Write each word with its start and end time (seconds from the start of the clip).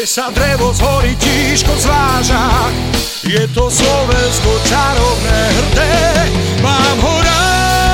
kde 0.00 0.08
sa 0.08 0.32
drevo 0.32 0.72
z 0.72 0.80
hory 0.80 1.12
tížko 1.12 1.76
zváža. 1.76 2.72
Je 3.20 3.44
to 3.52 3.68
Slovensko 3.68 4.48
čarovné 4.64 5.40
hrdé, 5.52 6.24
mám 6.64 6.96
ho 7.04 7.14
rád. 7.20 7.89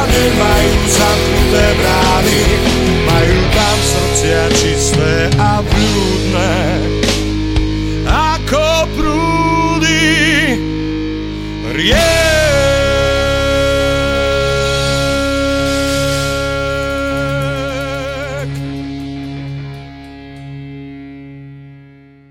Ľudia 0.00 0.16
nemajú 0.16 0.80
zamknuté 0.88 1.66
brány, 1.76 2.40
majú 3.04 3.38
tam 3.52 3.76
srdcia 3.84 4.42
čisté 4.56 5.12
a 5.36 5.60
blúdne. 5.60 6.56
Ako 8.08 8.88
prúdy 8.96 10.08
riek. 11.76 12.09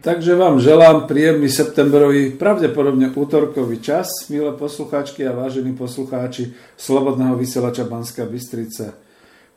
Takže 0.09 0.33
vám 0.33 0.57
želám 0.57 1.05
príjemný 1.05 1.53
septembrový, 1.53 2.33
pravdepodobne 2.33 3.13
útorkový 3.13 3.77
čas, 3.77 4.09
milé 4.33 4.49
poslucháčky 4.57 5.21
a 5.21 5.37
vážení 5.37 5.77
poslucháči 5.77 6.49
Slobodného 6.81 7.37
vysielača 7.37 7.85
Banská 7.85 8.25
Bystrica. 8.25 8.97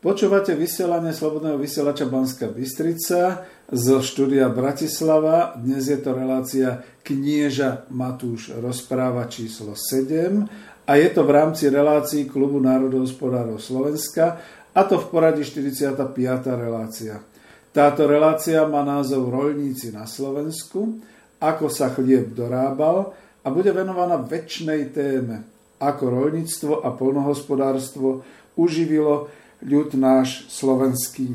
Počúvate 0.04 0.52
vysielanie 0.52 1.16
Slobodného 1.16 1.56
vysielača 1.56 2.04
Banská 2.04 2.52
Bystrica 2.52 3.48
zo 3.72 4.04
štúdia 4.04 4.52
Bratislava. 4.52 5.56
Dnes 5.56 5.88
je 5.88 5.96
to 5.96 6.12
relácia 6.12 6.84
Knieža 7.00 7.88
Matúš 7.88 8.52
rozpráva 8.52 9.32
číslo 9.32 9.72
7 9.72 10.36
a 10.84 10.92
je 11.00 11.08
to 11.16 11.24
v 11.24 11.32
rámci 11.32 11.72
relácií 11.72 12.28
Klubu 12.28 12.60
národohospodárov 12.60 13.56
Slovenska 13.56 14.36
a 14.76 14.84
to 14.84 15.00
v 15.00 15.06
poradí 15.08 15.48
45. 15.48 16.12
relácia. 16.60 17.31
Táto 17.72 18.04
relácia 18.04 18.68
má 18.68 18.84
názov 18.84 19.32
Rolníci 19.32 19.96
na 19.96 20.04
Slovensku, 20.04 21.00
ako 21.40 21.72
sa 21.72 21.88
chlieb 21.88 22.36
dorábal 22.36 23.16
a 23.40 23.48
bude 23.48 23.72
venovaná 23.72 24.20
väčšnej 24.20 24.92
téme, 24.92 25.48
ako 25.80 26.04
rolníctvo 26.12 26.84
a 26.84 26.92
polnohospodárstvo 26.92 28.22
uživilo 28.60 29.32
ľud 29.64 29.96
náš 29.96 30.52
slovenský. 30.52 31.32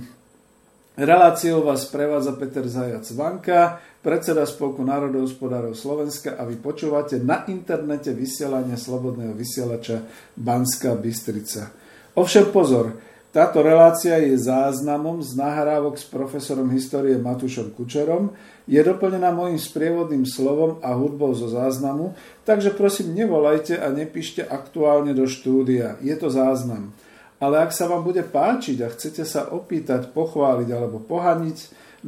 Reláciou 0.93 1.65
vás 1.65 1.89
prevádza 1.89 2.37
Peter 2.37 2.65
Zajac 2.69 3.05
Vanka, 3.17 3.81
predseda 4.05 4.45
Spolku 4.45 4.85
národohospodárov 4.85 5.73
Slovenska 5.73 6.37
a 6.37 6.45
vy 6.45 6.61
počúvate 6.61 7.17
na 7.17 7.49
internete 7.49 8.13
vysielanie 8.13 8.77
Slobodného 8.77 9.33
vysielača 9.33 10.05
Banská 10.37 10.93
Bystrica. 10.97 11.73
Ovšem 12.17 12.49
pozor, 12.53 12.97
táto 13.37 13.61
relácia 13.61 14.17
je 14.17 14.33
záznamom 14.33 15.21
z 15.21 15.37
nahrávok 15.37 16.01
s 16.01 16.09
profesorom 16.09 16.73
histórie 16.73 17.21
Matúšom 17.21 17.69
Kučerom, 17.69 18.33
je 18.65 18.81
doplnená 18.81 19.29
môjim 19.29 19.61
sprievodným 19.61 20.25
slovom 20.25 20.81
a 20.81 20.97
hudbou 20.97 21.37
zo 21.37 21.45
záznamu, 21.45 22.17
takže 22.49 22.73
prosím 22.73 23.13
nevolajte 23.13 23.77
a 23.77 23.93
nepíšte 23.93 24.41
aktuálne 24.41 25.13
do 25.13 25.29
štúdia, 25.29 26.01
je 26.01 26.17
to 26.17 26.33
záznam. 26.33 26.89
Ale 27.37 27.61
ak 27.61 27.69
sa 27.69 27.85
vám 27.85 28.01
bude 28.01 28.25
páčiť 28.25 28.81
a 28.81 28.89
chcete 28.89 29.21
sa 29.21 29.53
opýtať, 29.53 30.09
pochváliť 30.17 30.73
alebo 30.73 30.97
pohaniť, 30.97 31.57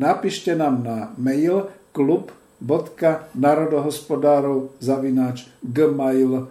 napíšte 0.01 0.57
nám 0.57 0.81
na 0.81 1.13
mail 1.13 1.69
klub.narodohospodárov 1.94 4.81
zavináč 4.81 5.45
gmail.com 5.62 6.50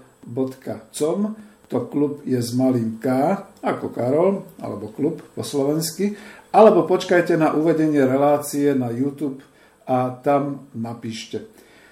to 1.68 1.84
klub 1.88 2.24
je 2.24 2.40
s 2.40 2.56
malým 2.56 2.96
K, 2.96 3.36
ako 3.60 3.92
Karol, 3.92 4.44
alebo 4.58 4.88
klub 4.92 5.20
po 5.36 5.44
slovensky, 5.44 6.16
alebo 6.48 6.88
počkajte 6.88 7.36
na 7.36 7.52
uvedenie 7.52 8.00
relácie 8.02 8.72
na 8.72 8.88
YouTube 8.88 9.44
a 9.84 10.16
tam 10.20 10.68
napíšte. 10.72 11.44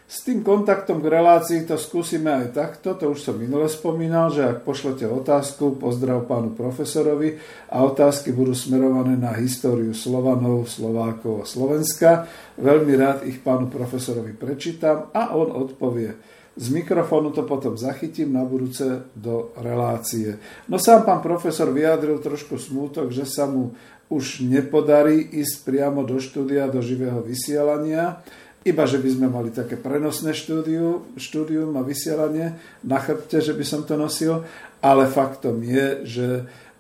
S 0.07 0.23
tým 0.23 0.47
kontaktom 0.47 1.03
k 1.03 1.11
relácii 1.19 1.67
to 1.67 1.75
skúsime 1.75 2.31
aj 2.31 2.55
takto, 2.55 2.95
to 2.95 3.11
už 3.11 3.27
som 3.27 3.35
minule 3.35 3.67
spomínal, 3.67 4.31
že 4.31 4.47
ak 4.47 4.63
pošlete 4.63 5.03
otázku, 5.03 5.83
pozdrav 5.83 6.31
pánu 6.31 6.55
profesorovi 6.55 7.43
a 7.67 7.83
otázky 7.83 8.31
budú 8.31 8.55
smerované 8.55 9.19
na 9.19 9.35
históriu 9.35 9.91
Slovanov, 9.99 10.71
Slovákov 10.71 11.43
a 11.43 11.45
Slovenska, 11.51 12.31
veľmi 12.55 12.95
rád 12.95 13.27
ich 13.27 13.43
pánu 13.43 13.67
profesorovi 13.67 14.31
prečítam 14.31 15.11
a 15.11 15.35
on 15.35 15.51
odpovie. 15.51 16.15
Z 16.57 16.73
mikrofónu 16.73 17.37
to 17.37 17.45
potom 17.45 17.77
zachytím 17.77 18.33
na 18.33 18.41
budúce 18.41 19.13
do 19.13 19.53
relácie. 19.61 20.41
No 20.73 20.81
sám 20.81 21.05
pán 21.05 21.21
profesor 21.21 21.69
vyjadril 21.69 22.17
trošku 22.17 22.57
smútok, 22.57 23.13
že 23.13 23.29
sa 23.29 23.45
mu 23.45 23.77
už 24.09 24.41
nepodarí 24.41 25.21
ísť 25.37 25.69
priamo 25.69 26.01
do 26.01 26.17
štúdia, 26.17 26.65
do 26.73 26.81
živého 26.81 27.21
vysielania, 27.21 28.25
iba 28.67 28.83
že 28.83 28.99
by 28.99 29.09
sme 29.15 29.29
mali 29.31 29.55
také 29.55 29.79
prenosné 29.79 30.35
štúdiu, 30.35 31.07
štúdium 31.15 31.77
a 31.79 31.87
vysielanie 31.87 32.59
na 32.83 32.99
chrbte, 32.99 33.39
že 33.39 33.55
by 33.55 33.63
som 33.63 33.87
to 33.87 33.95
nosil, 33.95 34.43
ale 34.83 35.07
faktom 35.07 35.63
je, 35.63 35.87
že 36.03 36.27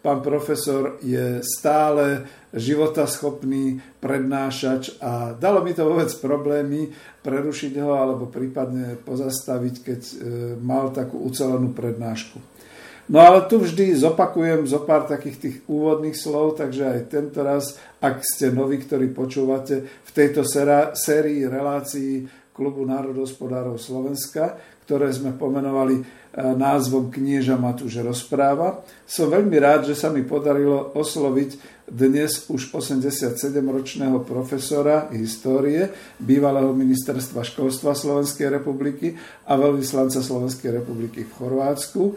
pán 0.06 0.22
profesor 0.22 1.02
je 1.02 1.42
stále 1.42 2.22
životaschopný 2.54 3.82
prednášač 3.98 5.02
a 5.02 5.34
dalo 5.34 5.66
mi 5.66 5.74
to 5.74 5.82
vôbec 5.82 6.06
problémy 6.22 6.94
prerušiť 7.26 7.74
ho 7.82 7.90
alebo 7.98 8.30
prípadne 8.30 8.94
pozastaviť, 9.02 9.74
keď 9.82 10.00
e, 10.06 10.14
mal 10.62 10.94
takú 10.94 11.26
ucelenú 11.26 11.74
prednášku. 11.74 12.38
No 13.10 13.18
ale 13.18 13.50
tu 13.50 13.58
vždy 13.58 13.98
zopakujem 13.98 14.66
zo 14.66 14.82
pár 14.86 15.10
takých 15.10 15.36
tých 15.42 15.56
úvodných 15.66 16.14
slov, 16.14 16.58
takže 16.58 16.86
aj 16.86 17.00
tento 17.10 17.42
raz, 17.42 17.74
ak 17.98 18.22
ste 18.22 18.54
noví, 18.54 18.82
ktorí 18.82 19.10
počúvate 19.10 19.82
v 19.82 20.10
tejto 20.14 20.46
sérii 20.94 21.46
relácií 21.46 22.26
Klubu 22.56 22.88
národospodárov 22.88 23.76
Slovenska, 23.76 24.56
ktoré 24.88 25.12
sme 25.12 25.36
pomenovali 25.36 26.00
názvom 26.36 27.12
Knieža 27.12 27.60
Matúš 27.60 28.00
rozpráva. 28.00 28.80
Som 29.04 29.28
veľmi 29.28 29.56
rád, 29.60 29.92
že 29.92 29.96
sa 29.96 30.08
mi 30.08 30.24
podarilo 30.24 30.96
osloviť 30.96 31.84
dnes 31.84 32.48
už 32.48 32.72
87-ročného 32.72 34.24
profesora 34.24 35.12
histórie, 35.12 35.92
bývalého 36.16 36.72
ministerstva 36.72 37.44
školstva 37.44 37.92
Slovenskej 37.92 38.48
republiky 38.48 39.14
a 39.44 39.54
veľvyslanca 39.60 40.24
Slovenskej 40.24 40.80
republiky 40.80 41.28
v 41.28 41.34
Chorvátsku, 41.36 42.16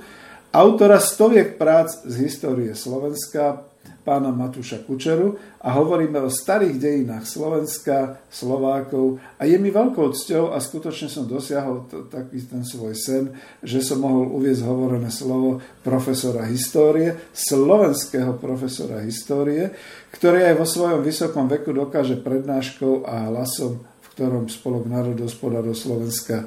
autora 0.56 0.98
stoviek 0.98 1.60
prác 1.60 2.02
z 2.08 2.16
histórie 2.26 2.74
Slovenska, 2.74 3.69
pána 4.10 4.34
Matúša 4.34 4.82
Kučeru 4.82 5.38
a 5.62 5.78
hovoríme 5.78 6.18
o 6.18 6.34
starých 6.34 6.82
dejinách 6.82 7.30
Slovenska, 7.30 8.18
Slovákov 8.34 9.22
a 9.38 9.46
je 9.46 9.54
mi 9.62 9.70
veľkou 9.70 10.10
cťou 10.10 10.50
a 10.50 10.58
skutočne 10.58 11.14
som 11.14 11.30
dosiahol 11.30 11.86
t- 11.86 12.10
taký 12.10 12.42
ten 12.42 12.66
svoj 12.66 12.98
sen, 12.98 13.30
že 13.62 13.86
som 13.86 14.02
mohol 14.02 14.34
uviezť 14.34 14.66
hovorené 14.66 15.14
slovo 15.14 15.62
profesora 15.86 16.50
histórie, 16.50 17.30
slovenského 17.38 18.34
profesora 18.42 19.06
histórie, 19.06 19.78
ktorý 20.10 20.50
aj 20.50 20.56
vo 20.58 20.66
svojom 20.66 21.06
vysokom 21.06 21.46
veku 21.46 21.70
dokáže 21.70 22.18
prednáškou 22.18 23.06
a 23.06 23.30
hlasom 23.30 23.78
v 23.78 24.08
ktorom 24.18 24.50
Spolok 24.50 24.90
národohospodárov 24.90 25.78
Slovenska 25.78 26.44
e, 26.44 26.46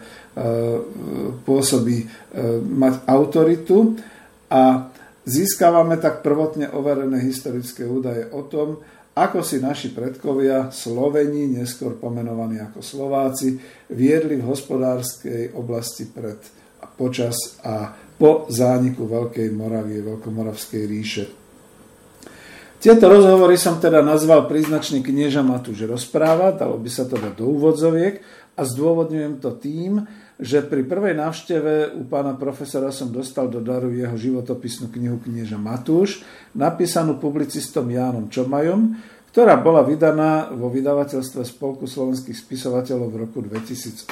pôsobí 1.46 1.98
e, 2.02 2.06
mať 2.58 3.06
autoritu. 3.06 3.96
A 4.52 4.91
Získavame 5.22 6.02
tak 6.02 6.26
prvotne 6.26 6.66
overené 6.74 7.22
historické 7.22 7.86
údaje 7.86 8.26
o 8.34 8.42
tom, 8.42 8.82
ako 9.12 9.44
si 9.44 9.60
naši 9.60 9.92
predkovia, 9.92 10.72
Sloveni, 10.72 11.46
neskôr 11.46 11.94
pomenovaní 11.94 12.58
ako 12.58 12.80
Slováci, 12.80 13.60
viedli 13.92 14.40
v 14.40 14.48
hospodárskej 14.48 15.52
oblasti 15.52 16.08
pred 16.08 16.40
a 16.82 16.90
počas 16.90 17.60
a 17.62 17.94
po 18.18 18.50
zániku 18.50 19.06
Veľkej 19.06 19.54
Moravie, 19.54 20.02
Veľkomoravskej 20.02 20.82
ríše. 20.88 21.24
Tieto 22.82 23.06
rozhovory 23.06 23.54
som 23.54 23.78
teda 23.78 24.02
nazval 24.02 24.50
príznačný 24.50 25.06
knieža 25.06 25.46
Matúš 25.46 25.86
rozpráva, 25.86 26.50
dalo 26.50 26.82
by 26.82 26.90
sa 26.90 27.06
to 27.06 27.14
dať 27.14 27.38
do 27.38 27.46
úvodzoviek 27.46 28.18
a 28.58 28.66
zdôvodňujem 28.66 29.38
to 29.38 29.54
tým, 29.54 30.02
že 30.42 30.58
pri 30.66 30.82
prvej 30.82 31.14
návšteve 31.14 31.94
u 31.94 32.02
pána 32.10 32.34
profesora 32.34 32.90
som 32.90 33.14
dostal 33.14 33.46
do 33.46 33.62
daru 33.62 33.94
jeho 33.94 34.18
životopisnú 34.18 34.90
knihu 34.90 35.22
knieža 35.22 35.54
Matúš, 35.54 36.26
napísanú 36.50 37.22
publicistom 37.22 37.86
Jánom 37.86 38.26
Čomajom, 38.26 38.98
ktorá 39.30 39.54
bola 39.62 39.86
vydaná 39.86 40.50
vo 40.50 40.66
vydavateľstve 40.66 41.46
Spolku 41.46 41.86
slovenských 41.86 42.34
spisovateľov 42.34 43.08
v 43.14 43.16
roku 43.22 43.38
2018. 43.38 44.10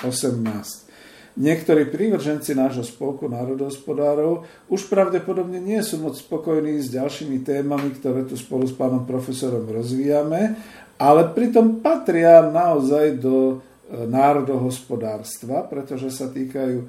Niektorí 1.35 1.91
prívrženci 1.91 2.59
nášho 2.59 2.83
spolku 2.83 3.31
národohospodárov 3.31 4.47
už 4.67 4.91
pravdepodobne 4.91 5.63
nie 5.63 5.79
sú 5.83 6.03
moc 6.03 6.19
spokojní 6.19 6.83
s 6.83 6.91
ďalšími 6.91 7.43
témami, 7.47 7.95
ktoré 7.99 8.27
tu 8.27 8.35
spolu 8.35 8.67
s 8.67 8.75
pánom 8.75 9.07
profesorom 9.07 9.67
rozvíjame, 9.67 10.59
ale 10.99 11.23
pritom 11.31 11.79
patria 11.83 12.43
naozaj 12.45 13.19
do 13.19 13.63
národohospodárstva, 13.91 15.67
pretože 15.67 16.15
sa 16.15 16.31
týkajú 16.31 16.79
e, 16.79 16.87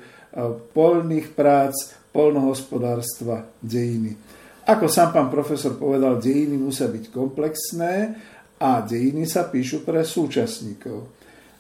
polných 0.72 1.34
prác, 1.34 1.74
polnohospodárstva, 2.14 3.50
dejiny. 3.64 4.14
Ako 4.70 4.86
sám 4.86 5.10
pán 5.10 5.28
profesor 5.34 5.74
povedal, 5.74 6.22
dejiny 6.22 6.62
musia 6.62 6.86
byť 6.86 7.10
komplexné 7.10 7.94
a 8.62 8.86
dejiny 8.86 9.26
sa 9.26 9.50
píšu 9.50 9.82
pre 9.82 10.06
súčasníkov. 10.06 11.10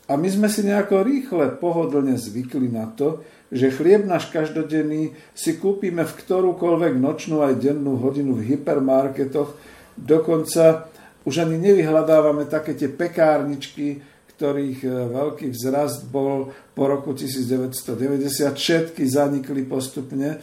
A 0.05 0.19
my 0.19 0.27
sme 0.27 0.51
si 0.51 0.61
nejako 0.61 1.01
rýchle, 1.01 1.57
pohodlne 1.57 2.19
zvykli 2.19 2.69
na 2.69 2.91
to, 2.93 3.25
že 3.51 3.73
chlieb 3.73 4.05
náš 4.05 4.29
každodenný 4.29 5.11
si 5.33 5.57
kúpime 5.57 6.05
v 6.05 6.13
ktorúkoľvek 6.13 6.93
nočnú 6.99 7.43
aj 7.43 7.59
dennú 7.59 7.99
hodinu 7.99 8.38
v 8.38 8.55
hypermarketoch, 8.55 9.55
dokonca 9.97 10.88
už 11.25 11.47
ani 11.47 11.57
nevyhľadávame 11.59 12.47
také 12.47 12.73
tie 12.77 12.89
pekárničky, 12.89 14.10
ktorých 14.41 14.81
e, 14.81 14.89
veľký 15.13 15.53
vzrast 15.53 16.09
bol 16.09 16.49
po 16.73 16.89
roku 16.89 17.13
1990. 17.13 18.25
Všetky 18.57 19.05
zanikli 19.05 19.61
postupne 19.69 20.41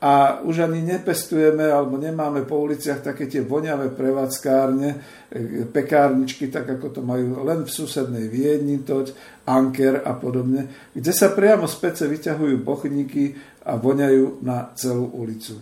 a 0.00 0.40
už 0.40 0.64
ani 0.64 0.80
nepestujeme 0.80 1.68
alebo 1.68 2.00
nemáme 2.00 2.48
po 2.48 2.64
uliciach 2.64 3.04
také 3.04 3.28
tie 3.28 3.44
voňavé 3.44 3.92
prevádzkárne, 3.92 4.88
e, 5.28 5.68
pekárničky, 5.68 6.48
tak 6.48 6.72
ako 6.80 6.88
to 6.88 7.00
majú 7.04 7.44
len 7.44 7.68
v 7.68 7.70
susednej 7.70 8.32
Viedni, 8.32 8.80
toť, 8.80 9.12
Anker 9.44 10.00
a 10.00 10.16
podobne, 10.16 10.88
kde 10.96 11.12
sa 11.12 11.28
priamo 11.36 11.68
z 11.68 11.76
pece 11.84 12.08
vyťahujú 12.08 12.64
bochníky 12.64 13.36
a 13.68 13.76
voňajú 13.76 14.40
na 14.40 14.72
celú 14.72 15.12
ulicu. 15.20 15.60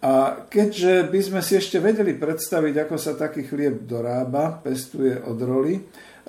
A 0.00 0.48
keďže 0.48 1.12
by 1.12 1.20
sme 1.20 1.40
si 1.44 1.60
ešte 1.60 1.76
vedeli 1.76 2.16
predstaviť, 2.16 2.88
ako 2.88 2.96
sa 2.96 3.20
taký 3.20 3.44
chlieb 3.44 3.84
dorába, 3.84 4.56
pestuje 4.64 5.12
od 5.12 5.36
roli, 5.44 5.76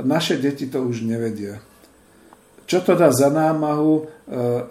naše 0.04 0.38
deti 0.38 0.68
to 0.68 0.84
už 0.84 1.06
nevedia. 1.06 1.62
Čo 2.66 2.80
to 2.88 2.94
dá 2.96 3.12
za 3.12 3.28
námahu 3.28 3.94
e, 4.00 4.04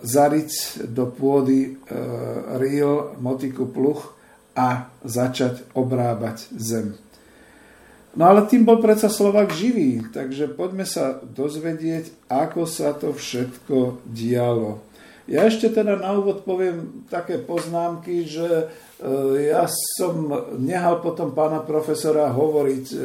zariť 0.01 0.51
do 0.89 1.11
pôdy 1.13 1.59
e, 1.69 1.71
rýl, 2.57 3.21
motiku, 3.21 3.69
pluch 3.69 4.17
a 4.57 4.89
začať 5.05 5.69
obrábať 5.77 6.49
zem. 6.57 6.97
No 8.17 8.27
ale 8.27 8.49
tým 8.51 8.67
bol 8.67 8.83
predsa 8.83 9.07
Slovak 9.07 9.55
živý, 9.55 10.03
takže 10.11 10.51
poďme 10.51 10.83
sa 10.83 11.23
dozvedieť, 11.23 12.11
ako 12.27 12.67
sa 12.67 12.91
to 12.97 13.15
všetko 13.15 14.03
dialo. 14.09 14.83
Ja 15.31 15.47
ešte 15.47 15.71
teda 15.71 15.95
na 15.95 16.11
úvod 16.19 16.43
poviem 16.43 17.07
také 17.07 17.39
poznámky, 17.39 18.27
že 18.27 18.49
e, 18.51 18.65
ja 19.47 19.63
som 19.95 20.27
nehal 20.59 20.99
potom 20.99 21.31
pána 21.31 21.63
profesora 21.63 22.35
hovoriť 22.35 22.87
e, 22.91 22.99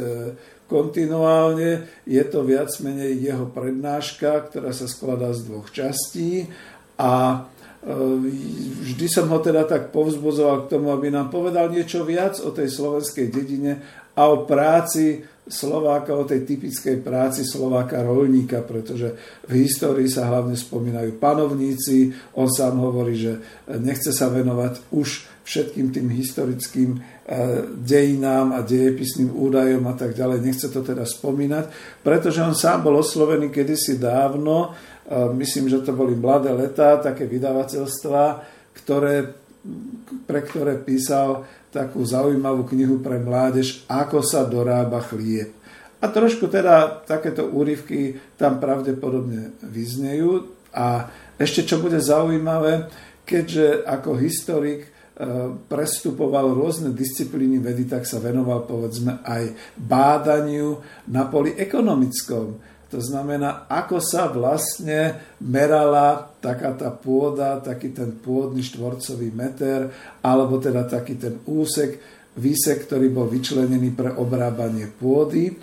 kontinuálne. 0.66 1.86
Je 2.10 2.24
to 2.26 2.42
viac 2.42 2.70
menej 2.82 3.22
jeho 3.22 3.46
prednáška, 3.50 4.50
ktorá 4.50 4.74
sa 4.74 4.90
skladá 4.90 5.32
z 5.32 5.46
dvoch 5.46 5.70
častí 5.70 6.50
a 6.98 7.14
e, 7.32 7.38
vždy 8.82 9.06
som 9.10 9.30
ho 9.30 9.40
teda 9.42 9.70
tak 9.70 9.94
povzbudzoval 9.94 10.66
k 10.66 10.72
tomu, 10.78 10.90
aby 10.90 11.14
nám 11.14 11.30
povedal 11.30 11.70
niečo 11.70 12.02
viac 12.02 12.42
o 12.42 12.50
tej 12.50 12.72
slovenskej 12.72 13.30
dedine 13.30 13.82
a 14.16 14.32
o 14.32 14.48
práci 14.48 15.22
Slováka, 15.46 16.18
o 16.18 16.26
tej 16.26 16.42
typickej 16.42 17.06
práci 17.06 17.46
Slováka 17.46 18.02
rolníka, 18.02 18.66
pretože 18.66 19.14
v 19.46 19.62
histórii 19.62 20.10
sa 20.10 20.26
hlavne 20.26 20.58
spomínajú 20.58 21.22
panovníci. 21.22 22.10
On 22.34 22.50
sám 22.50 22.82
hovorí, 22.82 23.14
že 23.14 23.38
nechce 23.78 24.10
sa 24.10 24.34
venovať 24.34 24.90
už 24.90 25.35
všetkým 25.46 25.94
tým 25.94 26.10
historickým 26.10 26.98
E, 27.26 27.66
dejinám 27.82 28.54
a 28.54 28.62
dejepisným 28.62 29.34
údajom 29.34 29.82
a 29.90 29.98
tak 29.98 30.14
ďalej. 30.14 30.46
Nechce 30.46 30.70
to 30.70 30.86
teda 30.86 31.10
spomínať, 31.10 31.74
pretože 32.06 32.38
on 32.46 32.54
sám 32.54 32.86
bol 32.86 33.02
oslovený 33.02 33.50
kedysi 33.50 33.98
dávno, 33.98 34.70
e, 34.70 35.34
myslím, 35.34 35.66
že 35.66 35.82
to 35.82 35.98
boli 35.98 36.14
Mladé 36.14 36.54
letá, 36.54 37.02
také 37.02 37.26
vydavateľstva, 37.26 38.46
ktoré, 38.78 39.26
pre 40.30 40.46
ktoré 40.46 40.78
písal 40.78 41.50
takú 41.74 42.06
zaujímavú 42.06 42.70
knihu 42.70 43.02
pre 43.02 43.18
mládež, 43.18 43.90
ako 43.90 44.22
sa 44.22 44.46
dorába 44.46 45.02
chlieb. 45.02 45.50
A 45.98 46.06
trošku 46.06 46.46
teda 46.46 47.02
takéto 47.10 47.50
úryvky 47.50 48.22
tam 48.38 48.62
pravdepodobne 48.62 49.58
vyznejú. 49.66 50.46
A 50.78 51.10
ešte 51.42 51.66
čo 51.66 51.82
bude 51.82 51.98
zaujímavé, 51.98 52.86
keďže 53.26 53.82
ako 53.82 54.22
historik 54.22 54.94
prestupoval 55.72 56.52
rôzne 56.52 56.92
disciplíny 56.92 57.64
vedy, 57.64 57.88
tak 57.88 58.04
sa 58.04 58.20
venoval 58.20 58.68
povedzme 58.68 59.24
aj 59.24 59.76
bádaniu 59.80 60.84
na 61.08 61.24
poli 61.32 61.56
ekonomickom. 61.56 62.60
To 62.92 63.00
znamená, 63.02 63.66
ako 63.66 63.98
sa 64.04 64.30
vlastne 64.30 65.20
merala 65.42 66.32
taká 66.40 66.76
tá 66.78 66.92
pôda, 66.94 67.58
taký 67.64 67.96
ten 67.96 68.14
pôdny 68.20 68.62
štvorcový 68.62 69.34
meter, 69.34 69.90
alebo 70.22 70.62
teda 70.62 70.86
taký 70.86 71.18
ten 71.18 71.42
úsek, 71.48 71.98
výsek, 72.36 72.86
ktorý 72.86 73.10
bol 73.10 73.32
vyčlenený 73.32 73.96
pre 73.96 74.14
obrábanie 74.16 74.92
pôdy. 74.92 75.56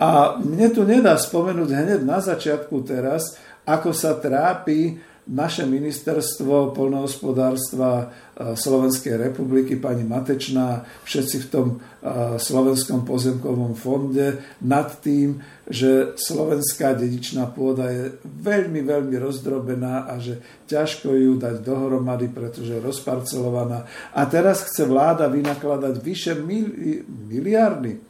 A 0.00 0.40
mne 0.40 0.68
tu 0.72 0.84
nedá 0.84 1.16
spomenúť 1.16 1.68
hneď 1.72 2.00
na 2.04 2.20
začiatku 2.20 2.80
teraz, 2.84 3.36
ako 3.68 3.92
sa 3.92 4.16
trápi 4.16 5.09
naše 5.28 5.68
ministerstvo 5.68 6.72
polnohospodárstva 6.72 8.08
Slovenskej 8.40 9.20
republiky, 9.20 9.76
pani 9.76 10.00
Matečná, 10.00 10.88
všetci 11.04 11.36
v 11.44 11.46
tom 11.52 11.66
Slovenskom 12.40 13.04
pozemkovom 13.04 13.76
fonde 13.76 14.40
nad 14.64 14.88
tým, 15.04 15.36
že 15.68 16.16
slovenská 16.16 16.96
dedičná 16.96 17.52
pôda 17.52 17.92
je 17.92 18.04
veľmi, 18.24 18.80
veľmi 18.80 19.16
rozdrobená 19.20 20.08
a 20.08 20.16
že 20.16 20.40
ťažko 20.66 21.12
ju 21.12 21.32
dať 21.36 21.60
dohromady, 21.60 22.32
pretože 22.32 22.80
je 22.80 22.84
rozparcelovaná. 22.84 23.84
A 24.16 24.24
teraz 24.26 24.64
chce 24.66 24.88
vláda 24.88 25.28
vynakladať 25.28 25.94
vyše 26.00 26.32
mili- 26.40 27.04
miliardy 27.06 28.09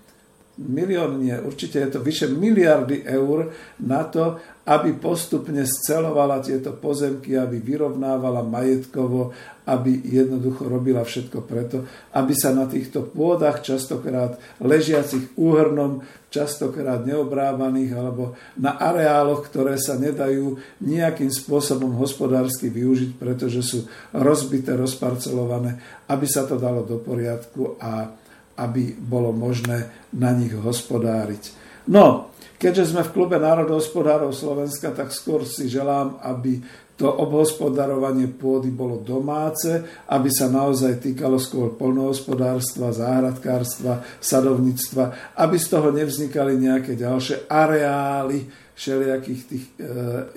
milión 0.61 1.17
nie, 1.25 1.33
určite 1.41 1.81
je 1.81 1.89
to 1.97 2.05
vyše 2.05 2.29
miliardy 2.29 3.01
eur 3.09 3.49
na 3.81 4.05
to, 4.05 4.37
aby 4.69 4.93
postupne 4.93 5.65
scelovala 5.65 6.45
tieto 6.45 6.77
pozemky, 6.77 7.35
aby 7.35 7.59
vyrovnávala 7.59 8.45
majetkovo, 8.45 9.33
aby 9.65 10.05
jednoducho 10.05 10.69
robila 10.69 11.01
všetko 11.01 11.39
preto, 11.49 11.89
aby 12.13 12.37
sa 12.37 12.53
na 12.53 12.69
týchto 12.69 13.09
pôdach, 13.09 13.65
častokrát 13.65 14.37
ležiacich 14.61 15.33
úhrnom, 15.41 16.05
častokrát 16.29 17.03
neobrábaných, 17.03 17.91
alebo 17.97 18.37
na 18.61 18.77
areáloch, 18.77 19.49
ktoré 19.49 19.81
sa 19.81 19.97
nedajú 19.97 20.61
nejakým 20.85 21.33
spôsobom 21.33 21.97
hospodársky 21.97 22.69
využiť, 22.69 23.17
pretože 23.17 23.65
sú 23.65 23.79
rozbité, 24.13 24.77
rozparcelované, 24.77 26.05
aby 26.07 26.27
sa 26.29 26.45
to 26.47 26.61
dalo 26.61 26.85
do 26.85 27.01
poriadku 27.01 27.81
a 27.81 28.13
aby 28.61 28.93
bolo 28.93 29.33
možné 29.33 29.89
na 30.13 30.37
nich 30.37 30.53
hospodáriť. 30.53 31.57
No, 31.89 32.29
keďže 32.61 32.93
sme 32.93 33.03
v 33.09 33.15
klube 33.17 33.41
národohospodárov 33.41 34.37
Slovenska, 34.37 34.93
tak 34.93 35.17
skôr 35.17 35.49
si 35.49 35.73
želám, 35.73 36.21
aby 36.21 36.61
to 37.01 37.09
obhospodarovanie 37.09 38.29
pôdy 38.29 38.69
bolo 38.69 39.01
domáce, 39.01 39.73
aby 40.13 40.29
sa 40.29 40.53
naozaj 40.53 41.01
týkalo 41.01 41.41
skôr 41.41 41.73
polnohospodárstva, 41.73 42.93
záhradkárstva, 42.93 44.05
sadovníctva, 44.21 45.33
aby 45.41 45.57
z 45.57 45.67
toho 45.73 45.89
nevznikali 45.97 46.61
nejaké 46.61 47.01
ďalšie 47.01 47.49
areály 47.49 48.45
všelijakých 48.77 49.43
tých 49.49 49.65
e, 49.65 49.89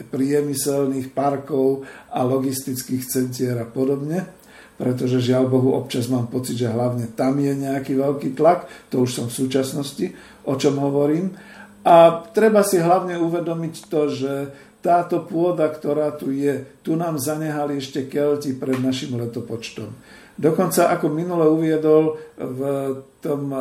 priemyselných 0.07 1.11
parkov 1.11 1.83
a 2.15 2.23
logistických 2.23 3.03
centier 3.11 3.59
a 3.59 3.67
podobne 3.67 4.42
pretože 4.77 5.23
žiaľ 5.23 5.49
Bohu 5.49 5.77
občas 5.77 6.09
mám 6.09 6.27
pocit, 6.27 6.57
že 6.57 6.71
hlavne 6.71 7.09
tam 7.13 7.37
je 7.37 7.53
nejaký 7.53 7.93
veľký 7.97 8.29
tlak, 8.33 8.65
to 8.89 9.05
už 9.05 9.11
som 9.13 9.25
v 9.29 9.37
súčasnosti, 9.45 10.05
o 10.43 10.53
čom 10.57 10.81
hovorím. 10.81 11.33
A 11.83 12.23
treba 12.31 12.63
si 12.63 12.79
hlavne 12.79 13.19
uvedomiť 13.19 13.75
to, 13.91 14.01
že 14.07 14.33
táto 14.83 15.23
pôda, 15.23 15.71
ktorá 15.71 16.11
tu 16.11 16.35
je, 16.35 16.67
tu 16.83 16.99
nám 16.99 17.15
zanehali 17.15 17.79
ešte 17.79 18.07
Kelti 18.11 18.51
pred 18.55 18.79
našim 18.83 19.15
letopočtom. 19.15 19.87
Dokonca, 20.33 20.89
ako 20.89 21.13
minule 21.13 21.45
uviedol 21.45 22.17
v, 22.35 22.61
tom, 23.21 23.53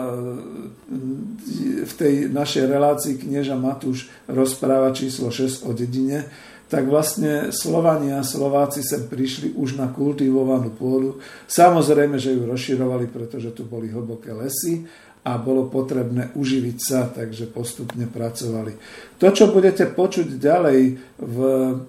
v 1.85 1.93
tej 1.95 2.33
našej 2.33 2.65
relácii 2.65 3.21
knieža 3.21 3.61
Matúš 3.61 4.09
rozpráva 4.25 4.89
číslo 4.97 5.29
6 5.29 5.69
o 5.69 5.77
dedine, 5.77 6.27
tak 6.73 6.89
vlastne 6.89 7.53
Slovania 7.53 8.25
a 8.25 8.25
Slováci 8.25 8.81
sem 8.81 9.05
prišli 9.05 9.53
už 9.53 9.77
na 9.77 9.93
kultivovanú 9.93 10.73
pôdu. 10.73 11.21
Samozrejme, 11.45 12.17
že 12.17 12.33
ju 12.33 12.49
rozširovali, 12.49 13.13
pretože 13.13 13.53
tu 13.53 13.69
boli 13.69 13.93
hlboké 13.93 14.33
lesy 14.33 14.89
a 15.21 15.37
bolo 15.37 15.69
potrebné 15.69 16.33
uživiť 16.33 16.79
sa, 16.81 17.13
takže 17.13 17.53
postupne 17.53 18.09
pracovali. 18.09 18.73
To, 19.21 19.29
čo 19.29 19.53
budete 19.53 19.93
počuť 19.93 20.41
ďalej 20.41 20.81
v 21.21 21.39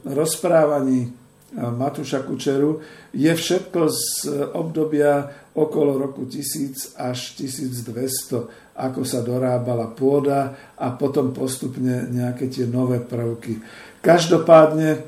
rozprávaní 0.03 1.15
Matúša 1.55 2.27
Kučeru, 2.27 2.83
je 3.15 3.31
všetko 3.31 3.79
z 3.87 4.05
obdobia 4.51 5.31
okolo 5.55 5.95
roku 5.95 6.27
1000 6.27 6.99
až 6.99 7.39
1200, 7.39 8.73
ako 8.73 9.01
sa 9.05 9.21
dorábala 9.21 9.93
pôda 9.93 10.73
a 10.75 10.91
potom 10.97 11.29
postupne 11.29 12.09
nejaké 12.09 12.49
tie 12.49 12.65
nové 12.65 12.99
prvky. 12.99 13.61
Každopádne 14.03 15.07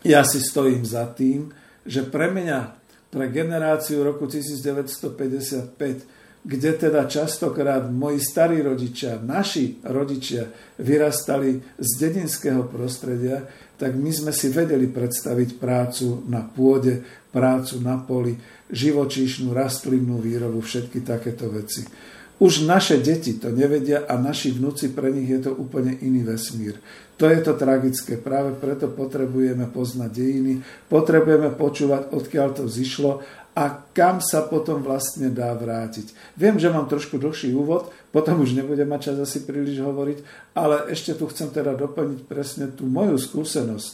ja 0.00 0.24
si 0.24 0.40
stojím 0.40 0.80
za 0.80 1.04
tým, 1.12 1.52
že 1.84 2.08
pre 2.08 2.32
mňa, 2.32 2.72
pre 3.12 3.28
generáciu 3.28 4.00
roku 4.00 4.24
1955, 4.24 5.76
kde 6.44 6.70
teda 6.72 7.04
častokrát 7.04 7.84
moji 7.92 8.24
starí 8.24 8.64
rodičia, 8.64 9.20
naši 9.20 9.76
rodičia 9.84 10.48
vyrastali 10.80 11.60
z 11.76 11.90
dedinského 12.00 12.64
prostredia, 12.64 13.44
tak 13.76 13.92
my 13.92 14.08
sme 14.08 14.32
si 14.32 14.48
vedeli 14.48 14.88
predstaviť 14.88 15.60
prácu 15.60 16.24
na 16.24 16.48
pôde, 16.48 17.04
prácu 17.28 17.76
na 17.84 18.00
poli, 18.00 18.40
živočíšnu, 18.72 19.52
rastlinnú 19.52 20.16
výrobu, 20.16 20.64
všetky 20.64 21.04
takéto 21.04 21.52
veci. 21.52 21.84
Už 22.42 22.66
naše 22.66 22.98
deti 22.98 23.38
to 23.38 23.54
nevedia 23.54 24.02
a 24.10 24.18
naši 24.18 24.50
vnúci 24.50 24.90
pre 24.90 25.14
nich 25.14 25.30
je 25.30 25.46
to 25.46 25.52
úplne 25.54 25.94
iný 26.02 26.26
vesmír. 26.26 26.74
To 27.22 27.30
je 27.30 27.38
to 27.38 27.54
tragické. 27.54 28.18
Práve 28.18 28.58
preto 28.58 28.90
potrebujeme 28.90 29.70
poznať 29.70 30.10
dejiny, 30.10 30.54
potrebujeme 30.90 31.54
počúvať, 31.54 32.10
odkiaľ 32.10 32.48
to 32.58 32.64
zišlo 32.66 33.22
a 33.54 33.86
kam 33.94 34.18
sa 34.18 34.42
potom 34.50 34.82
vlastne 34.82 35.30
dá 35.30 35.54
vrátiť. 35.54 36.10
Viem, 36.34 36.58
že 36.58 36.74
mám 36.74 36.90
trošku 36.90 37.22
dlhší 37.22 37.54
úvod, 37.54 37.94
potom 38.10 38.42
už 38.42 38.58
nebudem 38.58 38.90
mať 38.90 39.14
čas 39.14 39.30
asi 39.30 39.46
príliš 39.46 39.78
hovoriť, 39.78 40.18
ale 40.58 40.90
ešte 40.90 41.14
tu 41.14 41.30
chcem 41.30 41.54
teda 41.54 41.78
doplniť 41.78 42.20
presne 42.26 42.66
tú 42.74 42.82
moju 42.90 43.14
skúsenosť, 43.14 43.92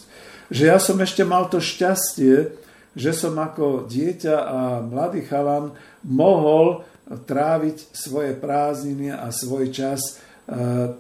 že 0.49 0.73
ja 0.73 0.81
som 0.81 0.97
ešte 0.97 1.29
mal 1.29 1.53
to 1.53 1.61
šťastie, 1.61 2.57
že 2.97 3.13
som 3.13 3.37
ako 3.37 3.85
dieťa 3.85 4.35
a 4.35 4.59
mladý 4.81 5.29
chalan 5.29 5.77
mohol 6.09 6.83
tráviť 7.11 7.91
svoje 7.91 8.39
prázdniny 8.39 9.11
a 9.11 9.35
svoj 9.35 9.75
čas 9.75 9.99
e, 10.01 10.13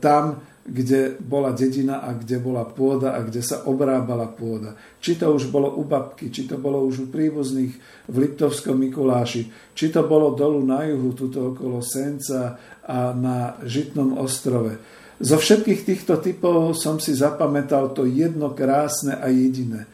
tam, 0.02 0.42
kde 0.66 1.16
bola 1.18 1.56
dedina 1.56 2.04
a 2.04 2.12
kde 2.12 2.36
bola 2.36 2.68
pôda 2.68 3.16
a 3.16 3.24
kde 3.24 3.40
sa 3.40 3.64
obrábala 3.64 4.28
pôda. 4.28 4.76
Či 5.00 5.16
to 5.16 5.32
už 5.32 5.48
bolo 5.48 5.72
u 5.78 5.86
babky, 5.86 6.28
či 6.28 6.44
to 6.44 6.60
bolo 6.60 6.84
už 6.84 7.04
u 7.04 7.06
príbuzných 7.08 7.72
v 8.06 8.16
Liptovskom 8.16 8.76
Mikuláši, 8.76 9.48
či 9.72 9.86
to 9.88 10.04
bolo 10.04 10.36
dolu 10.36 10.60
na 10.62 10.84
juhu, 10.84 11.16
tuto 11.16 11.54
okolo 11.54 11.80
Senca 11.80 12.60
a 12.84 13.14
na 13.16 13.56
Žitnom 13.64 14.20
ostrove. 14.20 14.76
Zo 15.20 15.36
všetkých 15.36 15.84
týchto 15.84 16.16
typov 16.20 16.72
som 16.76 16.96
si 16.96 17.12
zapamätal 17.12 17.92
to 17.92 18.08
jedno 18.08 18.56
krásne 18.56 19.20
a 19.20 19.28
jediné. 19.28 19.84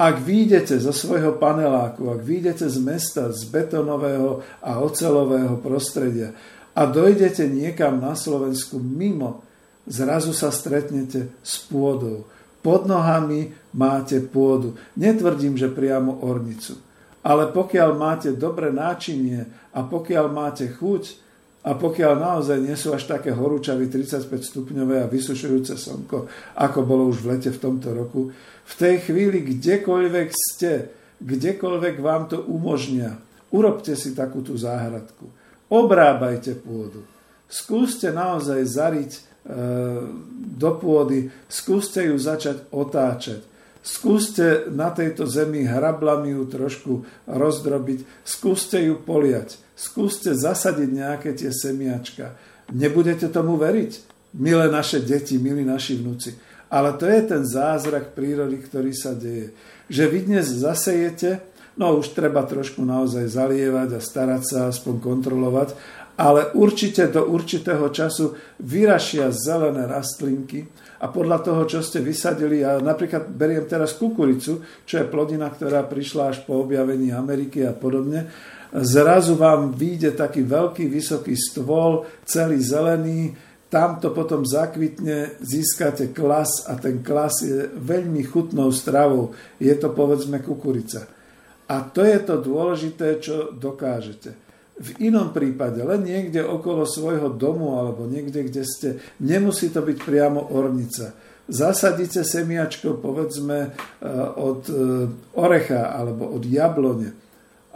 Ak 0.00 0.24
výjdete 0.24 0.80
zo 0.80 0.96
svojho 0.96 1.36
paneláku, 1.36 2.08
ak 2.08 2.24
výjdete 2.24 2.64
z 2.72 2.80
mesta, 2.80 3.28
z 3.36 3.44
betonového 3.52 4.40
a 4.64 4.80
ocelového 4.80 5.60
prostredia 5.60 6.32
a 6.72 6.88
dojdete 6.88 7.44
niekam 7.44 8.00
na 8.00 8.16
Slovensku 8.16 8.80
mimo 8.80 9.44
zrazu 9.84 10.32
sa 10.32 10.48
stretnete 10.48 11.28
s 11.44 11.60
pôdou. 11.68 12.24
Pod 12.64 12.88
nohami 12.88 13.52
máte 13.76 14.24
pôdu. 14.24 14.76
Netvrdím, 14.96 15.60
že 15.60 15.68
priamo 15.68 16.24
ornicu. 16.24 16.80
Ale 17.20 17.52
pokiaľ 17.52 17.90
máte 17.92 18.32
dobré 18.32 18.72
náčinie 18.72 19.44
a 19.76 19.84
pokiaľ 19.84 20.26
máte 20.32 20.64
chuť 20.72 21.29
a 21.60 21.76
pokiaľ 21.76 22.12
naozaj 22.16 22.58
nie 22.64 22.72
sú 22.72 22.96
až 22.96 23.04
také 23.04 23.36
horúčavy 23.36 23.92
35 23.92 24.32
stupňové 24.40 25.04
a 25.04 25.10
vysušujúce 25.12 25.76
slnko, 25.76 26.24
ako 26.56 26.78
bolo 26.88 27.12
už 27.12 27.20
v 27.20 27.36
lete 27.36 27.52
v 27.52 27.60
tomto 27.60 27.92
roku, 27.92 28.32
v 28.64 28.74
tej 28.78 29.04
chvíli 29.04 29.44
kdekoľvek 29.44 30.28
ste, 30.32 30.88
kdekoľvek 31.20 32.00
vám 32.00 32.32
to 32.32 32.40
umožnia, 32.48 33.20
urobte 33.52 33.92
si 33.92 34.16
takú 34.16 34.40
tú 34.40 34.56
záhradku. 34.56 35.28
Obrábajte 35.68 36.56
pôdu. 36.64 37.04
Skúste 37.50 38.08
naozaj 38.08 38.60
zariť 38.64 39.12
do 40.56 40.70
pôdy, 40.80 41.28
skúste 41.50 42.08
ju 42.08 42.16
začať 42.16 42.72
otáčať. 42.72 43.44
Skúste 43.80 44.68
na 44.68 44.92
tejto 44.92 45.24
zemi 45.24 45.64
hrablami 45.64 46.36
ju 46.36 46.44
trošku 46.44 46.92
rozdrobiť, 47.24 48.04
skúste 48.28 48.76
ju 48.76 49.00
poliať, 49.00 49.56
skúste 49.72 50.36
zasadiť 50.36 50.88
nejaké 50.92 51.32
tie 51.32 51.48
semiačka. 51.48 52.36
Nebudete 52.76 53.32
tomu 53.32 53.56
veriť, 53.56 53.92
milé 54.36 54.68
naše 54.68 55.00
deti, 55.00 55.40
milí 55.40 55.64
naši 55.64 55.96
vnúci. 55.96 56.36
Ale 56.70 56.94
to 57.00 57.08
je 57.08 57.20
ten 57.24 57.42
zázrak 57.42 58.12
prírody, 58.12 58.60
ktorý 58.60 58.92
sa 58.92 59.16
deje. 59.16 59.56
Že 59.88 60.04
vy 60.06 60.18
dnes 60.28 60.46
zasejete, 60.46 61.40
no 61.80 61.96
už 61.98 62.12
treba 62.12 62.44
trošku 62.44 62.84
naozaj 62.84 63.32
zalievať 63.32 63.96
a 63.96 64.00
starať 64.04 64.42
sa, 64.44 64.58
aspoň 64.68 65.00
kontrolovať, 65.02 65.72
ale 66.20 66.52
určite 66.52 67.08
do 67.08 67.24
určitého 67.32 67.88
času 67.88 68.36
vyrašia 68.60 69.32
zelené 69.32 69.88
rastlinky 69.88 70.68
a 71.00 71.08
podľa 71.08 71.40
toho, 71.40 71.62
čo 71.64 71.80
ste 71.80 72.04
vysadili, 72.04 72.60
ja 72.60 72.76
napríklad 72.76 73.32
beriem 73.32 73.64
teraz 73.64 73.96
kukuricu, 73.96 74.60
čo 74.84 74.94
je 75.00 75.08
plodina, 75.08 75.48
ktorá 75.48 75.88
prišla 75.88 76.36
až 76.36 76.44
po 76.44 76.60
objavení 76.60 77.08
Ameriky 77.08 77.64
a 77.64 77.72
podobne, 77.72 78.28
zrazu 78.76 79.34
vám 79.40 79.72
vyjde 79.72 80.12
taký 80.12 80.44
veľký, 80.44 80.92
vysoký 80.92 81.32
stôl, 81.40 82.04
celý 82.28 82.60
zelený, 82.60 83.32
tam 83.70 84.02
to 84.02 84.10
potom 84.10 84.42
zakvitne, 84.42 85.40
získate 85.40 86.10
klas 86.10 86.66
a 86.66 86.74
ten 86.74 87.06
klas 87.06 87.38
je 87.46 87.70
veľmi 87.70 88.26
chutnou 88.26 88.74
stravou. 88.74 89.30
Je 89.62 89.70
to 89.78 89.94
povedzme 89.94 90.42
kukurica. 90.42 91.06
A 91.70 91.86
to 91.86 92.02
je 92.02 92.18
to 92.18 92.42
dôležité, 92.42 93.22
čo 93.22 93.54
dokážete. 93.54 94.49
V 94.80 94.96
inom 95.04 95.28
prípade, 95.36 95.84
len 95.84 96.08
niekde 96.08 96.40
okolo 96.40 96.88
svojho 96.88 97.36
domu 97.36 97.76
alebo 97.76 98.08
niekde, 98.08 98.48
kde 98.48 98.62
ste, 98.64 98.88
nemusí 99.20 99.68
to 99.68 99.84
byť 99.84 99.98
priamo 100.00 100.56
ornica. 100.56 101.12
Zasadíte 101.50 102.24
semiačko, 102.24 102.96
povedzme, 102.96 103.58
eh, 103.60 104.06
od 104.40 104.62
eh, 104.72 104.76
orecha 105.36 105.92
alebo 105.92 106.32
od 106.32 106.42
jablone 106.48 107.12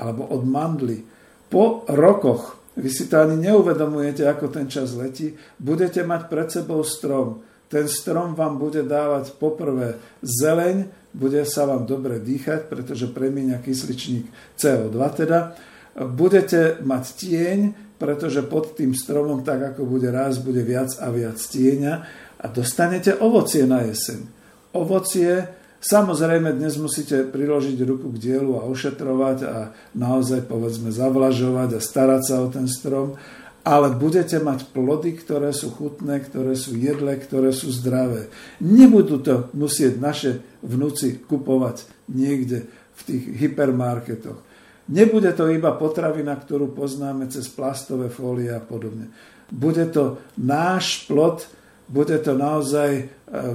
alebo 0.01 0.25
od 0.33 0.43
mandly. 0.49 1.05
Po 1.53 1.85
rokoch 1.93 2.65
vy 2.75 2.91
si 2.91 3.07
to 3.07 3.23
ani 3.23 3.39
neuvedomujete, 3.39 4.27
ako 4.27 4.51
ten 4.51 4.67
čas 4.67 4.99
letí. 4.99 5.37
Budete 5.61 6.03
mať 6.03 6.23
pred 6.27 6.49
sebou 6.51 6.83
strom. 6.83 7.45
Ten 7.71 7.87
strom 7.87 8.35
vám 8.35 8.59
bude 8.59 8.83
dávať 8.83 9.35
poprvé 9.39 9.99
zeleň, 10.23 10.91
bude 11.15 11.43
sa 11.47 11.67
vám 11.71 11.87
dobre 11.87 12.19
dýchať, 12.19 12.67
pretože 12.67 13.11
premieňa 13.11 13.63
kysličník 13.63 14.27
CO2 14.59 14.99
teda. 15.15 15.55
Budete 15.95 16.83
mať 16.83 17.05
tieň, 17.15 17.59
pretože 18.03 18.43
pod 18.43 18.75
tým 18.75 18.93
stromom, 18.93 19.47
tak 19.47 19.75
ako 19.75 19.87
bude 19.87 20.11
raz, 20.11 20.43
bude 20.43 20.67
viac 20.67 20.91
a 20.99 21.09
viac 21.15 21.39
tieňa 21.39 21.95
a 22.43 22.47
dostanete 22.51 23.15
ovocie 23.15 23.65
na 23.65 23.87
jeseň. 23.87 24.27
Ovocie 24.75 25.63
Samozrejme, 25.85 26.57
dnes 26.57 26.81
musíte 26.81 27.29
priložiť 27.29 27.77
ruku 27.85 28.09
k 28.17 28.33
dielu 28.33 28.57
a 28.57 28.65
ošetrovať 28.65 29.39
a 29.45 29.77
naozaj, 29.93 30.49
povedzme, 30.49 30.89
zavlažovať 30.89 31.77
a 31.77 31.85
starať 31.85 32.23
sa 32.25 32.41
o 32.41 32.49
ten 32.49 32.65
strom, 32.65 33.21
ale 33.69 33.93
budete 33.93 34.41
mať 34.41 34.73
plody, 34.73 35.13
ktoré 35.13 35.53
sú 35.53 35.69
chutné, 35.77 36.25
ktoré 36.25 36.57
sú 36.57 36.73
jedle, 36.73 37.13
ktoré 37.21 37.53
sú 37.53 37.69
zdravé. 37.69 38.33
Nebudú 38.65 39.21
to 39.21 39.53
musieť 39.53 40.01
naše 40.01 40.41
vnúci 40.65 41.21
kupovať 41.21 41.85
niekde 42.09 42.65
v 42.97 43.01
tých 43.05 43.25
hypermarketoch. 43.45 44.41
Nebude 44.85 45.33
to 45.33 45.49
iba 45.49 45.73
potravina, 45.73 46.37
ktorú 46.37 46.77
poznáme 46.77 47.25
cez 47.33 47.49
plastové 47.49 48.13
fólie 48.13 48.53
a 48.53 48.61
podobne. 48.61 49.09
Bude 49.49 49.89
to 49.89 50.21
náš 50.37 51.09
plod, 51.09 51.49
bude 51.89 52.17
to 52.21 52.37
naozaj 52.37 52.91
e, 52.97 53.05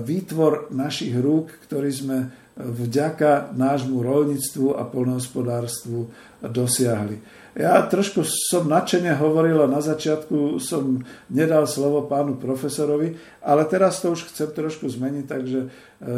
výtvor 0.01 0.74
našich 0.74 1.13
rúk, 1.17 1.53
ktorý 1.65 1.89
sme 1.93 2.17
vďaka 2.59 3.55
nášmu 3.55 4.03
rolníctvu 4.03 4.75
a 4.75 4.83
polnohospodárstvu 4.83 6.12
dosiahli. 6.43 7.39
Ja 7.55 7.81
trošku 7.88 8.21
som 8.27 8.69
nadšene 8.69 9.15
hovoril 9.17 9.57
a 9.63 9.71
na 9.71 9.81
začiatku 9.81 10.62
som 10.62 11.01
nedal 11.31 11.65
slovo 11.65 12.05
pánu 12.05 12.38
profesorovi, 12.38 13.17
ale 13.41 13.65
teraz 13.65 14.03
to 14.03 14.13
už 14.13 14.29
chcem 14.29 14.51
trošku 14.53 14.86
zmeniť, 14.86 15.25
takže 15.25 15.59
e, 15.65 15.67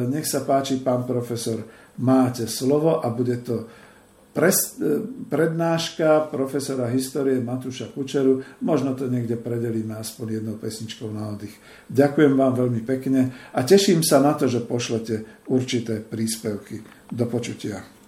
nech 0.09 0.27
sa 0.27 0.43
páči, 0.43 0.81
pán 0.81 1.07
profesor, 1.07 1.63
máte 2.01 2.49
slovo 2.49 2.99
a 2.99 3.07
bude 3.13 3.39
to 3.45 3.69
pres, 4.33 4.75
e, 4.79 5.03
prednáška 5.29 6.31
profesora 6.31 6.89
histórie 6.91 7.39
Matúša 7.43 7.91
Kučeru. 7.91 8.43
Možno 8.63 8.95
to 8.95 9.07
niekde 9.11 9.37
predelíme 9.37 9.95
aspoň 9.99 10.41
jednou 10.41 10.55
pesničkou 10.57 11.11
na 11.11 11.35
oddych. 11.35 11.53
Ďakujem 11.91 12.33
vám 12.35 12.53
veľmi 12.55 12.81
pekne 12.83 13.31
a 13.51 13.59
teším 13.61 14.01
sa 14.01 14.23
na 14.23 14.33
to, 14.33 14.47
že 14.47 14.63
pošlete 14.63 15.45
určité 15.51 15.99
príspevky. 16.01 16.81
Do 17.11 17.27
počutia. 17.27 18.00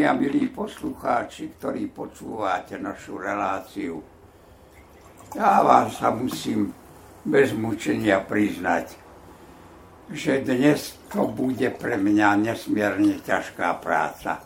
Vážení 0.00 0.16
a 0.16 0.16
milí 0.16 0.48
poslucháči, 0.48 1.60
ktorí 1.60 1.92
počúvate 1.92 2.80
našu 2.80 3.20
reláciu, 3.20 4.00
ja 5.36 5.60
vám 5.60 5.92
sa 5.92 6.08
musím 6.08 6.72
bez 7.20 7.52
mučenia 7.52 8.24
priznať, 8.24 8.96
že 10.08 10.40
dnes 10.40 10.96
to 11.12 11.28
bude 11.28 11.68
pre 11.76 12.00
mňa 12.00 12.48
nesmierne 12.48 13.20
ťažká 13.20 13.76
práca. 13.76 14.40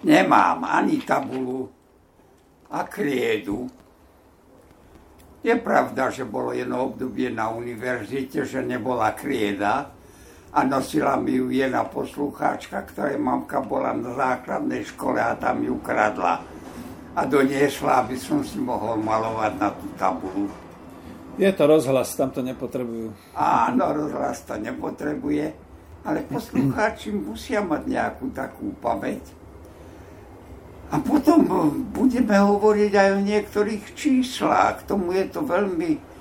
Nemám 0.00 0.64
ani 0.64 1.04
tabulu 1.04 1.68
a 2.72 2.88
kriedu. 2.88 3.68
Je 5.44 5.52
pravda, 5.60 6.08
že 6.08 6.24
bolo 6.24 6.56
jedno 6.56 6.88
obdobie 6.88 7.28
na 7.28 7.52
univerzite, 7.52 8.48
že 8.48 8.64
nebola 8.64 9.12
krieda, 9.12 9.92
a 10.56 10.64
nosila 10.64 11.20
mi 11.20 11.36
ju 11.36 11.52
jedna 11.52 11.84
poslucháčka, 11.84 12.80
ktorej 12.88 13.20
mamka 13.20 13.60
bola 13.60 13.92
na 13.92 14.16
základnej 14.16 14.88
škole 14.88 15.20
a 15.20 15.36
tam 15.36 15.60
ju 15.60 15.76
kradla 15.84 16.40
a 17.12 17.20
doniesla, 17.28 18.00
aby 18.00 18.16
som 18.16 18.40
si 18.40 18.56
mohol 18.56 18.96
malovať 18.96 19.52
na 19.60 19.68
tú 19.76 19.86
tabulu. 20.00 20.48
Je 21.36 21.52
to 21.52 21.68
rozhlas, 21.68 22.16
tam 22.16 22.32
to 22.32 22.40
nepotrebujú. 22.40 23.12
Áno, 23.36 23.84
rozhlas 23.92 24.40
to 24.48 24.56
nepotrebuje, 24.56 25.52
ale 26.08 26.24
poslucháči 26.24 27.12
musia 27.12 27.60
mať 27.60 27.82
nejakú 27.84 28.32
takú 28.32 28.72
pamäť. 28.80 29.20
A 30.88 30.96
potom 30.96 31.44
budeme 31.92 32.32
hovoriť 32.32 32.92
aj 32.96 33.08
o 33.12 33.20
niektorých 33.20 33.92
číslach. 33.92 34.80
K 34.80 34.88
tomu 34.88 35.12
je 35.12 35.28
to 35.28 35.44
veľmi 35.44 36.15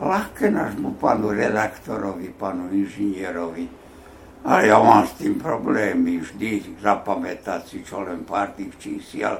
ľahké 0.00 0.48
nášmu 0.48 0.96
panu 0.96 1.34
redaktorovi, 1.34 2.32
panu 2.32 2.72
inžinierovi. 2.72 3.68
Ale 4.42 4.66
ja 4.66 4.78
mám 4.82 5.06
s 5.06 5.14
tým 5.22 5.38
problémy 5.38 6.18
vždy 6.18 6.82
zapamätať 6.82 7.60
si 7.62 7.78
čo 7.86 8.02
len 8.02 8.26
pár 8.26 8.56
tých 8.58 8.74
čísiel. 8.80 9.38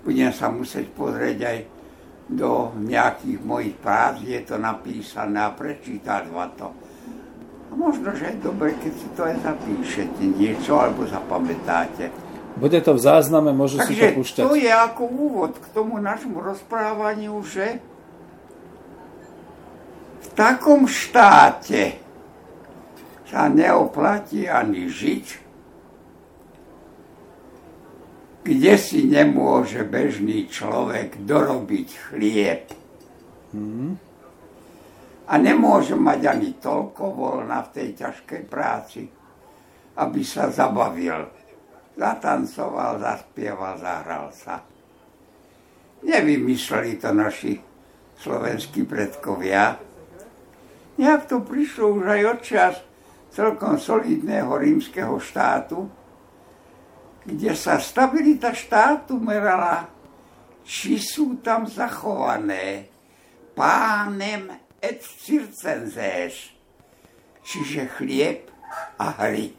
Budem 0.00 0.32
sa 0.32 0.48
musieť 0.48 0.88
pozrieť 0.96 1.38
aj 1.44 1.58
do 2.30 2.72
nejakých 2.78 3.40
mojich 3.42 3.76
prác, 3.82 4.22
je 4.22 4.40
to 4.46 4.56
napísané 4.56 5.44
a 5.44 5.52
prečítať 5.52 6.30
ma 6.30 6.46
to. 6.54 6.70
A 7.70 7.72
možno, 7.74 8.14
že 8.14 8.32
je 8.32 8.36
dobre, 8.40 8.72
keď 8.78 8.92
si 8.96 9.08
to 9.12 9.20
aj 9.26 9.36
zapíšete 9.44 10.22
niečo, 10.38 10.78
alebo 10.78 11.04
zapamätáte. 11.04 12.08
Bude 12.58 12.78
to 12.82 12.96
v 12.96 13.00
zázname, 13.02 13.54
môžu 13.54 13.78
Takže 13.78 13.92
si 13.92 14.00
to 14.00 14.06
púšťať. 14.18 14.42
to 14.46 14.54
je 14.58 14.72
ako 14.72 15.02
úvod 15.06 15.52
k 15.58 15.66
tomu 15.70 16.00
našemu 16.02 16.38
rozprávaniu, 16.38 17.34
že 17.46 17.78
v 20.20 20.26
takom 20.36 20.84
štáte 20.84 21.96
sa 23.30 23.46
neoplatí 23.46 24.50
ani 24.50 24.90
žiť, 24.90 25.26
kde 28.42 28.74
si 28.80 29.06
nemôže 29.06 29.86
bežný 29.86 30.50
človek 30.50 31.22
dorobiť 31.22 31.88
chlieb. 32.10 32.64
Hmm. 33.54 33.94
A 35.30 35.38
nemôže 35.38 35.94
mať 35.94 36.20
ani 36.26 36.50
toľko 36.58 37.04
voľna 37.14 37.62
v 37.70 37.70
tej 37.70 37.88
ťažkej 38.02 38.42
práci, 38.50 39.06
aby 39.94 40.20
sa 40.26 40.50
zabavil. 40.50 41.30
Zatancoval, 41.94 42.98
zaspieval, 42.98 43.78
zahral 43.78 44.26
sa. 44.34 44.58
Nevymysleli 46.02 46.98
to 46.98 47.14
naši 47.14 47.54
slovenskí 48.18 48.88
predkovia, 48.88 49.89
Nejak 51.00 51.32
to 51.32 51.40
prišlo 51.40 51.96
už 51.96 52.04
aj 52.12 52.22
od 52.28 52.40
celkom 53.32 53.80
solidného 53.80 54.52
rímskeho 54.52 55.16
štátu, 55.16 55.88
kde 57.24 57.56
sa 57.56 57.80
stabilita 57.80 58.52
štátu 58.52 59.16
merala, 59.16 59.88
či 60.60 61.00
sú 61.00 61.40
tam 61.40 61.64
zachované 61.64 62.92
pánem 63.56 64.52
et 64.76 65.00
circenzés, 65.00 66.52
čiže 67.48 67.96
chlieb 67.96 68.52
a 69.00 69.24
hry. 69.24 69.56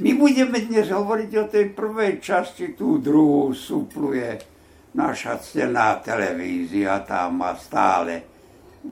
My 0.00 0.10
budeme 0.16 0.56
dnes 0.64 0.88
hovoriť 0.88 1.30
o 1.36 1.44
tej 1.52 1.66
prvej 1.76 2.16
časti, 2.16 2.72
tú 2.72 2.96
druhú 2.96 3.52
supluje 3.52 4.40
naša 4.96 5.36
ctená 5.36 6.00
televízia, 6.00 7.04
tá 7.04 7.28
má 7.28 7.52
stále 7.60 8.33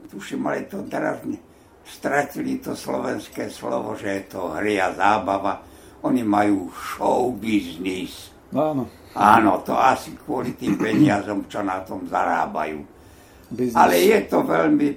tuším, 0.09 0.47
ale 0.47 0.65
to 0.65 0.81
teraz 0.89 1.21
stratili 1.83 2.57
to 2.63 2.73
slovenské 2.73 3.51
slovo, 3.51 3.93
že 3.99 4.09
je 4.09 4.23
to 4.31 4.55
hry 4.55 4.79
a 4.79 4.95
zábava. 4.95 5.61
Oni 6.03 6.23
majú 6.23 6.71
show 6.71 7.31
business. 7.31 8.31
Áno. 8.51 8.87
Áno, 9.13 9.61
to 9.61 9.77
asi 9.77 10.17
kvôli 10.17 10.57
tým 10.57 10.75
peniazom, 10.75 11.45
čo 11.45 11.61
na 11.61 11.79
tom 11.85 12.05
zarábajú. 12.09 12.81
Business. 13.53 13.77
Ale 13.77 13.95
je 14.01 14.19
to 14.25 14.41
veľmi, 14.41 14.89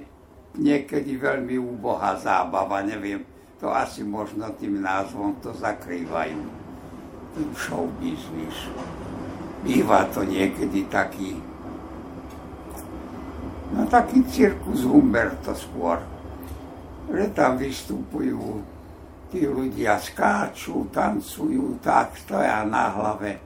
niekedy 0.57 1.15
veľmi 1.15 1.55
úbohá 1.61 2.17
zábava, 2.17 2.81
neviem, 2.81 3.21
to 3.61 3.69
asi 3.69 4.01
možno 4.01 4.49
tým 4.57 4.81
názvom 4.81 5.37
to 5.41 5.53
zakrývajú. 5.53 6.41
Tým 7.37 7.49
show 7.53 7.85
business. 8.01 8.57
Býva 9.61 10.09
to 10.09 10.25
niekedy 10.25 10.85
taký 10.89 11.37
No 13.75 13.83
taký 13.87 14.23
cirkus 14.31 14.87
Humberto 14.87 15.51
skôr. 15.51 15.99
Že 17.07 17.25
tam 17.35 17.55
vystupujú, 17.55 18.63
tí 19.31 19.43
ľudia 19.47 19.99
skáču, 19.99 20.87
tancujú, 20.91 21.79
tak 21.83 22.15
stoja 22.19 22.63
na 22.67 22.91
hlave, 22.91 23.39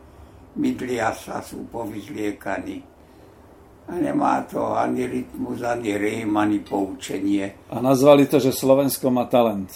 mydlia 0.57 1.13
sa, 1.13 1.41
sú 1.41 1.65
povyzliekaní. 1.69 2.81
A 3.89 3.97
nemá 3.97 4.45
to 4.45 4.77
ani 4.77 5.09
rytmus, 5.09 5.61
ani 5.65 5.97
rým, 5.97 6.37
ani 6.37 6.61
poučenie. 6.61 7.69
A 7.69 7.81
nazvali 7.81 8.29
to, 8.29 8.37
že 8.37 8.53
Slovensko 8.53 9.09
má 9.09 9.25
talent. 9.25 9.73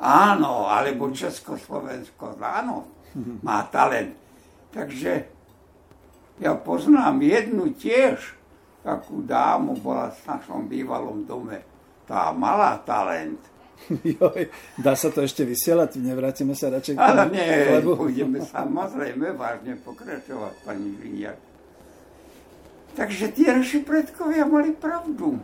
Áno, 0.00 0.70
alebo 0.70 1.12
Československo, 1.12 2.38
áno, 2.40 2.88
má 3.44 3.66
talent. 3.68 4.16
Takže 4.70 5.26
ja 6.40 6.56
poznám 6.56 7.20
jednu 7.20 7.74
tiež, 7.76 8.39
takú 8.80 9.20
dámu, 9.24 9.76
bola 9.80 10.12
v 10.12 10.20
našom 10.24 10.68
bývalom 10.68 11.24
dome. 11.28 11.60
Tá 12.08 12.32
mala 12.32 12.80
talent. 12.82 13.40
Joj, 14.20 14.48
dá 14.76 14.92
sa 14.96 15.08
to 15.08 15.24
ešte 15.24 15.44
vysielať? 15.44 16.00
Nevrátime 16.00 16.52
sa 16.52 16.68
radšej 16.72 16.94
k 16.96 17.00
Ale 17.00 17.24
nie, 17.32 17.80
lebo... 17.80 17.96
budeme 18.08 18.44
samozrejme 18.44 19.36
vážne 19.36 19.76
pokračovať, 19.80 20.54
pani 20.64 20.90
Viniak. 20.96 21.38
Takže 22.90 23.30
tie 23.30 23.54
naši 23.54 23.86
predkovia 23.86 24.44
mali 24.44 24.74
pravdu. 24.74 25.38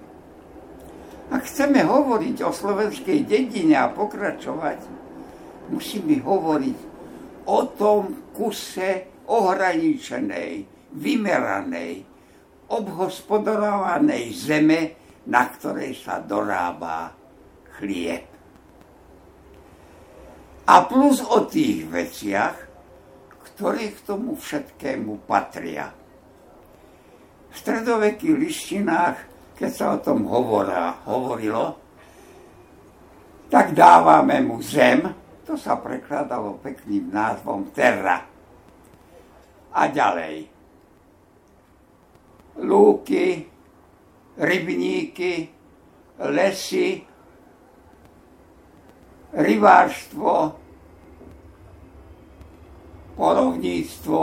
Ak 1.31 1.47
chceme 1.47 1.83
hovoriť 1.83 2.43
o 2.43 2.51
slovenskej 2.51 3.27
dedine 3.27 3.79
a 3.79 3.91
pokračovať, 3.91 4.79
musíme 5.71 6.23
hovoriť 6.23 6.79
o 7.47 7.59
tom 7.75 8.31
kuse 8.35 9.07
ohraničenej, 9.27 10.67
vymeranej, 10.95 12.16
obhospodarovanej 12.67 14.25
zeme, 14.35 14.81
na 15.27 15.47
ktorej 15.51 15.99
sa 15.99 16.23
dorába 16.23 17.15
chlieb. 17.79 18.27
A 20.67 20.75
plus 20.87 21.23
o 21.23 21.47
tých 21.47 21.87
veciach, 21.87 22.57
ktoré 23.55 23.95
k 23.95 23.99
tomu 24.03 24.35
všetkému 24.35 25.23
patria. 25.25 25.95
V 27.49 27.55
stredovekých 27.55 28.35
lištinách, 28.35 29.17
keď 29.55 29.71
sa 29.71 29.87
o 29.95 29.99
tom 30.03 30.27
hovorá, 30.27 31.07
hovorilo, 31.07 31.79
tak 33.47 33.73
dávame 33.79 34.43
mu 34.43 34.59
zem, 34.59 35.07
to 35.47 35.55
sa 35.55 35.79
prekladalo 35.79 36.59
pekným 36.59 37.15
názvom 37.15 37.71
terra. 37.71 38.27
A 39.71 39.83
ďalej 39.87 40.56
lúky, 42.61 43.47
rybníky, 44.37 45.49
lesy, 46.19 47.05
rybárstvo, 49.33 50.57
polovníctvo 53.17 54.23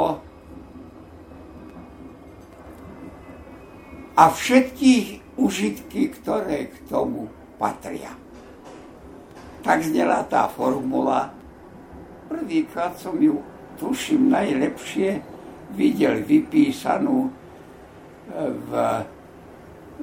a 4.14 4.24
všetkých 4.30 5.38
užitky, 5.38 6.14
ktoré 6.14 6.70
k 6.70 6.76
tomu 6.86 7.26
patria. 7.58 8.14
Tak 9.66 9.82
znela 9.82 10.22
tá 10.30 10.46
formula. 10.46 11.34
Prvýkrát 12.30 12.94
som 13.02 13.18
ju, 13.18 13.42
tuším, 13.82 14.30
najlepšie 14.30 15.22
videl 15.74 16.22
vypísanú 16.22 17.34
v, 18.32 18.72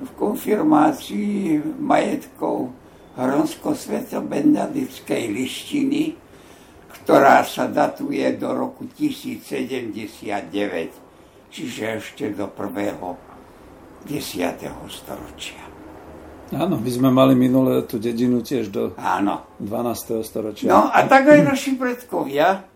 v 0.00 0.10
konfirmácii 0.18 1.62
majetkov 1.80 2.70
Hronsko-Sveto-Benedickej 3.18 5.34
lištiny, 5.34 6.14
ktorá 7.00 7.42
sa 7.42 7.66
datuje 7.66 8.22
do 8.38 8.54
roku 8.54 8.84
1079, 8.86 11.50
čiže 11.50 11.82
ešte 11.98 12.30
do 12.30 12.46
prvého 12.46 13.18
10. 14.06 14.70
storočia. 14.88 15.58
Áno, 16.50 16.82
my 16.82 16.90
sme 16.90 17.14
mali 17.14 17.38
minulé 17.38 17.86
tú 17.86 18.02
dedinu 18.02 18.42
tiež 18.42 18.74
do 18.74 18.90
Áno. 18.98 19.46
12. 19.62 20.18
storočia. 20.26 20.66
No 20.66 20.90
a 20.90 21.06
tak 21.06 21.30
aj 21.30 21.46
naši 21.46 21.78
predkovia 21.78 22.66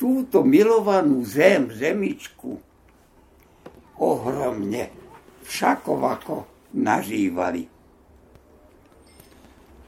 túto 0.00 0.40
milovanú 0.40 1.20
zem, 1.22 1.68
zemičku, 1.68 2.56
ohromne 3.98 4.88
všakovako 5.44 6.46
nažívali. 6.76 7.68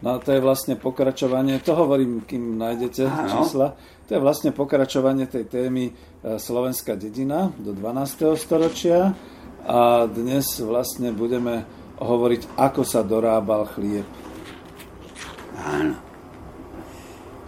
No 0.05 0.17
a 0.17 0.21
to 0.21 0.37
je 0.37 0.41
vlastne 0.45 0.77
pokračovanie, 0.77 1.65
to 1.65 1.73
hovorím, 1.73 2.29
kým 2.29 2.61
nájdete 2.61 3.09
ano. 3.09 3.25
čísla, 3.25 3.69
to 4.05 4.11
je 4.13 4.21
vlastne 4.21 4.53
pokračovanie 4.53 5.25
tej 5.25 5.49
témy 5.49 5.89
e, 5.89 5.93
Slovenská 6.37 6.93
dedina 6.93 7.49
do 7.57 7.73
12. 7.73 8.37
storočia 8.37 9.17
a 9.65 10.05
dnes 10.05 10.61
vlastne 10.61 11.09
budeme 11.09 11.65
hovoriť, 11.97 12.61
ako 12.61 12.83
sa 12.85 13.01
dorábal 13.01 13.65
chlieb. 13.73 14.05
Áno. 15.65 15.97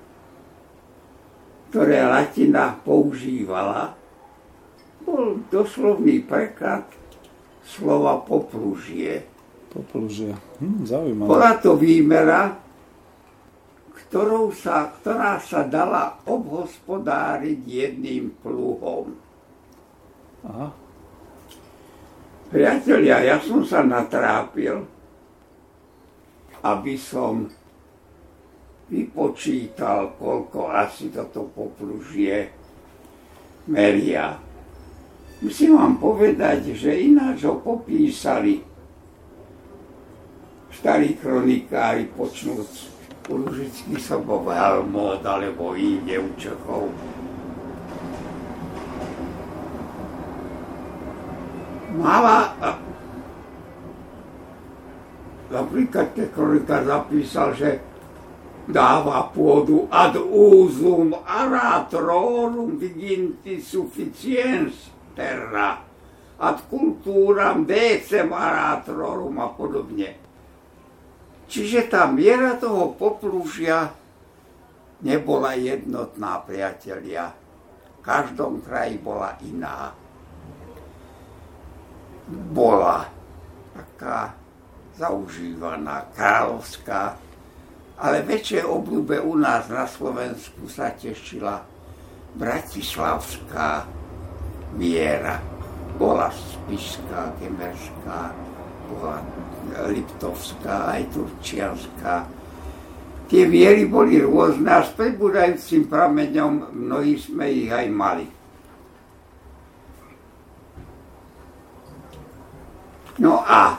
ktoré 1.75 2.07
latina 2.07 2.79
používala, 2.87 3.99
bol 5.03 5.43
doslovný 5.51 6.23
preklad 6.23 6.87
slova 7.67 8.23
poplúžie. 8.23 9.27
Poplúžie. 9.69 10.33
Hm, 10.61 10.89
zaujímavé. 10.89 11.29
Bola 11.29 11.53
to 11.61 11.77
výmera, 11.77 12.57
ktorou 14.09 14.49
sa, 14.57 14.89
ktorá 14.89 15.37
sa 15.37 15.69
dala 15.69 16.17
obhospodáriť 16.25 17.59
jedným 17.61 18.33
pluhom. 18.41 19.13
Aha. 20.49 20.73
Priatelia, 22.49 23.21
ja 23.21 23.37
som 23.45 23.61
sa 23.61 23.85
natrápil, 23.85 24.81
aby 26.65 26.97
som 26.97 27.45
vypočítal, 28.89 30.17
koľko 30.17 30.73
asi 30.73 31.13
toto 31.13 31.53
poplužie 31.53 32.49
meria. 33.69 34.41
Musím 35.45 35.77
vám 35.77 36.01
povedať, 36.01 36.73
že 36.73 37.13
ináč 37.13 37.45
ho 37.45 37.61
popísali 37.61 38.65
starí 40.79 41.19
kronikári 41.19 42.07
počnúc 42.15 42.95
Lužický 43.29 43.99
sobov 44.01 44.47
Helmut 44.49 45.21
alebo 45.27 45.75
inde 45.75 46.17
u 46.17 46.31
Čechov. 46.39 46.89
Mala 51.99 52.55
napríklad 55.51 56.15
keď 56.15 56.29
kronika 56.31 56.81
zapísal, 56.87 57.53
že 57.59 57.83
dáva 58.71 59.29
pôdu 59.35 59.91
ad 59.91 60.15
usum 60.17 61.11
aratrorum 61.27 62.79
diginti 62.79 63.59
sufficiens 63.61 64.95
terra 65.19 65.83
ad 66.39 66.65
culturam 66.71 67.67
decem 67.67 68.31
aratrorum 68.31 69.43
a 69.43 69.51
podobne. 69.53 70.28
Čiže 71.49 71.89
tá 71.89 72.05
miera 72.05 72.61
toho 72.61 72.93
poplúžia 72.93 73.89
nebola 75.01 75.57
jednotná, 75.57 76.45
priatelia. 76.45 77.33
V 77.99 77.99
každom 78.05 78.61
kraji 78.61 79.01
bola 79.01 79.33
iná. 79.41 79.97
Bola 82.53 83.09
taká 83.73 84.37
zaužívaná, 85.01 86.05
kráľovská, 86.13 87.17
ale 87.99 88.23
väčšie 88.23 88.69
obľúbe 88.69 89.17
u 89.23 89.33
nás 89.39 89.67
na 89.73 89.89
Slovensku 89.89 90.69
sa 90.69 90.93
tešila 90.93 91.65
bratislavská 92.37 93.89
miera. 94.77 95.41
Bola 95.99 96.31
spišská, 96.31 97.35
gemerská, 97.43 98.37
bola 98.89 99.21
Liptovská, 99.93 100.97
aj 100.97 101.03
Turčianská. 101.13 102.27
Tie 103.29 103.45
viery 103.45 103.85
boli 103.85 104.17
rôzne 104.25 104.73
a 104.73 104.81
s 104.81 104.97
prebudajúcim 104.97 105.85
prameňom 105.93 106.73
mnohí 106.73 107.21
sme 107.21 107.45
ich 107.53 107.69
aj 107.69 107.87
mali. 107.93 108.27
No 113.21 113.45
a 113.45 113.77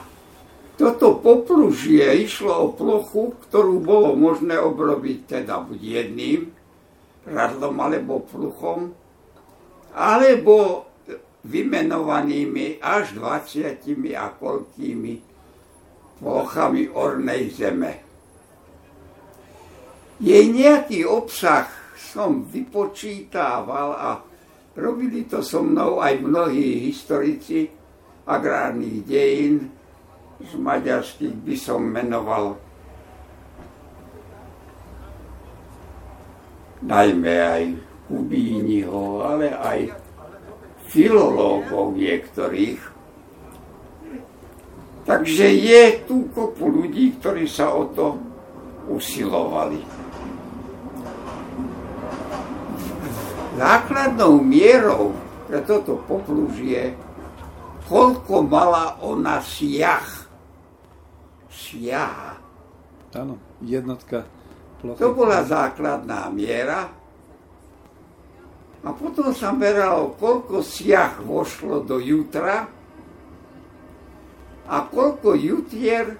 toto 0.78 1.18
poplužie 1.18 2.24
išlo 2.24 2.52
o 2.52 2.66
plochu, 2.72 3.34
ktorú 3.48 3.82
bolo 3.82 4.14
možné 4.16 4.56
obrobiť 4.56 5.40
teda 5.40 5.60
buď 5.64 5.80
jedným 5.80 6.40
radlom 7.26 7.74
alebo 7.80 8.24
pluchom, 8.24 8.92
alebo 9.92 10.88
vymenovanými 11.44 12.80
až 12.84 13.16
20 13.16 13.80
a 14.16 14.26
koľkými 14.36 15.14
plochami 16.20 16.92
ornej 16.92 17.48
zeme. 17.48 17.92
Jej 20.20 20.52
nejaký 20.52 21.08
obsah 21.08 21.64
som 21.96 22.44
vypočítával 22.44 23.88
a 23.96 24.10
robili 24.76 25.24
to 25.24 25.40
so 25.40 25.64
mnou 25.64 26.04
aj 26.04 26.20
mnohí 26.20 26.92
historici 26.92 27.72
agrárnych 28.28 29.00
dejín, 29.08 29.72
z 30.40 30.56
maďarských 30.56 31.36
by 31.40 31.56
som 31.56 31.84
menoval 31.84 32.56
najmä 36.80 37.34
aj 37.36 37.64
Kubíniho, 38.08 39.22
ale 39.22 39.52
aj 39.52 40.09
filológov 40.90 41.94
niektorých. 41.94 42.82
Takže 45.06 45.46
je 45.48 45.82
tu 46.04 46.26
kopu 46.34 46.66
ľudí, 46.66 47.18
ktorí 47.18 47.46
sa 47.46 47.72
o 47.72 47.88
to 47.94 48.18
usilovali. 48.90 49.80
Základnou 53.58 54.38
mierou 54.42 55.14
pre 55.46 55.62
toto 55.66 55.98
poplúžie, 56.06 56.94
koľko 57.90 58.46
mala 58.46 58.98
ona 59.02 59.42
siah. 59.42 60.06
Siaha. 61.50 62.38
Áno, 63.18 63.38
jednotka 63.58 64.26
plochy. 64.78 65.02
To 65.02 65.10
bola 65.10 65.42
základná 65.42 66.30
miera, 66.30 66.99
a 68.80 68.88
potom 68.96 69.28
sa 69.36 69.52
meralo, 69.52 70.16
koľko 70.16 70.64
siah 70.64 71.12
vošlo 71.20 71.84
do 71.84 72.00
jutra 72.00 72.64
a 74.64 74.76
koľko 74.88 75.36
jutier 75.36 76.16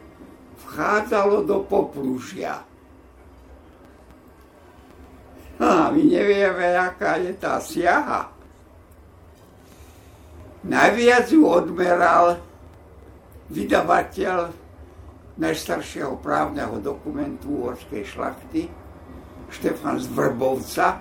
vchádzalo 0.66 1.48
do 1.48 1.64
poplúžia. 1.64 2.60
A 5.60 5.92
my 5.92 6.02
nevieme, 6.04 6.72
aká 6.76 7.20
je 7.20 7.32
tá 7.36 7.60
siaha. 7.60 8.32
Najviac 10.60 11.32
ju 11.32 11.48
odmeral 11.48 12.40
vydavateľ 13.48 14.52
najstaršieho 15.40 16.20
právneho 16.20 16.76
dokumentu 16.84 17.64
uhorskej 17.64 18.04
šlachty, 18.04 18.68
Štefan 19.48 19.96
z 19.96 20.06
Vrbovca, 20.12 21.00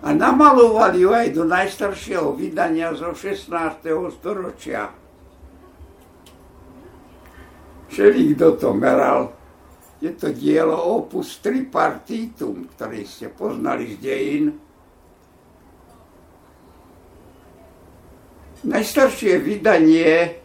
a 0.00 0.16
namalovali 0.16 1.04
ju 1.04 1.12
aj 1.12 1.28
do 1.36 1.44
najstaršieho 1.44 2.32
vydania 2.32 2.96
zo 2.96 3.12
16. 3.12 3.52
storočia. 4.16 4.88
Všeli, 7.90 8.38
kto 8.38 8.56
to 8.56 8.70
meral, 8.72 9.36
Je 10.00 10.16
to 10.16 10.32
dielo 10.32 10.80
opus 10.96 11.44
tripartitum, 11.44 12.72
ktoré 12.72 13.04
ste 13.04 13.28
poznali 13.28 13.92
z 13.92 13.96
dejín. 14.00 14.56
Najstaršie 18.64 19.36
vydanie 19.44 20.40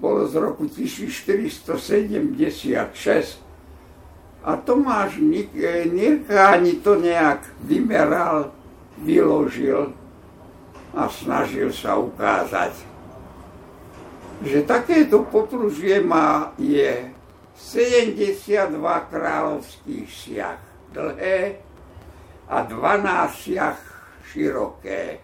bolo 0.00 0.24
z 0.24 0.40
roku 0.40 0.64
1476 0.72 3.47
a 4.44 4.56
Tomáš 4.56 5.18
Nirka 5.18 6.54
ani 6.54 6.78
to 6.78 6.94
nejak 6.94 7.42
vymeral, 7.66 8.54
vyložil 9.02 9.92
a 10.94 11.10
snažil 11.10 11.74
sa 11.74 11.98
ukázať, 11.98 12.72
že 14.42 14.62
takéto 14.62 15.26
potružie 15.26 15.98
má 15.98 16.54
je 16.58 17.10
72 17.58 18.78
kráľovských 19.10 20.06
siach 20.06 20.62
dlhé 20.94 21.58
a 22.46 22.62
12 22.62 23.34
siach 23.34 23.82
široké. 24.30 25.18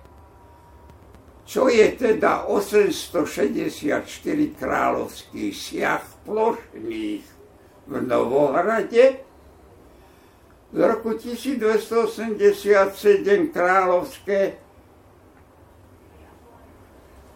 Čo 1.44 1.68
je 1.70 1.86
teda 1.94 2.50
864 2.50 4.02
kráľovských 4.58 5.54
siach 5.54 6.04
plošných 6.26 7.33
v 7.86 8.02
Novohrade, 8.02 9.16
z 10.74 10.78
roku 10.78 11.14
1287 11.14 13.46
kráľovské, 13.54 14.58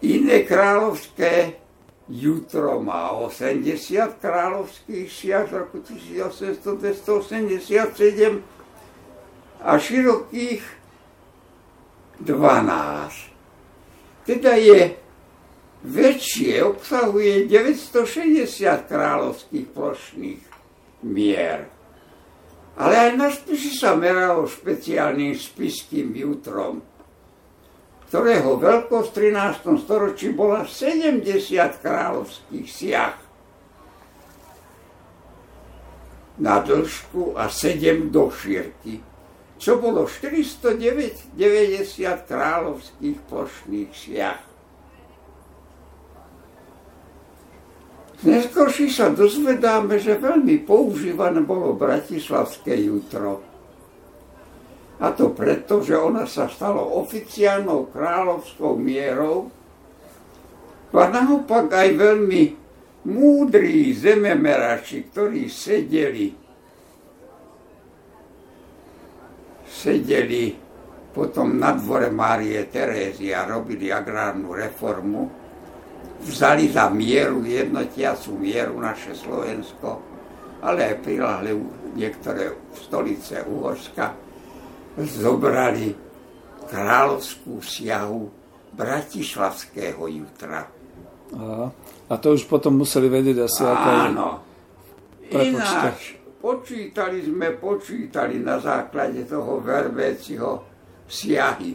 iné 0.02 0.42
kráľovské 0.42 1.54
Jutro 2.08 2.80
má 2.80 3.12
80 3.12 4.16
kráľovských 4.16 5.12
siach 5.12 5.52
z 5.52 5.60
roku 5.60 5.84
1887 5.84 8.40
a 9.60 9.76
širokých 9.76 10.64
12 12.24 13.28
teda 14.28 14.60
je 14.60 14.92
väčšie, 15.88 16.60
obsahuje 16.60 17.48
960 17.48 18.44
kráľovských 18.84 19.66
plošných 19.72 20.44
mier. 21.08 21.64
Ale 22.78 22.94
aj 22.94 23.10
na 23.16 23.28
spisi 23.32 23.74
sa 23.74 23.96
meralo 23.96 24.46
špeciálnym 24.46 25.34
spiským 25.34 26.14
jutrom, 26.14 26.84
ktorého 28.06 28.60
veľkosť 28.60 29.08
v 29.10 29.16
13. 29.34 29.82
storočí 29.82 30.28
bola 30.30 30.68
70 30.68 31.24
kráľovských 31.82 32.68
siach 32.68 33.18
na 36.38 36.62
dĺžku 36.62 37.34
a 37.34 37.50
7 37.50 38.14
do 38.14 38.30
šírky 38.30 39.02
čo 39.58 39.82
bolo 39.82 40.06
490 40.06 41.34
kráľovských 42.30 43.18
plošných 43.26 43.90
siach. 43.90 44.47
Neskôrší 48.18 48.90
sa 48.90 49.14
dozvedáme, 49.14 50.02
že 50.02 50.18
veľmi 50.18 50.66
používané 50.66 51.38
bolo 51.46 51.78
bratislavské 51.78 52.74
jutro. 52.82 53.46
A 54.98 55.14
to 55.14 55.30
preto, 55.30 55.78
že 55.78 55.94
ona 55.94 56.26
sa 56.26 56.50
stalo 56.50 56.82
oficiálnou 56.98 57.94
kráľovskou 57.94 58.74
mierou 58.74 59.46
a 60.90 61.04
naopak 61.06 61.70
aj 61.70 61.88
veľmi 61.94 62.42
múdrí 63.06 63.94
zememerači, 63.94 65.06
ktorí 65.06 65.46
sedeli 65.46 66.48
sedeli 69.78 70.58
potom 71.14 71.54
na 71.54 71.70
dvore 71.78 72.10
Márie 72.10 72.66
Terézy 72.66 73.30
a 73.30 73.46
robili 73.46 73.94
agrárnu 73.94 74.50
reformu, 74.50 75.37
vzali 76.22 76.70
za 76.72 76.90
mieru, 76.90 77.44
jednotiacu 77.46 78.34
mieru 78.38 78.80
naše 78.80 79.14
Slovensko, 79.14 80.02
ale 80.62 80.94
aj 80.94 80.94
prilahli 81.02 81.54
niektoré 81.94 82.54
stolice 82.74 83.46
Uhorska, 83.46 84.14
zobrali 84.98 85.94
kráľovskú 86.66 87.62
siahu 87.62 88.26
bratislavského 88.74 90.02
jutra. 90.10 90.66
Aha. 91.38 91.66
A 92.08 92.14
to 92.16 92.32
už 92.32 92.48
potom 92.48 92.80
museli 92.80 93.06
vedieť 93.06 93.36
asi 93.44 93.62
ako... 93.62 93.88
Áno. 93.88 94.28
Ináč, 95.28 96.18
Počítali 96.38 97.18
sme, 97.26 97.50
počítali 97.58 98.38
na 98.38 98.62
základe 98.62 99.26
toho 99.26 99.58
verbéciho 99.58 100.62
siahy. 101.10 101.74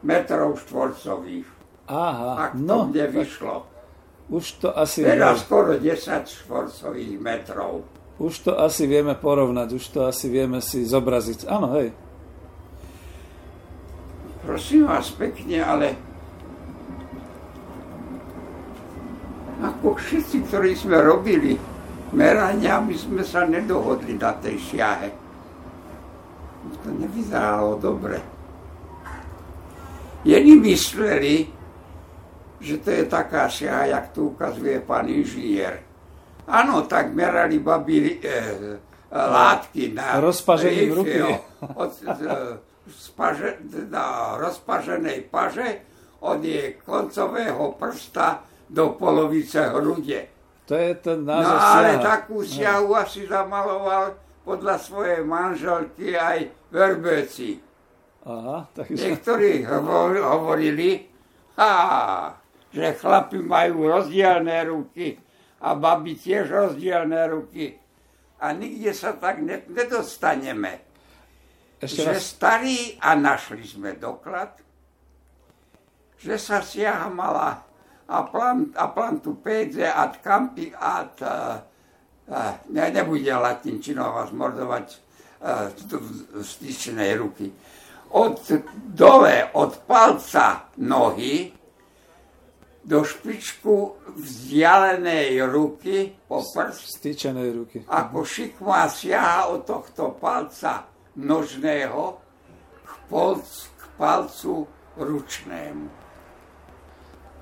metrov 0.03 0.59
štvorcových. 0.59 1.47
Aha, 1.87 2.49
Ak 2.49 2.57
to 2.57 2.65
no, 2.65 2.89
mne 2.91 3.07
vyšlo. 3.13 3.63
Už 4.27 4.51
to 4.59 4.73
asi... 4.73 5.05
Teda 5.05 5.37
skoro 5.37 5.77
10 5.77 6.25
štvorcových 6.27 7.21
metrov. 7.21 7.85
Už 8.19 8.39
to 8.47 8.59
asi 8.59 8.87
vieme 8.87 9.15
porovnať, 9.15 9.73
už 9.75 9.87
to 9.91 10.05
asi 10.07 10.29
vieme 10.31 10.59
si 10.59 10.85
zobraziť. 10.87 11.47
Áno, 11.47 11.67
hej. 11.77 11.91
Prosím 14.43 14.87
vás 14.87 15.09
pekne, 15.13 15.61
ale 15.61 15.95
ako 19.61 19.95
všetci, 19.95 20.51
ktorí 20.51 20.75
sme 20.75 20.99
robili 20.99 21.55
merania, 22.11 22.79
my 22.83 22.95
sme 22.95 23.23
sa 23.23 23.47
nedohodli 23.47 24.19
na 24.19 24.35
tej 24.35 24.59
siahe. 24.59 25.09
To 26.83 26.89
nevyzeralo 26.91 27.77
dobre. 27.77 28.17
Jení 30.25 30.57
mysleli, 30.57 31.45
že 32.57 32.81
to 32.81 32.89
je 32.89 33.03
taká 33.05 33.45
siaha, 33.45 33.85
jak 33.85 34.05
tu 34.09 34.33
ukazuje 34.33 34.81
pán 34.81 35.05
inžinier. 35.05 35.85
Áno, 36.49 36.85
tak 36.89 37.13
merali 37.13 37.61
babi 37.61 38.17
e, 38.17 38.37
látky 39.13 39.93
na 39.93 40.17
Rozpažením 40.17 40.91
ruky. 40.93 41.21
Od, 41.61 41.89
spaže, 42.89 43.61
na 43.89 44.37
rozpaženej 44.37 45.25
paže 45.29 45.81
od 46.21 46.41
jej 46.41 46.77
koncového 46.85 47.73
prsta 47.77 48.45
do 48.69 48.95
polovice 48.97 49.61
hrude. 49.69 50.27
To 50.65 50.73
je 50.73 50.97
ten 50.97 51.21
názor 51.21 51.45
No 51.45 51.61
ale 51.61 51.89
siaha. 51.93 52.03
takú 52.03 52.37
siahu 52.41 52.89
asi 52.97 53.29
zamaloval 53.29 54.17
podľa 54.41 54.75
svojej 54.81 55.21
manželky 55.21 56.17
aj 56.17 56.49
Verbeci. 56.73 57.61
Aha, 58.25 58.65
takže... 58.73 58.97
Niektorí 58.97 59.61
hovorili, 60.17 61.05
ha, 61.61 62.33
že 62.73 62.97
chlapi 62.97 63.37
majú 63.45 63.85
rozdielne 63.85 64.57
ruky 64.65 65.13
a 65.61 65.77
baby 65.77 66.17
tiež 66.17 66.49
rozdielne 66.49 67.21
ruky. 67.29 67.77
A 68.41 68.51
nikde 68.51 68.91
sa 68.97 69.13
tak 69.13 69.45
nedostaneme. 69.69 70.81
Ešte 71.77 72.01
že 72.01 72.13
raz. 72.17 72.25
starý, 72.33 72.97
a 72.97 73.13
našli 73.13 73.61
sme 73.61 73.93
doklad, 73.93 74.57
že 76.17 76.35
sa 76.41 76.65
siaha 76.65 77.07
mala 77.13 77.61
a, 78.07 78.23
plant, 78.23 78.77
a 78.77 78.87
plantu 78.87 79.35
pédze 79.41 79.87
ad 79.91 80.21
campi 80.21 80.73
ad 80.73 81.21
uh, 81.21 81.57
uh, 82.29 82.53
ne, 82.69 82.91
nebude 82.91 83.33
latinčinou 83.33 84.13
vás 84.13 84.29
mordovať 84.31 84.87
uh, 84.93 85.73
styčnej 86.41 87.17
ruky. 87.17 87.49
Od 88.15 88.39
dole, 88.93 89.49
od 89.53 89.83
palca 89.89 90.69
nohy 90.77 91.51
do 92.85 93.01
špičku 93.01 93.97
vzdialenej 94.13 95.41
ruky 95.49 96.13
po 96.29 96.45
prst. 96.45 97.01
Stýčenej 97.01 97.49
ruky. 97.57 97.77
Ako 97.89 98.21
šikma 98.21 98.85
siaha 98.85 99.49
od 99.49 99.65
tohto 99.65 100.13
palca 100.21 100.85
nožného 101.17 102.21
k, 102.85 102.91
polc, 103.09 103.49
k 103.73 103.83
palcu 103.97 104.69
ručnému. 105.01 105.89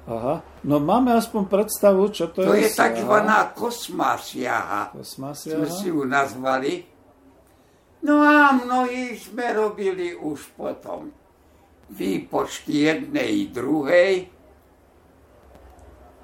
Aha, 0.03 0.43
no 0.67 0.83
máme 0.83 1.15
aspoň 1.15 1.47
predstavu, 1.47 2.11
čo 2.11 2.27
to, 2.27 2.43
to 2.43 2.51
je. 2.59 2.67
To 2.67 2.67
je 2.67 2.71
tzv. 2.75 3.15
kosmá 3.55 4.19
siaha. 4.19 4.91
Kosmá 4.91 5.31
siaha. 5.31 5.63
Sme 5.63 5.67
si 5.71 5.87
ju 5.87 6.03
nazvali. 6.03 6.73
No 8.03 8.19
a 8.19 8.51
mnohí 8.51 9.15
sme 9.15 9.55
robili 9.55 10.11
už 10.11 10.59
potom 10.59 11.07
výpočty 11.87 12.83
jednej, 12.83 13.47
druhej. 13.47 14.27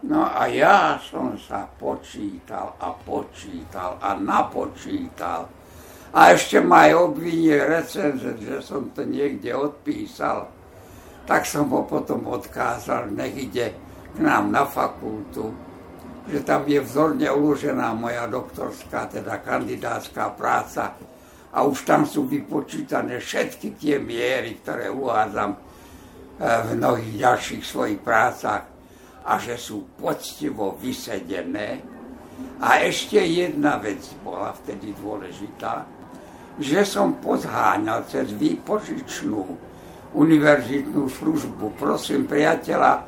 No 0.03 0.27
a 0.27 0.47
ja 0.51 0.99
som 0.99 1.39
sa 1.39 1.67
počítal 1.67 2.75
a 2.83 2.91
počítal 2.91 3.99
a 3.99 4.15
napočítal 4.15 5.47
A 6.09 6.33
ešte 6.33 6.57
ma 6.57 6.89
aj 6.89 6.93
obvinil 6.97 7.69
recenzent, 7.69 8.41
že 8.41 8.65
som 8.65 8.89
to 8.89 9.05
niekde 9.05 9.53
odpísal. 9.53 10.49
Tak 11.29 11.45
som 11.45 11.69
ho 11.69 11.85
potom 11.85 12.25
odkázal, 12.25 13.13
nech 13.13 13.37
ide 13.37 13.77
k 14.09 14.17
nám 14.17 14.49
na 14.49 14.65
fakultu, 14.65 15.53
že 16.25 16.41
tam 16.41 16.65
je 16.65 16.81
vzorne 16.81 17.29
uložená 17.29 17.93
moja 17.93 18.25
doktorská, 18.25 19.13
teda 19.13 19.37
kandidátska 19.37 20.33
práca 20.33 20.97
a 21.53 21.61
už 21.61 21.85
tam 21.85 22.09
sú 22.09 22.25
vypočítané 22.25 23.21
všetky 23.21 23.77
tie 23.77 24.01
miery, 24.01 24.57
ktoré 24.57 24.89
uvádzam 24.89 25.53
eh, 25.53 25.61
v 26.41 26.67
mnohých 26.81 27.13
ďalších 27.21 27.61
svojich 27.61 28.01
prácach 28.01 28.65
a 29.21 29.37
že 29.37 29.53
sú 29.53 29.85
poctivo 30.01 30.81
vysedené. 30.81 31.77
A 32.57 32.81
ešte 32.81 33.21
jedna 33.21 33.77
vec 33.77 34.01
bola 34.25 34.49
vtedy 34.57 34.97
dôležitá, 34.97 35.85
že 36.57 36.81
som 36.81 37.21
pozháňal 37.21 38.09
cez 38.09 38.33
výpožičnú 38.33 39.68
univerzitnú 40.15 41.09
službu. 41.09 41.77
Prosím 41.77 42.25
priateľa, 42.25 43.05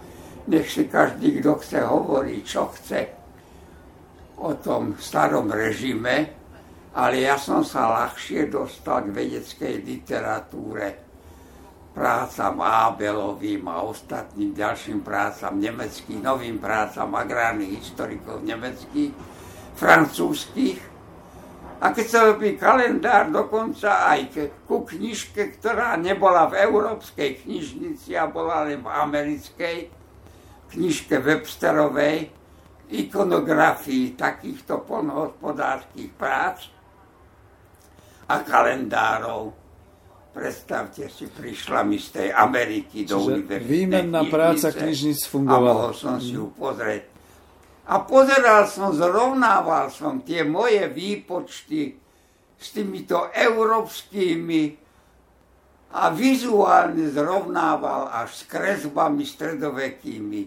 nech 0.50 0.68
si 0.70 0.86
každý, 0.90 1.42
kto 1.42 1.62
chce, 1.62 1.80
hovorí, 1.86 2.42
čo 2.46 2.70
chce 2.74 3.10
o 4.42 4.58
tom 4.58 4.98
starom 4.98 5.54
režime, 5.54 6.34
ale 6.98 7.24
ja 7.24 7.38
som 7.38 7.62
sa 7.62 7.88
ľahšie 7.88 8.50
dostal 8.50 9.06
k 9.06 9.16
vedeckej 9.16 9.74
literatúre 9.86 11.12
prácam 11.92 12.56
Ábelovým 12.64 13.68
a 13.68 13.84
ostatným 13.84 14.56
ďalším 14.56 15.04
prácam 15.04 15.60
nemeckých, 15.60 16.24
novým 16.24 16.58
prácam 16.58 17.12
agrárnych 17.12 17.84
historikov 17.84 18.40
nemeckých, 18.48 19.12
francúzských. 19.76 20.91
A 21.82 21.90
keď 21.90 22.06
sa 22.06 22.20
robí 22.30 22.62
kalendár 22.62 23.34
dokonca 23.34 24.06
aj 24.06 24.38
ku 24.70 24.86
knižke, 24.86 25.58
ktorá 25.58 25.98
nebola 25.98 26.46
v 26.46 26.62
európskej 26.62 27.42
knižnici 27.42 28.14
a 28.14 28.30
bola 28.30 28.70
len 28.70 28.86
v 28.86 28.90
americkej, 28.90 29.78
knižke 30.70 31.18
Websterovej, 31.18 32.30
ikonografii 32.92 34.14
takýchto 34.14 34.86
polnohospodárských 34.86 36.12
prác 36.14 36.70
a 38.30 38.46
kalendárov 38.46 39.62
Predstavte 40.32 41.12
si, 41.12 41.28
prišla 41.28 41.84
mi 41.84 42.00
z 42.00 42.08
tej 42.16 42.30
Ameriky 42.32 43.04
do 43.04 43.20
univerzity. 43.20 43.68
Výmenná 43.68 44.24
práca 44.32 44.72
knižnic 44.72 45.28
fungovala. 45.28 45.60
A 45.60 45.76
mohol 45.76 45.92
som 45.92 46.16
si 46.24 46.40
ju 46.40 46.48
pozrieť. 46.56 47.11
A 47.90 48.06
pozeral 48.06 48.70
som, 48.70 48.94
zrovnával 48.94 49.90
som 49.90 50.22
tie 50.22 50.46
moje 50.46 50.86
výpočty 50.92 51.98
s 52.62 52.68
týmito 52.70 53.34
európskymi 53.34 54.78
a 55.92 56.14
vizuálne 56.14 57.10
zrovnával 57.10 58.14
až 58.14 58.30
s 58.32 58.42
kresbami 58.48 59.26
stredovekými, 59.26 60.42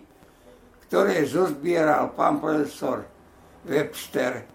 ktoré 0.89 1.27
zozbieral 1.27 2.15
pán 2.15 2.39
profesor 2.39 3.05
Webster 3.67 4.55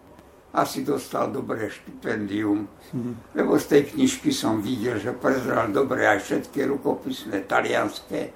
asi 0.50 0.82
dostal 0.82 1.30
dobré 1.30 1.70
štipendium, 1.70 2.66
hmm. 2.66 3.38
lebo 3.38 3.54
z 3.62 3.66
tej 3.70 3.82
knižky 3.94 4.34
som 4.34 4.66
videl, 4.66 4.98
že 4.98 5.14
prezral 5.14 5.70
dobre 5.70 6.10
aj 6.10 6.26
všetky 6.26 6.66
rukopisné 6.66 7.46
talianské 7.46 8.34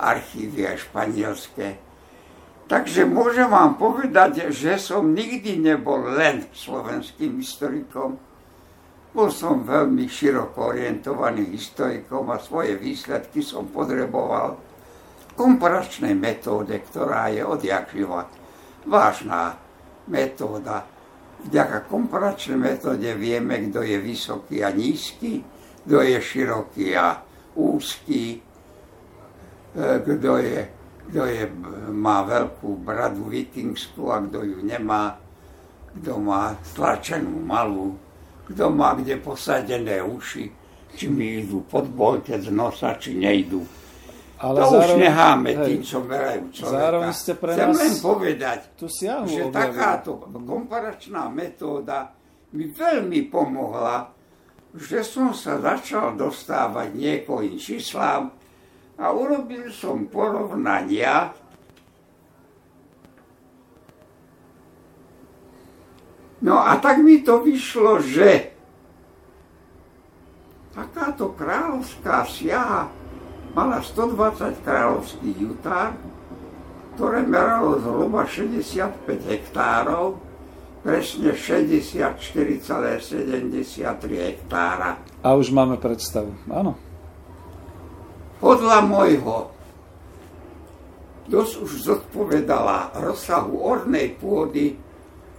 archívy, 0.00 0.64
aj 0.64 0.88
španielské. 0.88 1.83
Takže 2.64 3.04
môžem 3.04 3.48
vám 3.52 3.76
povedať, 3.76 4.48
že 4.48 4.80
som 4.80 5.12
nikdy 5.12 5.60
nebol 5.60 6.00
len 6.16 6.48
slovenským 6.48 7.36
historikom, 7.36 8.16
bol 9.14 9.30
som 9.30 9.62
veľmi 9.62 10.10
široko 10.10 10.74
orientovaný 10.74 11.54
historikom 11.54 12.34
a 12.34 12.42
svoje 12.42 12.74
výsledky 12.74 13.46
som 13.46 13.70
potreboval 13.70 14.58
komparačnej 15.38 16.18
metóde, 16.18 16.74
ktorá 16.82 17.30
je 17.30 17.46
odjak 17.46 17.94
živa 17.94 18.26
vážna 18.82 19.54
metóda. 20.10 20.82
Vďaka 21.46 21.86
komparačnej 21.86 22.58
metóde 22.58 23.12
vieme, 23.14 23.70
kto 23.70 23.86
je 23.86 24.02
vysoký 24.02 24.66
a 24.66 24.74
nízky, 24.74 25.46
kto 25.86 26.00
je 26.00 26.18
široký 26.18 26.96
a 26.98 27.20
úzky, 27.54 28.40
e, 28.40 29.98
kto, 30.00 30.32
je, 30.42 30.58
kto 31.10 31.20
je, 31.28 31.44
má 31.92 32.24
veľkú 32.24 32.80
bradu 32.80 33.28
vikingskú 33.28 34.08
a 34.08 34.22
kto 34.24 34.44
ju 34.44 34.58
nemá, 34.64 35.18
kto 36.00 36.18
má 36.18 36.56
stlačenú 36.64 37.44
malú, 37.44 37.94
kto 38.50 38.72
má 38.72 38.96
kde 38.96 39.20
posadené 39.20 40.00
uši, 40.00 40.44
či 40.94 41.06
mi 41.10 41.42
idú 41.42 41.66
pod 41.66 41.90
boltec 41.90 42.44
nosa, 42.50 42.96
či 42.96 43.18
nejdú 43.18 43.84
ale 44.44 44.60
to 44.60 44.66
zároveň, 44.66 44.84
už 44.84 44.92
necháme 45.00 45.50
hej, 45.54 45.64
tým, 45.64 45.80
čo 45.80 45.98
merajú 46.04 46.42
človeka. 46.52 46.76
Zároveň 46.84 47.12
ste 47.16 47.32
pre 47.38 47.50
Chcem 47.54 47.70
nás 47.70 47.80
len 47.80 47.94
povedať, 48.02 48.60
že 48.84 49.40
objavili. 49.40 49.54
takáto 49.54 50.10
komparačná 50.44 51.22
metóda 51.32 51.98
mi 52.52 52.64
veľmi 52.68 53.20
pomohla, 53.32 53.96
že 54.74 55.00
som 55.06 55.32
sa 55.32 55.62
začal 55.62 56.18
dostávať 56.18 56.92
niekoľkým 56.92 57.56
číslám 57.56 58.34
a 58.94 59.10
urobil 59.10 59.70
som 59.74 60.06
porovnania 60.06 61.34
No 66.44 66.60
a 66.60 66.76
tak 66.76 67.00
mi 67.00 67.24
to 67.24 67.40
vyšlo, 67.40 68.04
že 68.04 68.52
takáto 70.76 71.32
kráľovská 71.32 72.28
siaha 72.28 72.92
mala 73.56 73.80
120 73.80 74.60
kráľovských 74.60 75.36
jutár, 75.40 75.96
ktoré 77.00 77.24
meralo 77.24 77.80
zhruba 77.80 78.28
65 78.28 79.24
hektárov, 79.24 80.20
presne 80.84 81.32
64,73 81.32 83.08
hektára. 84.04 85.00
A 85.24 85.32
už 85.32 85.48
máme 85.48 85.80
predstavu, 85.80 86.36
áno. 86.52 86.76
Podľa 88.38 88.78
môjho 88.86 89.54
dosť 91.28 91.54
už 91.64 91.70
zodpovedala 91.88 92.92
rozsahu 93.00 93.60
ornej 93.64 94.12
pôdy 94.20 94.76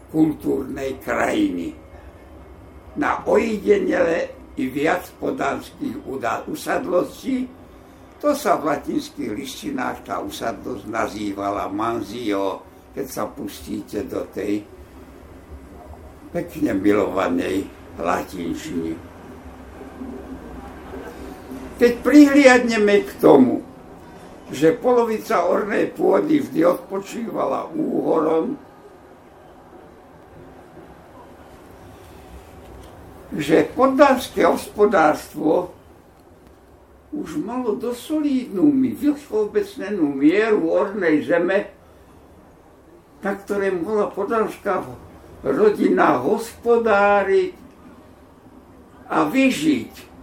kultúrnej 0.09 0.97
krajiny. 1.03 1.75
Na 2.95 3.21
ojedinele 3.27 4.31
i 4.55 4.71
viac 4.71 5.11
podánskych 5.19 6.07
usadlostí 6.47 7.45
to 8.15 8.31
sa 8.31 8.55
v 8.57 8.71
latinských 8.71 9.35
lištinách 9.35 10.07
tá 10.07 10.23
usadnosť 10.23 10.87
nazývala 10.87 11.67
manzio, 11.67 12.63
keď 12.95 13.05
sa 13.05 13.23
pustíte 13.27 14.07
do 14.07 14.23
tej 14.31 14.63
pekne 16.31 16.71
milovanej 16.73 17.67
latinčiny. 17.99 19.14
Keď 21.75 21.91
prihliadneme 21.99 23.03
k 23.03 23.11
tomu, 23.19 23.59
že 24.47 24.77
polovica 24.77 25.43
ornej 25.43 25.91
pôdy 25.91 26.39
vždy 26.39 26.61
odpočívala 26.63 27.67
úhorom, 27.75 28.55
že 33.35 33.67
poddanské 33.75 34.47
hospodárstvo 34.47 35.75
už 37.11 37.39
malo 37.43 37.75
dosolídnu 37.75 38.63
mi 38.71 38.95
všeobecnenú 38.95 40.15
mieru 40.15 40.71
ornej 40.71 41.27
zeme, 41.27 41.71
na 43.19 43.33
ktoré 43.35 43.71
mohla 43.75 44.07
podanská 44.11 44.83
rodina 45.43 46.19
hospodáriť 46.23 47.55
a 49.11 49.27
vyžiť. 49.27 50.14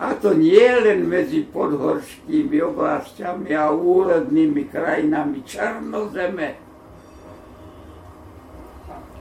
A 0.00 0.16
to 0.16 0.32
nie 0.32 0.64
len 0.80 1.04
medzi 1.04 1.44
podhorskými 1.44 2.56
oblastiami 2.64 3.52
a 3.52 3.68
úrodnými 3.68 4.72
krajinami 4.72 5.44
Černozeme. 5.44 6.56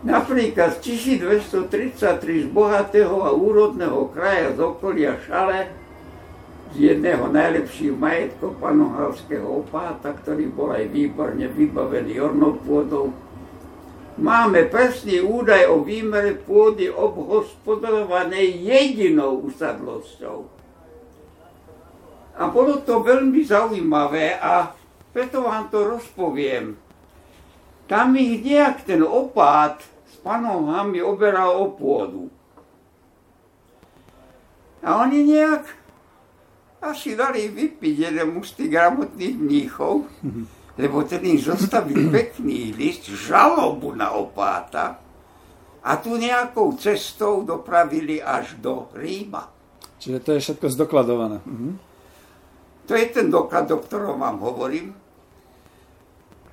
Napríklad 0.08 0.80
z 0.80 0.96
1233 1.20 2.48
z 2.48 2.48
bohatého 2.48 3.28
a 3.28 3.36
úrodného 3.36 4.08
kraja 4.16 4.56
z 4.56 4.60
okolia 4.64 5.20
Šale 5.28 5.68
z 6.72 6.96
jedného 6.96 7.28
najlepších 7.28 7.92
majetkov 8.00 8.56
panohalského 8.64 9.68
opáta, 9.68 10.16
ktorý 10.16 10.48
bol 10.48 10.72
aj 10.72 10.88
výborne 10.96 11.44
vybavený 11.52 12.24
ornou 12.24 12.56
pôdou. 12.56 13.12
Máme 14.16 14.72
presný 14.72 15.20
údaj 15.20 15.68
o 15.68 15.84
výmere 15.84 16.40
pôdy 16.40 16.88
obhospodarovanej 16.88 18.64
jedinou 18.64 19.44
usadlosťou. 19.44 20.59
A 22.40 22.48
bolo 22.48 22.80
to 22.88 23.04
veľmi 23.04 23.44
zaujímavé 23.44 24.40
a 24.40 24.72
preto 25.12 25.44
vám 25.44 25.68
to 25.68 25.84
rozpoviem. 25.84 26.80
Tam 27.90 28.16
ich 28.16 28.40
nejak 28.46 28.88
ten 28.88 29.04
opát 29.04 29.82
s 30.08 30.16
panovhami 30.24 31.04
oberal 31.04 31.60
o 31.60 31.76
pôdu. 31.76 32.32
A 34.80 35.04
oni 35.04 35.28
nejak 35.28 35.68
asi 36.80 37.20
dali 37.20 37.52
vypiť 37.52 37.96
jeden 38.08 38.40
tých 38.40 38.72
gramotných 38.72 39.36
mníchov, 39.36 40.08
lebo 40.80 41.04
ten 41.04 41.20
im 41.28 41.36
zostavil 41.36 42.08
pekný 42.08 42.72
list, 42.72 43.12
žalobu 43.12 43.92
na 43.92 44.16
opáta 44.16 44.96
a 45.84 45.92
tu 46.00 46.16
nejakou 46.16 46.76
cestou 46.80 47.44
dopravili 47.44 48.24
až 48.24 48.56
do 48.64 48.88
Ríma. 48.96 49.52
Čiže 50.00 50.20
to 50.24 50.30
je 50.36 50.40
všetko 50.40 50.68
zdokladované. 50.72 51.44
Mhm. 51.44 51.89
To 52.90 52.98
je 52.98 53.06
ten 53.14 53.30
doklad, 53.30 53.70
o 53.70 53.78
ktorom 53.78 54.18
vám 54.18 54.42
hovorím. 54.42 54.98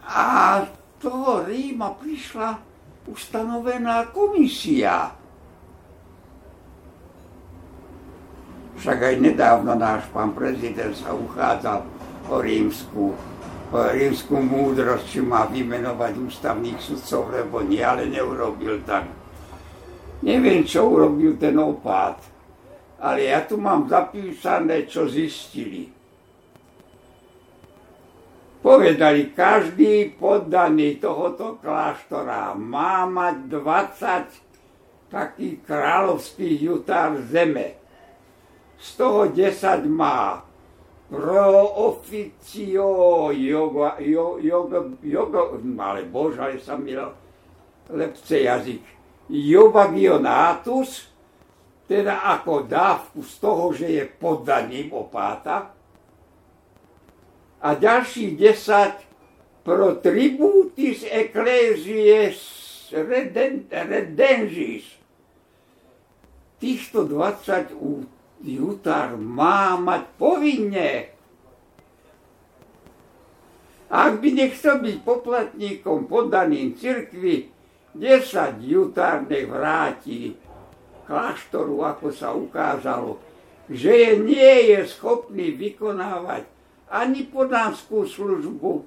A 0.04 0.60
toho 1.00 1.48
Ríma 1.48 1.96
prišla 1.96 2.60
ustanovená 3.08 4.12
komisia. 4.12 5.16
Však 8.76 8.98
aj 9.00 9.16
nedávno 9.16 9.72
náš 9.80 10.04
pán 10.12 10.36
prezident 10.36 10.92
sa 10.92 11.16
uchádzal 11.16 11.88
o 12.28 12.44
rímsku, 12.44 13.16
o 13.72 13.78
rímsku 13.96 14.36
múdrosť, 14.36 15.08
či 15.08 15.20
má 15.24 15.48
vymenovať 15.48 16.20
ústavných 16.20 16.76
sudcov, 16.84 17.32
lebo 17.32 17.64
nie, 17.64 17.80
ale 17.80 18.12
neurobil 18.12 18.84
tak. 18.84 19.08
Neviem, 20.20 20.68
čo 20.68 20.84
urobil 20.84 21.40
ten 21.40 21.56
opát, 21.56 22.20
ale 23.00 23.32
ja 23.32 23.40
tu 23.48 23.56
mám 23.56 23.88
zapísané, 23.88 24.84
čo 24.84 25.08
zistili. 25.08 25.95
Povedali, 28.60 29.30
každý 29.36 30.16
poddaný 30.16 30.98
tohoto 30.98 31.60
kláštora 31.60 32.56
má 32.56 33.06
mať 33.06 33.34
20 33.52 35.12
takých 35.12 35.56
kráľovských 35.62 36.56
jutár 36.62 37.20
zeme. 37.30 37.78
Z 38.76 38.88
toho 38.98 39.30
10 39.30 39.86
má 39.86 40.42
pro 41.06 41.70
officio 41.86 43.30
yoga, 43.30 44.02
yoga, 44.02 44.80
yoga, 45.06 45.40
ale 45.78 46.02
bože, 46.10 46.42
ale 46.42 46.58
sa 46.58 46.74
mi 46.74 46.98
lepce 47.86 48.42
jazyk, 48.42 48.82
jovagionatus, 49.30 51.06
teda 51.86 52.26
ako 52.34 52.66
dávku 52.66 53.22
z 53.22 53.34
toho, 53.38 53.70
že 53.70 53.86
je 53.86 54.04
poddaním 54.18 54.90
opáta, 54.90 55.75
a 57.60 57.74
ďalších 57.74 58.36
10 58.36 59.66
pro 59.66 59.98
tributis 59.98 61.02
ecclesies 61.06 62.38
redengis. 62.92 64.84
Týchto 66.56 67.04
20 67.04 68.16
Jutár 68.44 69.16
má 69.16 69.80
mať 69.80 70.02
povinne. 70.20 71.08
Ak 73.88 74.20
by 74.20 74.28
nechcel 74.34 74.82
byť 74.82 74.96
poplatníkom 75.00 76.10
podaným 76.10 76.76
cirkvi, 76.76 77.48
10 77.96 78.60
jutár 78.60 79.24
nech 79.24 79.48
vráti 79.48 80.36
kláštoru, 81.08 81.86
ako 81.86 82.06
sa 82.12 82.34
ukázalo, 82.36 83.16
že 83.72 83.88
je, 83.94 84.10
nie 84.20 84.74
je 84.74 84.84
schopný 84.84 85.54
vykonávať 85.54 86.44
ani 86.90 87.26
podánskú 87.26 88.06
službu. 88.06 88.86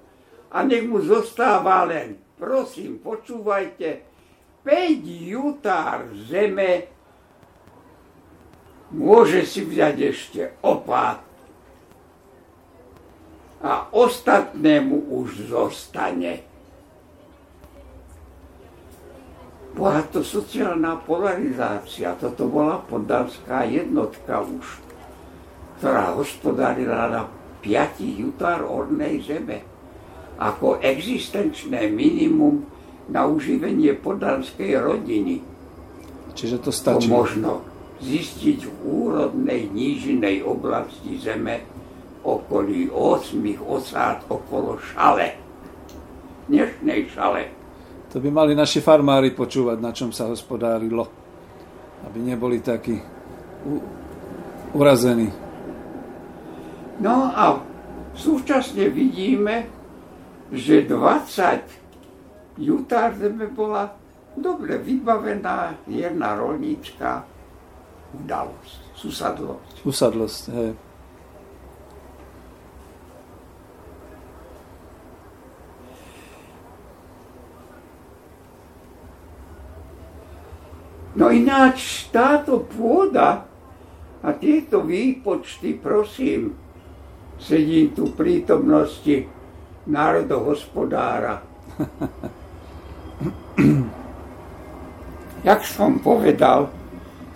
A 0.50 0.66
nech 0.66 0.88
mu 0.90 0.98
zostáva 1.06 1.86
len, 1.86 2.18
prosím, 2.40 2.98
počúvajte, 2.98 4.02
5 4.66 5.30
jutár 5.30 6.10
zeme 6.26 6.90
môže 8.90 9.46
si 9.46 9.62
vziať 9.62 9.98
ešte 10.10 10.42
opát 10.66 11.22
a 13.60 13.92
ostatnému 13.92 15.14
už 15.14 15.52
zostane. 15.52 16.42
Bola 19.78 20.02
to 20.10 20.26
sociálna 20.26 20.98
polarizácia, 21.06 22.18
toto 22.18 22.50
bola 22.50 22.82
poddanská 22.90 23.70
jednotka 23.70 24.42
už, 24.42 24.66
ktorá 25.78 26.18
hospodárila 26.18 27.08
na 27.08 27.24
piatich 27.60 28.20
jutár 28.20 28.64
ornej 28.64 29.24
zeme 29.24 29.64
ako 30.40 30.80
existenčné 30.80 31.92
minimum 31.92 32.64
na 33.12 33.28
uživenie 33.28 33.92
poddanskej 34.00 34.80
rodiny. 34.80 35.44
Čiže 36.32 36.64
to 36.64 36.72
stačí. 36.72 37.12
To 37.12 37.20
možno 37.20 37.52
zistiť 38.00 38.60
v 38.64 38.74
úrodnej 38.88 39.68
nížinej 39.68 40.40
oblasti 40.48 41.20
zeme 41.20 41.68
okolí 42.24 42.88
osmých 42.88 43.60
osád 43.60 44.24
okolo 44.32 44.80
šale. 44.80 45.36
Dnešnej 46.48 47.12
šale. 47.12 47.52
To 48.10 48.18
by 48.24 48.30
mali 48.32 48.56
naši 48.56 48.80
farmári 48.80 49.36
počúvať, 49.36 49.78
na 49.84 49.92
čom 49.92 50.10
sa 50.16 50.32
hospodárilo. 50.32 51.06
Aby 52.08 52.24
neboli 52.24 52.64
takí 52.64 52.96
u- 53.68 53.84
urazení. 54.74 55.49
No 57.00 57.32
a 57.32 57.64
súčasne 58.12 58.92
vidíme, 58.92 59.72
že 60.52 60.84
20 60.84 62.60
jutár 62.60 63.16
zeme 63.16 63.48
bola 63.48 63.96
dobre 64.36 64.76
vybavená 64.84 65.80
jedna 65.88 66.36
rolníčka, 66.36 67.24
udalosť, 68.20 68.80
susadlosť. 69.00 69.76
Usadlosť, 69.88 70.44
hej. 70.52 70.72
No 81.16 81.32
ináč 81.32 82.08
táto 82.12 82.64
pôda 82.64 83.44
a 84.20 84.30
tieto 84.36 84.84
výpočty, 84.84 85.76
prosím, 85.80 86.56
sedím 87.40 87.96
tu 87.96 88.12
prítomnosti 88.12 89.24
národohospodára. 89.88 91.40
Jak 95.48 95.64
som 95.64 96.04
povedal, 96.04 96.68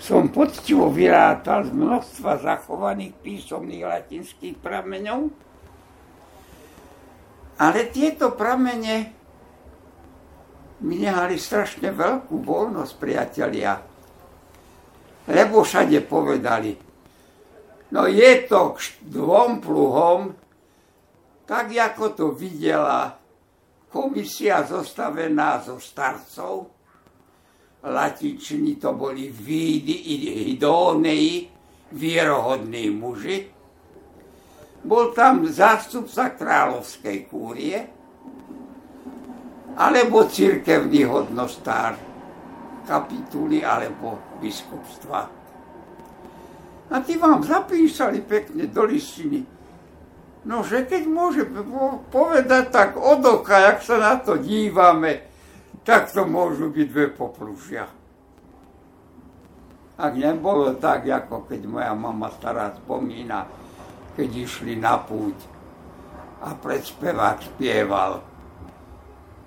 som 0.03 0.27
poctivo 0.27 0.91
vyrátal 0.91 1.63
z 1.63 1.71
množstva 1.71 2.43
zachovaných 2.43 3.15
písomných 3.23 3.87
latinských 3.87 4.59
prameňov, 4.59 5.31
ale 7.63 7.87
tieto 7.87 8.35
pramene 8.35 9.15
mi 10.83 10.99
nehali 10.99 11.39
strašne 11.39 11.95
veľkú 11.95 12.43
voľnosť, 12.43 12.93
priatelia. 12.99 13.79
Lebo 15.31 15.63
všade 15.63 16.03
povedali, 16.03 16.75
no 17.93 18.09
je 18.09 18.49
to 18.49 18.73
k 18.73 19.05
dvom 19.13 19.61
pluhom, 19.61 20.33
tak 21.45 21.69
ako 21.69 22.05
to 22.17 22.25
videla 22.33 23.13
komisia 23.93 24.65
zostavená 24.65 25.61
zo 25.61 25.77
starcov, 25.77 26.73
latiční 27.85 28.81
to 28.81 28.97
boli 28.97 29.29
Vídy 29.29 29.93
Idónei, 30.57 31.45
vierohodní 31.93 32.89
muži. 32.89 33.53
Bol 34.83 35.13
tam 35.13 35.45
zástupca 35.45 36.33
kráľovskej 36.33 37.17
kúrie, 37.29 37.77
alebo 39.77 40.25
cirkevný 40.25 41.05
hodnostár 41.05 41.97
kapituly 42.83 43.61
alebo 43.63 44.19
biskupstva. 44.41 45.42
A 46.93 47.01
tí 47.01 47.17
vám 47.17 47.41
zapísali 47.41 48.21
pekne 48.21 48.69
do 48.69 48.85
listiny, 48.85 49.41
no 50.45 50.61
že 50.61 50.85
keď 50.85 51.03
môže 51.09 51.41
povedať 52.13 52.69
tak 52.69 52.93
od 53.01 53.25
oka, 53.25 53.57
jak 53.73 53.79
sa 53.81 53.97
na 53.97 54.13
to 54.21 54.37
dívame, 54.37 55.25
tak 55.81 56.13
to 56.13 56.21
môžu 56.23 56.69
byť 56.69 56.87
dve 56.87 57.09
poplušia. 57.09 57.89
Ak 59.97 60.13
nebolo 60.13 60.77
tak, 60.77 61.09
ako 61.09 61.49
keď 61.49 61.65
moja 61.65 61.93
mama 61.97 62.29
stará 62.29 62.73
spomína, 62.77 63.49
keď 64.13 64.29
išli 64.45 64.77
na 64.77 65.01
púť 65.01 65.37
a 66.45 66.53
predspevák 66.53 67.41
spieval. 67.41 68.21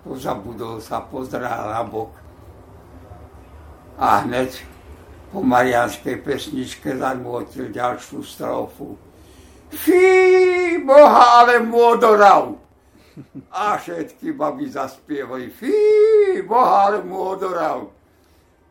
Pozabudol 0.03 0.83
sa, 0.83 1.03
pozrel 1.03 1.47
na 1.47 1.83
bok 1.83 2.15
a 3.99 4.23
hneď 4.23 4.76
po 5.37 5.45
marianskej 5.45 6.25
pesničke 6.25 6.97
zanútil 6.97 7.69
ďalšiu 7.69 8.25
strofu. 8.25 8.97
Fí, 9.69 10.81
boha, 10.81 11.45
ale 11.45 11.61
môdorav! 11.61 12.57
A 13.53 13.77
všetky 13.77 14.33
baby 14.33 14.73
zaspievali, 14.73 15.53
fí, 15.53 15.77
boha, 16.41 16.89
ale 16.89 17.05
mu 17.05 17.37
odoral. 17.37 17.93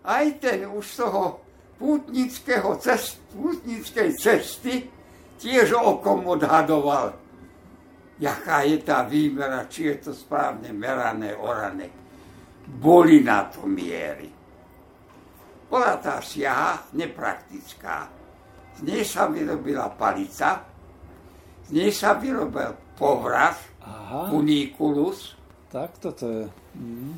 Aj 0.01 0.25
ten 0.41 0.65
už 0.65 1.05
toho 1.05 1.45
pútnického 1.77 2.81
cest, 2.81 3.21
pútnickej 3.37 4.17
cesty 4.17 4.89
tiež 5.37 5.77
okom 5.77 6.25
odhadoval, 6.25 7.13
jaká 8.17 8.65
je 8.65 8.81
tá 8.81 9.05
výmera, 9.05 9.69
či 9.69 9.93
je 9.93 10.09
to 10.09 10.11
správne 10.17 10.73
merané, 10.73 11.37
orané. 11.37 11.93
Boli 12.65 13.21
na 13.21 13.53
to 13.53 13.69
miery. 13.69 14.34
Bola 15.65 15.97
tá 15.97 16.21
siaha 16.21 16.85
nepraktická. 16.93 18.09
Z 18.75 18.79
nej 18.83 19.01
sa 19.07 19.25
vyrobila 19.31 19.89
palica, 19.95 20.61
z 21.65 21.69
nej 21.73 21.89
sa 21.89 22.13
vyrobil 22.19 22.75
povraz, 22.99 23.57
Aha. 23.81 24.29
unikulus. 24.35 25.33
Tak 25.71 25.97
toto 25.97 26.27
je. 26.27 26.45
Mm. 26.77 27.17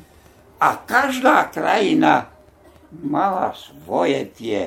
A 0.58 0.68
každá 0.82 1.50
krajina 1.50 2.30
mala 2.90 3.54
svoje 3.54 4.26
tie 4.34 4.58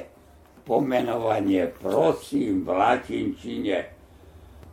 pomenovanie, 0.63 1.67
prosím, 1.67 2.63
v 2.63 2.69
latinčine. 2.71 3.77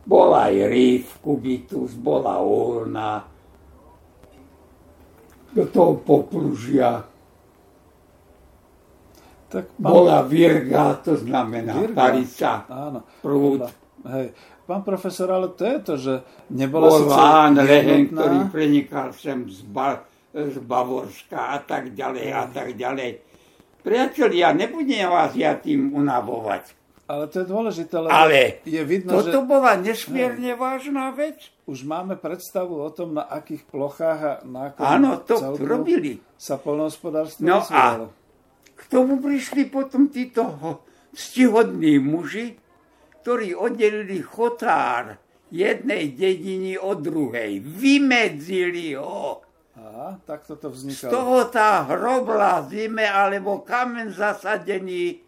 Bola 0.05 0.47
aj 0.47 0.57
rif, 0.69 1.05
kubitus, 1.19 1.97
bola 1.97 2.39
urna, 2.39 3.25
do 5.53 5.65
toho 5.65 5.97
poplužia. 5.97 7.08
Tak 9.49 9.65
pán... 9.75 9.89
Bola 9.89 10.21
virga, 10.21 10.93
to 11.01 11.17
znamená 11.17 11.73
virga. 11.73 11.97
parica, 11.97 12.51
Áno. 12.69 13.01
prúd. 13.19 13.65
Hej. 14.05 14.31
Pán 14.63 14.85
profesor, 14.85 15.27
ale 15.27 15.49
to 15.57 15.65
je 15.65 15.77
to, 15.81 15.93
že 15.97 16.13
nebola 16.53 16.85
Bol 16.87 17.09
Ván 17.09 17.57
Lehen, 17.57 18.13
ktorý 18.13 18.53
prenikal 18.53 19.09
sem 19.11 19.49
z, 19.49 19.65
ba- 19.65 20.05
z 20.29 20.61
Bavorska 20.61 21.51
a 21.51 21.59
tak 21.59 21.97
ďalej 21.97 22.27
a 22.29 22.43
tak 22.47 22.77
ďalej 22.77 23.25
Priatelia, 23.79 24.51
nebudem 24.51 25.07
vás 25.07 25.31
ja 25.33 25.55
tým 25.55 25.95
unavovať. 25.95 26.75
Ale 27.09 27.25
to 27.25 27.41
je 27.41 27.47
dôležité, 27.47 27.95
lebo 27.97 28.13
Ale 28.13 28.61
je 28.61 28.81
vidno, 28.85 29.17
toto 29.17 29.41
že... 29.41 29.47
bola 29.49 29.73
nesmierne 29.81 30.53
ne. 30.53 30.59
vážna 30.59 31.09
vec. 31.09 31.41
Už 31.65 31.81
máme 31.81 32.13
predstavu 32.13 32.77
o 32.77 32.93
tom, 32.93 33.17
na 33.17 33.25
akých 33.25 33.65
plochách 33.65 34.19
a 34.21 34.33
na 34.45 34.69
akom 34.69 34.85
Áno, 34.85 35.09
to 35.25 35.57
robili. 35.57 36.21
sa 36.37 36.61
polnohospodárstvo 36.61 37.41
No 37.41 37.65
a 37.65 38.13
k 38.79 38.81
tomu 38.87 39.19
prišli 39.19 39.67
potom 39.67 40.07
títo 40.07 40.55
ctihodní 41.11 41.99
muži, 41.99 42.55
ktorí 43.19 43.51
oddelili 43.51 44.23
chotár 44.23 45.19
jednej 45.51 46.15
dediny 46.15 46.79
od 46.79 47.03
druhej. 47.03 47.59
Vymedzili 47.59 48.95
ho. 48.95 49.43
Aha, 49.75 50.15
tak 50.23 50.47
toto 50.47 50.71
vznikalo. 50.71 51.11
Z 51.11 51.11
toho 51.11 51.37
tá 51.51 51.83
hrobla 51.91 52.63
zime 52.71 53.03
alebo 53.03 53.67
kamen 53.67 54.15
zasadený 54.15 55.19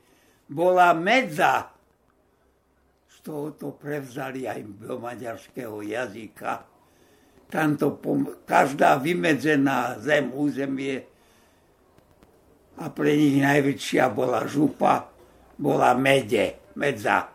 bola 0.48 0.96
medza. 0.96 1.72
Z 3.12 3.18
toho 3.24 3.52
to 3.56 3.76
prevzali 3.76 4.48
aj 4.48 4.60
do 4.80 4.96
maďarského 4.96 5.84
jazyka. 5.84 6.68
Tamto 7.52 8.00
každá 8.48 8.96
vymedzená 8.96 10.00
zem, 10.00 10.32
územie 10.32 11.11
a 12.80 12.88
pre 12.88 13.18
nich 13.18 13.42
najväčšia 13.42 14.08
bola 14.14 14.48
župa, 14.48 15.12
bola 15.60 15.92
mede, 15.98 16.72
medza, 16.80 17.28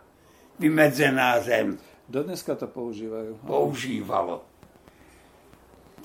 vymedzená 0.57 1.41
zem. 1.45 1.76
Dodneska 2.07 2.55
to 2.55 2.70
používajú. 2.70 3.43
Používalo. 3.43 4.47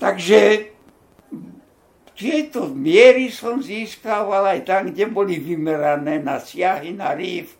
Takže 0.02 0.72
tieto 2.18 2.68
miery 2.68 3.30
som 3.30 3.62
získaval 3.62 4.58
aj 4.58 4.60
tam, 4.66 4.82
kde 4.90 5.06
boli 5.08 5.38
vymerané 5.38 6.18
na 6.18 6.42
siahy, 6.42 6.92
na 6.92 7.14
rýf, 7.14 7.54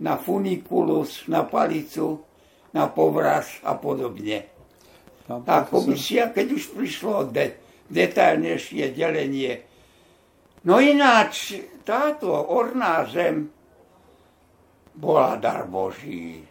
na 0.00 0.16
funikulus, 0.16 1.28
na 1.28 1.44
palicu, 1.44 2.24
na 2.72 2.88
povraz 2.88 3.60
a 3.60 3.76
podobne. 3.76 4.48
Tá 5.46 5.62
komisia, 5.62 6.34
keď 6.34 6.46
už 6.58 6.74
prišlo 6.74 7.30
de, 7.30 7.54
detailnejšie 7.86 8.90
delenie. 8.90 9.69
No 10.60 10.76
ináč, 10.76 11.56
táto 11.88 12.28
orná 12.52 13.08
zem 13.08 13.48
bola 14.92 15.40
dar 15.40 15.64
Boží. 15.64 16.44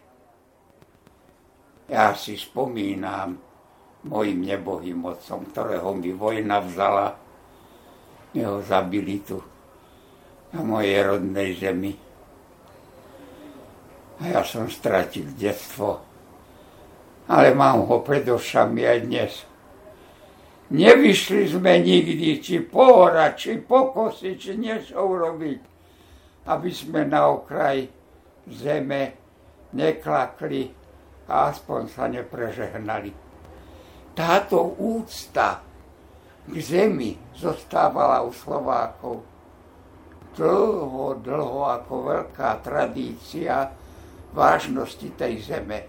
Ja 1.86 2.14
si 2.18 2.34
spomínam, 2.34 3.38
mojim 4.06 4.42
nebohým 4.42 5.06
otcom, 5.06 5.46
ktorého 5.54 5.94
mi 5.94 6.10
vojna 6.10 6.58
vzala. 6.62 7.14
Jeho 8.34 8.62
zabili 8.62 9.22
tu 9.22 9.42
na 10.54 10.62
mojej 10.62 11.02
rodnej 11.02 11.50
zemi. 11.58 11.94
A 14.20 14.22
ja 14.26 14.42
som 14.42 14.66
stratil 14.70 15.34
detstvo. 15.34 16.02
Ale 17.30 17.54
mám 17.54 17.86
ho 17.86 18.02
pred 18.02 18.26
ošami 18.26 18.82
aj 18.86 18.98
dnes. 19.06 19.32
Nevyšli 20.70 21.50
sme 21.50 21.82
nikdy, 21.82 22.38
či 22.38 22.62
pohora, 22.62 23.34
či 23.34 23.58
pokosy, 23.58 24.38
či 24.38 24.54
niečo 24.54 25.02
urobiť, 25.02 25.60
aby 26.46 26.70
sme 26.70 27.10
na 27.10 27.26
okraj 27.26 27.90
zeme 28.46 29.18
neklakli 29.74 30.70
a 31.26 31.50
aspoň 31.50 31.80
sa 31.90 32.06
neprežehnali 32.06 33.30
táto 34.20 34.76
úcta 34.76 35.64
k 36.44 36.54
zemi 36.60 37.16
zostávala 37.32 38.20
u 38.20 38.34
Slovákov 38.36 39.24
dlho, 40.36 41.16
dlho 41.24 41.62
ako 41.64 41.94
veľká 42.04 42.60
tradícia 42.60 43.72
vážnosti 44.36 45.08
tej 45.16 45.40
zeme. 45.40 45.88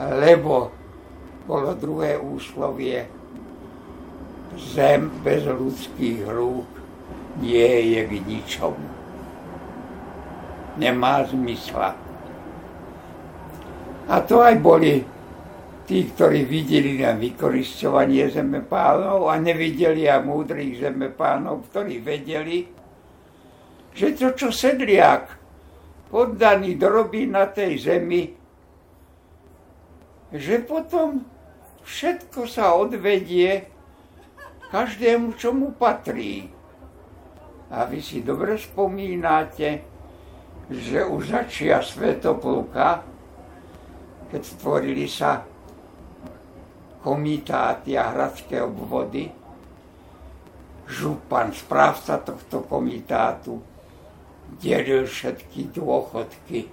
Lebo 0.00 0.72
bolo 1.46 1.74
druhé 1.74 2.18
úslovie, 2.18 3.06
zem 4.56 5.08
bez 5.24 5.48
ľudských 5.48 6.28
rúk 6.28 6.68
nie 7.40 7.96
je 7.96 8.00
k 8.04 8.12
ničomu. 8.28 8.88
Nemá 10.76 11.24
zmysla. 11.28 11.96
A 14.08 14.14
to 14.24 14.44
aj 14.44 14.56
boli 14.60 15.00
tí, 15.88 16.08
ktorí 16.08 16.44
videli 16.44 17.00
na 17.00 17.16
vykoristovanie 17.16 18.28
pánov 18.68 19.28
a 19.28 19.36
nevideli 19.40 20.08
a 20.08 20.20
múdrych 20.20 20.80
pánov, 21.16 21.68
ktorí 21.72 22.00
vedeli, 22.00 22.68
že 23.92 24.16
to, 24.16 24.32
čo 24.32 24.48
sedliak 24.48 25.36
poddaný 26.08 26.76
dorobí 26.76 27.28
na 27.28 27.48
tej 27.48 27.72
zemi, 27.80 28.22
že 30.32 30.64
potom 30.64 31.31
všetko 31.84 32.46
sa 32.48 32.74
odvedie 32.74 33.66
každému, 34.72 35.36
čo 35.36 35.52
mu 35.52 35.76
patrí. 35.76 36.48
A 37.72 37.84
vy 37.88 38.00
si 38.00 38.24
dobre 38.24 38.56
spomínate, 38.56 39.84
že 40.72 41.04
už 41.04 41.36
začia 41.36 41.84
Svetopluka, 41.84 43.04
keď 44.32 44.42
stvorili 44.44 45.04
sa 45.08 45.44
komitáty 47.04 47.98
a 47.98 48.08
hradské 48.14 48.62
obvody. 48.62 49.28
Župan, 50.88 51.52
správca 51.52 52.20
tohto 52.20 52.64
komitátu, 52.64 53.60
delil 54.60 55.08
všetky 55.08 55.72
dôchodky 55.72 56.68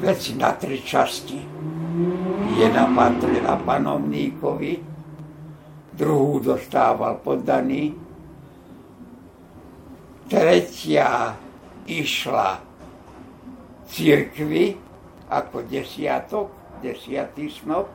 veci 0.00 0.32
na 0.34 0.54
tri 0.54 0.80
časti. 0.80 1.38
Jedna 2.56 2.92
patrila 2.92 3.56
panovníkovi, 3.64 4.84
druhú 5.96 6.44
dostával 6.44 7.16
poddaný, 7.24 7.96
tretia 10.28 11.32
išla 11.88 12.60
církvi 13.88 14.76
ako 15.32 15.64
desiatok, 15.64 16.52
desiatý 16.84 17.48
snop, 17.48 17.88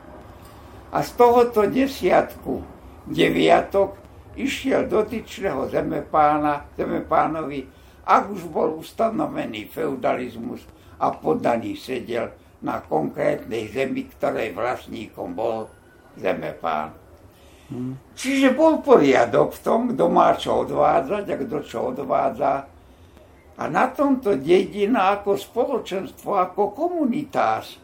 a 0.92 0.98
z 1.00 1.10
tohoto 1.14 1.64
desiatku 1.70 2.58
deviatok 3.06 3.96
išiel 4.34 4.90
dotyčného 4.90 5.70
zemepána, 5.70 6.66
zemepánovi, 6.74 7.64
ak 8.02 8.34
už 8.34 8.50
bol 8.50 8.82
ustanovený 8.82 9.70
feudalizmus 9.70 10.66
a 10.98 11.14
poddaný 11.14 11.78
sedel 11.78 12.41
na 12.62 12.78
konkrétnej 12.82 13.68
zemi, 13.70 14.06
ktorej 14.06 14.54
vlastníkom 14.54 15.34
bol 15.34 15.66
zemepán. 16.14 16.94
Hmm. 17.72 17.98
Čiže 18.14 18.54
bol 18.54 18.84
poriadok 18.84 19.56
v 19.58 19.60
tom, 19.64 19.80
kto 19.90 20.04
má 20.06 20.34
čo 20.38 20.62
odvádzať 20.66 21.24
a 21.26 21.36
kto 21.42 21.56
čo 21.66 21.78
odvádza. 21.90 22.52
A 23.58 23.62
na 23.68 23.90
tomto 23.92 24.38
dedina 24.38 25.18
ako 25.18 25.36
spoločenstvo, 25.36 26.36
ako 26.38 26.72
komunitás 26.72 27.76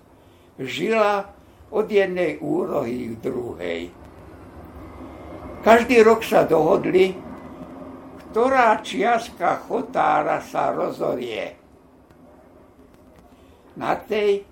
žila 0.58 1.24
od 1.70 1.86
jednej 1.86 2.40
úrohy 2.40 3.12
k 3.12 3.14
druhej. 3.20 3.80
Každý 5.62 6.00
rok 6.06 6.24
sa 6.24 6.46
dohodli, 6.46 7.12
ktorá 8.30 8.78
čiastka 8.80 9.64
chotára 9.66 10.40
sa 10.44 10.70
rozorie. 10.72 11.56
Na 13.78 13.94
tej 13.94 14.42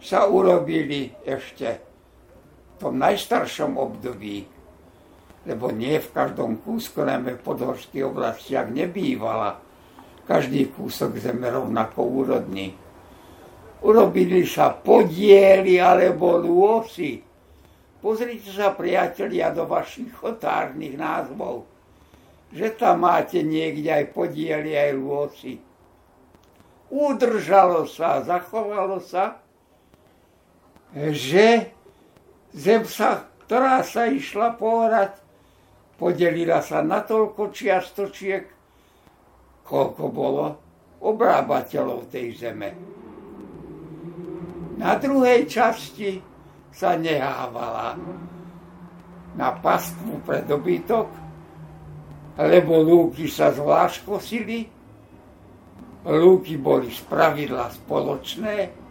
sa 0.00 0.28
urobili 0.28 1.12
ešte 1.24 1.68
v 1.76 2.74
tom 2.76 3.00
najstaršom 3.00 3.80
období, 3.80 4.44
lebo 5.46 5.70
nie 5.72 5.96
v 5.96 6.12
každom 6.12 6.60
kúsku, 6.60 7.06
najmä 7.06 7.38
v 7.38 7.44
podhorských 7.46 8.04
oblastiach, 8.04 8.68
nebývala 8.68 9.62
každý 10.26 10.74
kúsok 10.74 11.22
zeme 11.22 11.46
rovnako 11.46 12.02
úrodný. 12.02 12.74
Urobili 13.86 14.42
sa 14.42 14.74
podiely 14.74 15.78
alebo 15.78 16.42
lôsy. 16.42 17.22
Pozrite 18.02 18.50
sa, 18.50 18.74
priatelia, 18.74 19.54
do 19.54 19.64
vašich 19.64 20.10
chotárnych 20.18 20.98
názvov, 20.98 21.64
že 22.50 22.74
tam 22.74 23.06
máte 23.06 23.40
niekde 23.46 23.88
aj 23.88 24.04
podiely, 24.10 24.74
aj 24.74 24.90
lôsy. 24.98 25.54
Udržalo 26.90 27.86
sa, 27.86 28.22
zachovalo 28.22 28.98
sa, 29.02 29.45
že 30.96 31.76
zem 32.56 32.88
sa, 32.88 33.28
ktorá 33.44 33.84
sa 33.84 34.08
išla 34.08 34.56
pohrať, 34.56 35.20
podelila 36.00 36.64
sa 36.64 36.80
na 36.80 37.04
toľko 37.04 37.52
čiastočiek, 37.52 38.48
koľko 39.60 40.04
bolo 40.08 40.44
obrábateľov 41.04 42.08
tej 42.08 42.40
zeme. 42.40 42.72
Na 44.80 44.96
druhej 44.96 45.44
časti 45.44 46.20
sa 46.72 46.96
nehávala 46.96 47.96
na 49.36 49.48
pastvu 49.52 50.20
pre 50.24 50.44
dobytok, 50.44 51.08
lebo 52.40 52.80
lúky 52.80 53.28
sa 53.28 53.52
zvlášť 53.52 53.98
kosili, 54.04 54.68
lúky 56.08 56.56
boli 56.56 56.88
spravidla 56.88 57.72
spoločné 57.72 58.85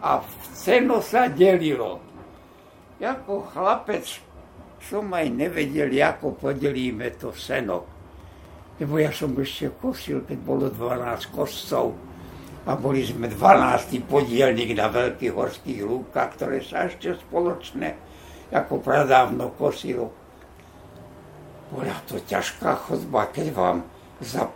a 0.00 0.24
ceno 0.56 1.04
sa 1.04 1.28
delilo. 1.28 2.00
Jako 3.00 3.48
chlapec 3.52 4.04
som 4.80 5.12
aj 5.12 5.28
nevedel, 5.28 5.92
ako 6.00 6.36
podelíme 6.36 7.16
to 7.20 7.32
seno 7.32 8.00
lebo 8.80 8.96
ja 8.96 9.12
som 9.12 9.36
ešte 9.36 9.68
kosil, 9.76 10.24
keď 10.24 10.38
bolo 10.40 10.72
12 10.72 11.36
koscov 11.36 11.92
a 12.64 12.72
boli 12.72 13.04
sme 13.04 13.28
12. 13.28 14.00
podielník 14.08 14.72
na 14.72 14.88
veľkých 14.88 15.36
horských 15.36 15.84
lúkach, 15.84 16.32
ktoré 16.40 16.64
sa 16.64 16.88
ešte 16.88 17.12
spoločne 17.20 17.92
ako 18.48 18.80
pradávno 18.80 19.52
kosilo. 19.52 20.08
Bola 21.68 21.92
to 22.08 22.16
ťažká 22.24 22.88
chodba, 22.88 23.28
keď 23.28 23.46
vám 23.52 23.78
za 24.24 24.48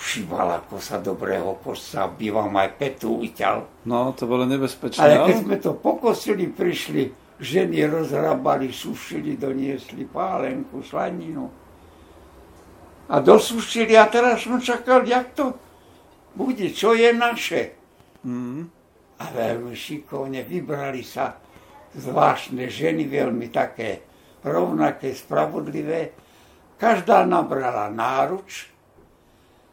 šívala 0.00 0.64
kosa 0.64 0.96
dobrého 0.96 1.60
kosca, 1.60 2.08
by 2.08 2.26
vám 2.32 2.56
aj 2.56 2.68
petu 2.80 3.20
uťal. 3.20 3.84
No, 3.84 4.16
to 4.16 4.24
bolo 4.24 4.48
nebezpečné. 4.48 5.04
Ale 5.04 5.28
keď 5.28 5.36
sme 5.44 5.56
to 5.60 5.76
pokosili, 5.76 6.48
prišli 6.48 7.12
ženy 7.36 7.84
rozhrabali, 7.84 8.72
sušili, 8.72 9.36
doniesli 9.36 10.08
pálenku, 10.08 10.80
slaninu 10.80 11.48
a 13.10 13.16
dosúštili 13.20 13.92
a 13.96 14.08
teraz 14.08 14.44
som 14.48 14.56
čakal, 14.56 15.04
jak 15.04 15.36
to 15.36 15.52
bude, 16.32 16.72
čo 16.72 16.96
je 16.96 17.10
naše. 17.12 17.74
Mm. 18.24 18.70
A 19.20 19.24
veľmi 19.36 19.76
šikovne 19.76 20.46
vybrali 20.46 21.04
sa 21.04 21.36
zvláštne 21.92 22.70
ženy, 22.70 23.04
veľmi 23.04 23.52
také 23.52 24.00
rovnaké, 24.46 25.12
spravodlivé. 25.12 26.16
Každá 26.80 27.28
nabrala 27.28 27.92
náruč 27.92 28.70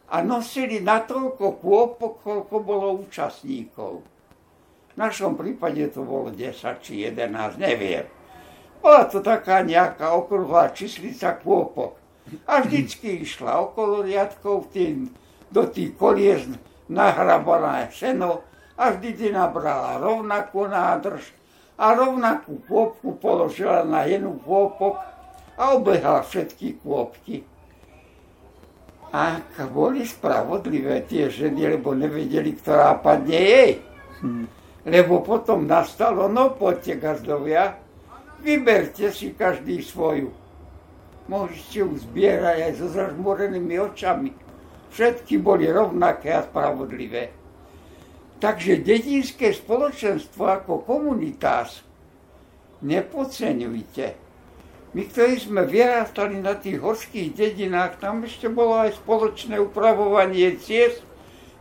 a 0.08 0.24
nosili 0.24 0.80
na 0.80 1.04
toľko 1.04 1.60
kôpok, 1.60 2.14
koľko 2.24 2.56
bolo 2.64 2.88
účastníkov. 3.04 4.04
V 4.92 4.96
našom 4.96 5.36
prípade 5.36 5.84
to 5.92 6.02
bolo 6.08 6.32
10 6.32 6.58
či 6.80 7.06
11, 7.06 7.60
neviem. 7.60 8.08
Bola 8.80 9.04
to 9.06 9.20
taká 9.20 9.62
nejaká 9.68 10.16
okrúhla 10.16 10.72
číslica 10.72 11.36
kôpok. 11.36 12.00
A 12.48 12.64
vždycky 12.64 13.24
išla 13.24 13.62
okolo 13.68 14.04
riadkov 14.04 14.72
tým, 14.72 15.12
do 15.48 15.64
tých 15.68 15.96
kolies 15.96 16.44
nahrabané 16.92 17.88
seno 17.92 18.44
a 18.76 18.92
vždy 18.92 19.32
nabrala 19.32 20.00
rovnakú 20.00 20.68
nádrž 20.68 21.24
a 21.80 21.96
rovnakú 21.96 22.64
kôpku 22.68 23.16
položila 23.22 23.84
na 23.88 24.04
jednu 24.04 24.40
kôpok 24.44 25.00
a 25.58 25.64
obehala 25.76 26.22
všetky 26.24 26.84
kôpky. 26.84 27.48
A 29.16 29.40
boli 29.72 30.04
spravodlivé 30.04 31.08
tie 31.08 31.32
ženy, 31.32 31.80
lebo 31.80 31.96
nevedeli, 31.96 32.56
ktorá 32.60 33.00
padne 33.00 33.40
jej. 33.40 33.72
Hmm. 34.20 34.46
Lebo 34.84 35.24
potom 35.24 35.68
nastalo, 35.68 36.28
no 36.28 36.56
poďte 36.56 37.00
gazdovia, 37.00 37.80
vyberte 38.44 39.12
si 39.12 39.32
každý 39.36 39.80
svoju 39.84 40.48
môžete 41.28 41.84
ju 41.84 41.92
zbierať 41.96 42.58
aj 42.72 42.74
so 42.80 42.88
zažmorenými 42.92 43.76
očami. 43.78 44.32
Všetky 44.96 45.44
boli 45.44 45.68
rovnaké 45.68 46.32
a 46.32 46.48
spravodlivé. 46.48 47.36
Takže 48.40 48.82
dedinské 48.82 49.52
spoločenstvo 49.52 50.48
ako 50.48 50.88
komunitás 50.88 51.84
nepodceňujte. 52.82 54.27
My, 54.96 55.04
ktorí 55.04 55.36
sme 55.36 55.68
vyrastali 55.68 56.40
na 56.40 56.56
tých 56.56 56.80
horských 56.80 57.36
dedinách, 57.36 58.00
tam 58.00 58.24
ešte 58.24 58.48
bolo 58.48 58.88
aj 58.88 58.96
spoločné 58.96 59.60
upravovanie 59.60 60.56
ciest, 60.56 61.04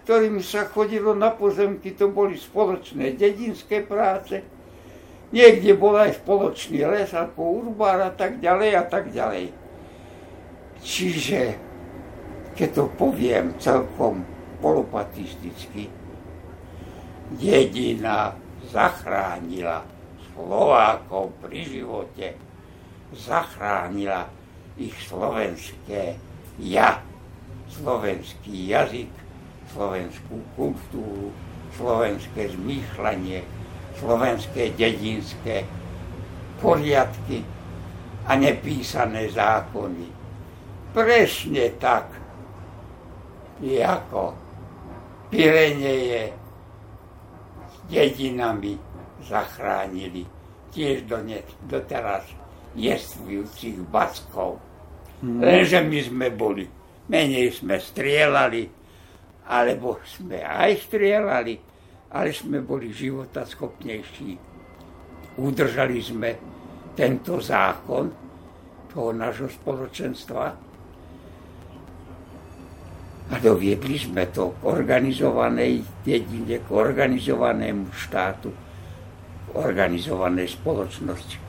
ktorými 0.06 0.38
sa 0.38 0.70
chodilo 0.70 1.18
na 1.18 1.34
pozemky, 1.34 1.90
to 1.90 2.06
boli 2.06 2.38
spoločné 2.38 3.18
dedinské 3.18 3.82
práce. 3.82 4.38
Niekde 5.34 5.74
bol 5.74 5.98
aj 5.98 6.22
spoločný 6.22 6.86
les 6.86 7.10
ako 7.10 7.66
urbár 7.66 7.98
a 7.98 8.14
tak 8.14 8.38
ďalej 8.38 8.70
a 8.78 8.84
tak 8.86 9.10
ďalej. 9.10 9.50
Čiže, 10.86 11.58
keď 12.54 12.68
to 12.70 12.84
poviem 12.94 13.58
celkom 13.58 14.22
polopatisticky, 14.62 15.90
dedina 17.34 18.30
zachránila 18.70 19.82
Slovákov 20.30 21.34
pri 21.42 21.66
živote, 21.66 22.45
zachránila 23.14 24.26
ich 24.76 24.94
slovenské 25.06 26.16
ja, 26.56 27.04
slovenský 27.68 28.72
jazyk, 28.72 29.12
slovenskú 29.72 30.40
kultúru, 30.56 31.28
slovenské 31.76 32.48
zmýšľanie, 32.56 33.44
slovenské 34.00 34.72
dedinské 34.72 35.68
poriadky 36.60 37.44
a 38.24 38.32
nepísané 38.40 39.28
zákony. 39.28 40.08
Presne 40.96 41.64
tak, 41.76 42.08
ako 43.84 44.46
Pireneje 45.26 46.30
s 47.66 47.76
dedinami 47.90 48.78
zachránili 49.26 50.22
tiež 50.70 51.04
doteraz 51.66 52.45
jestvujúcich 52.76 53.80
backov. 53.88 54.60
Hmm. 55.24 55.40
Lenže 55.40 55.80
my 55.80 55.98
sme 56.04 56.26
boli, 56.28 56.68
menej 57.08 57.56
sme 57.56 57.80
strieľali, 57.80 58.68
alebo 59.48 59.98
sme 60.04 60.44
aj 60.44 60.86
strieľali, 60.86 61.54
ale 62.12 62.28
sme 62.36 62.60
boli 62.60 62.92
života 62.92 63.48
schopnejší. 63.48 64.36
Udržali 65.40 65.98
sme 66.04 66.30
tento 66.92 67.40
zákon 67.40 68.04
toho 68.92 69.10
nášho 69.12 69.48
spoločenstva 69.52 70.44
a 73.26 73.34
doviedli 73.42 73.96
sme 73.98 74.30
to 74.30 74.54
k 74.56 74.60
organizovanej 74.64 75.82
dedine, 76.06 76.62
k 76.62 76.68
organizovanému 76.70 77.90
štátu, 77.92 78.48
k 78.48 79.48
organizovanej 79.52 80.56
spoločnosti. 80.56 81.45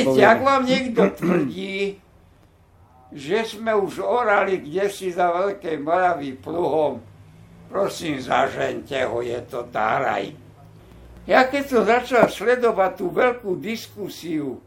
Viete, 0.00 0.22
ak 0.24 0.40
vám 0.40 0.62
niekto 0.64 1.02
tvrdí, 1.12 2.00
že 3.12 3.38
sme 3.44 3.76
už 3.76 4.00
orali 4.00 4.64
kde 4.64 4.88
si 4.88 5.12
za 5.12 5.28
Veľkej 5.28 5.76
Moravy 5.82 6.38
pluhom, 6.40 7.04
prosím, 7.68 8.16
zažente 8.16 8.96
ho, 9.04 9.20
je 9.20 9.36
to 9.44 9.68
táraj. 9.68 10.32
Ja 11.28 11.44
keď 11.46 11.64
som 11.68 11.82
začal 11.84 12.26
sledovať 12.32 12.90
tú 12.96 13.06
veľkú 13.12 13.60
diskusiu, 13.60 14.58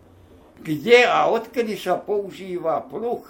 kde 0.61 1.03
a 1.09 1.27
odkedy 1.27 1.75
sa 1.75 1.97
používa 1.97 2.79
pluh, 2.86 3.25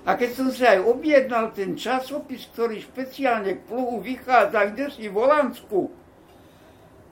a 0.00 0.16
keď 0.16 0.30
som 0.32 0.48
si 0.48 0.64
aj 0.64 0.80
objednal 0.80 1.52
ten 1.52 1.76
časopis, 1.76 2.48
ktorý 2.56 2.80
špeciálne 2.80 3.60
k 3.60 3.64
pluhu 3.68 4.00
vychádza, 4.00 4.72
kde 4.72 4.88
si 4.96 5.12
v 5.12 5.14
Holandsku, 5.20 5.92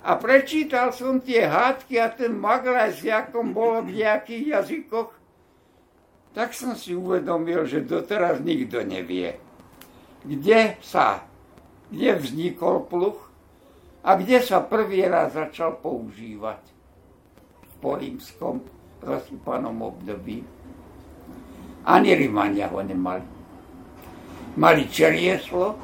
a 0.08 0.16
prečítal 0.16 0.96
som 0.96 1.20
tie 1.20 1.44
hádky 1.44 2.00
a 2.00 2.08
ten 2.08 2.32
maglajs, 2.32 3.04
jakom 3.04 3.52
bolo 3.52 3.84
v 3.84 4.00
nejakých 4.00 4.56
jazykoch, 4.56 5.12
tak 6.32 6.56
som 6.56 6.72
si 6.72 6.96
uvedomil, 6.96 7.68
že 7.68 7.84
doteraz 7.84 8.40
nikto 8.40 8.80
nevie, 8.88 9.36
kde 10.24 10.80
sa, 10.80 11.28
kde 11.92 12.16
vznikol 12.24 12.88
pluh 12.88 13.20
a 14.00 14.16
kde 14.16 14.40
sa 14.40 14.64
prvý 14.64 15.04
raz 15.04 15.36
začal 15.36 15.76
používať 15.76 16.62
v 17.60 17.72
porímskom 17.84 18.64
rozsypanom 19.04 19.76
období. 19.76 20.40
Ani 21.84 22.10
Rimania 22.16 22.72
ho 22.72 22.80
nemali. 22.80 23.28
Mali 24.56 24.88
čerieslo 24.88 25.76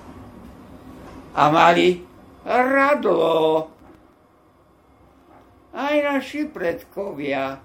a 1.37 1.43
mali 1.53 2.01
radlo. 2.49 3.74
Aj 5.75 5.99
naši 5.99 6.47
predkovia, 6.47 7.59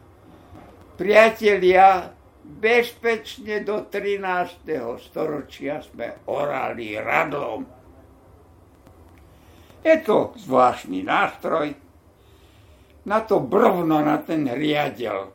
priatelia, 0.98 2.10
bezpečne 2.42 3.62
do 3.62 3.86
13. 3.86 4.66
storočia 4.98 5.86
sme 5.86 6.18
orali 6.26 6.98
radlom. 6.98 7.70
Je 9.86 9.96
to 10.02 10.34
zvláštny 10.42 11.06
nástroj, 11.06 11.78
na 13.06 13.20
to 13.22 13.38
brvno, 13.46 14.02
na 14.02 14.18
ten 14.26 14.50
riadel. 14.50 15.30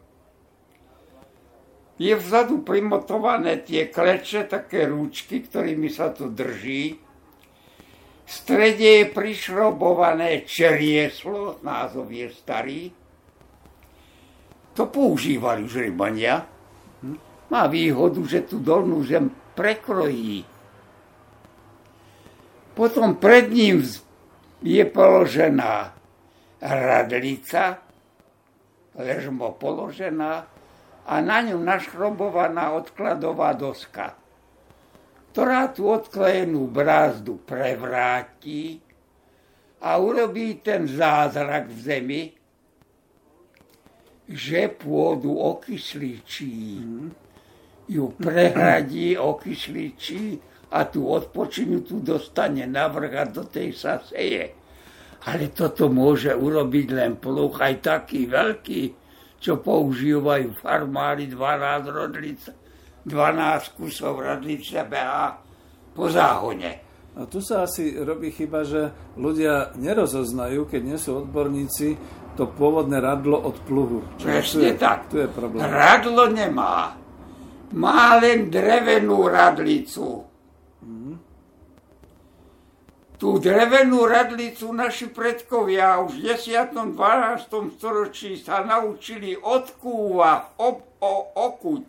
Je 1.94 2.10
vzadu 2.10 2.66
primotované 2.66 3.62
tie 3.62 3.86
kleče, 3.86 4.50
také 4.50 4.90
rúčky, 4.90 5.46
ktorými 5.46 5.86
sa 5.86 6.10
to 6.10 6.26
drží. 6.26 7.03
V 8.24 8.30
strede 8.32 9.04
je 9.04 9.12
prišrobované 9.12 10.48
čerieslo, 10.48 11.60
názov 11.60 12.08
je 12.08 12.28
starý. 12.32 12.82
To 14.74 14.88
používali 14.88 15.62
už 15.62 15.84
rybania. 15.84 16.48
Má 17.52 17.62
výhodu, 17.68 18.24
že 18.24 18.48
tú 18.48 18.64
dolnú 18.64 19.04
zem 19.04 19.28
prekrojí. 19.54 20.42
Potom 22.74 23.14
pred 23.14 23.52
ním 23.54 23.86
je 24.64 24.82
položená 24.88 25.94
radlica, 26.58 27.78
ležmo 28.98 29.54
položená, 29.54 30.48
a 31.04 31.14
na 31.20 31.38
ňu 31.44 31.60
našrobovaná 31.60 32.72
odkladová 32.72 33.52
doska, 33.52 34.16
ktorá 35.34 35.66
tú 35.74 35.90
odklejenú 35.90 36.70
brázdu 36.70 37.42
prevráti 37.42 38.78
a 39.82 39.98
urobí 39.98 40.62
ten 40.62 40.86
zázrak 40.86 41.74
v 41.74 41.78
zemi, 41.82 42.22
že 44.30 44.70
pôdu 44.70 45.34
okysličí, 45.34 46.86
ju 47.90 48.04
prehradí, 48.14 49.18
okysličí 49.18 50.38
a 50.70 50.86
tú 50.86 51.10
odpočinutú 51.10 51.98
dostane 51.98 52.62
navrh 52.70 53.12
a 53.18 53.26
do 53.26 53.42
tej 53.42 53.74
sa 53.74 53.98
seje. 54.06 54.54
Ale 55.26 55.50
toto 55.50 55.90
môže 55.90 56.30
urobiť 56.30 56.86
len 56.94 57.18
pluch 57.18 57.58
aj 57.58 57.82
taký 57.82 58.30
veľký, 58.30 58.82
čo 59.42 59.58
používajú 59.58 60.62
farmári 60.62 61.26
12 61.26 61.90
rodlic, 61.90 62.38
12 63.04 63.76
kusov 63.76 64.20
rodlice 64.20 64.80
behá 64.88 65.36
po 65.92 66.08
záhone. 66.08 66.82
A 67.14 67.30
tu 67.30 67.38
sa 67.38 67.62
asi 67.62 67.94
robí 67.94 68.34
chyba, 68.34 68.66
že 68.66 68.90
ľudia 69.14 69.70
nerozoznajú, 69.78 70.66
keď 70.66 70.80
nie 70.82 70.98
sú 70.98 71.22
odborníci, 71.22 71.94
to 72.34 72.50
pôvodné 72.50 72.98
radlo 72.98 73.38
od 73.38 73.54
pluhu. 73.62 74.02
Presne 74.18 74.50
tu 74.50 74.58
je, 74.66 74.72
tak. 74.74 74.98
Tu 75.06 75.22
je 75.22 75.28
problém. 75.30 75.62
Radlo 75.62 76.26
nemá. 76.26 76.98
Má 77.70 78.18
len 78.18 78.50
drevenú 78.50 79.30
radlicu 79.30 80.34
Tú 83.14 83.40
drevenú 83.40 84.04
radlicu 84.04 84.68
naši 84.74 85.08
predkovia 85.08 85.96
už 86.04 86.18
v 86.18 86.34
10. 86.34 86.76
12. 86.92 87.78
storočí 87.78 88.36
sa 88.36 88.60
naučili 88.66 89.32
odkúva 89.32 90.58
ob, 90.60 90.82
o, 91.00 91.32
okuť. 91.32 91.88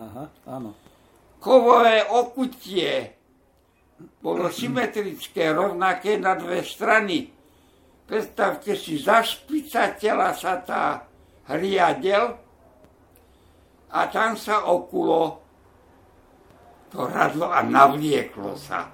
Aha, 0.00 0.24
áno. 0.48 0.72
Kovové 1.36 2.08
okutie 2.08 3.12
bolo 4.24 4.48
symetrické, 4.48 5.52
rovnaké 5.52 6.16
na 6.16 6.32
dve 6.36 6.64
strany. 6.64 7.28
Predstavte 8.08 8.72
si, 8.74 8.96
za 8.96 9.20
špicateľa 9.20 10.28
sa 10.32 10.56
tá 10.64 11.04
hriadel 11.52 12.32
a 13.92 14.00
tam 14.08 14.40
sa 14.40 14.66
okulo 14.72 15.40
to 16.90 17.06
radlo 17.06 17.46
a 17.52 17.62
navlieklo 17.62 18.58
sa. 18.58 18.90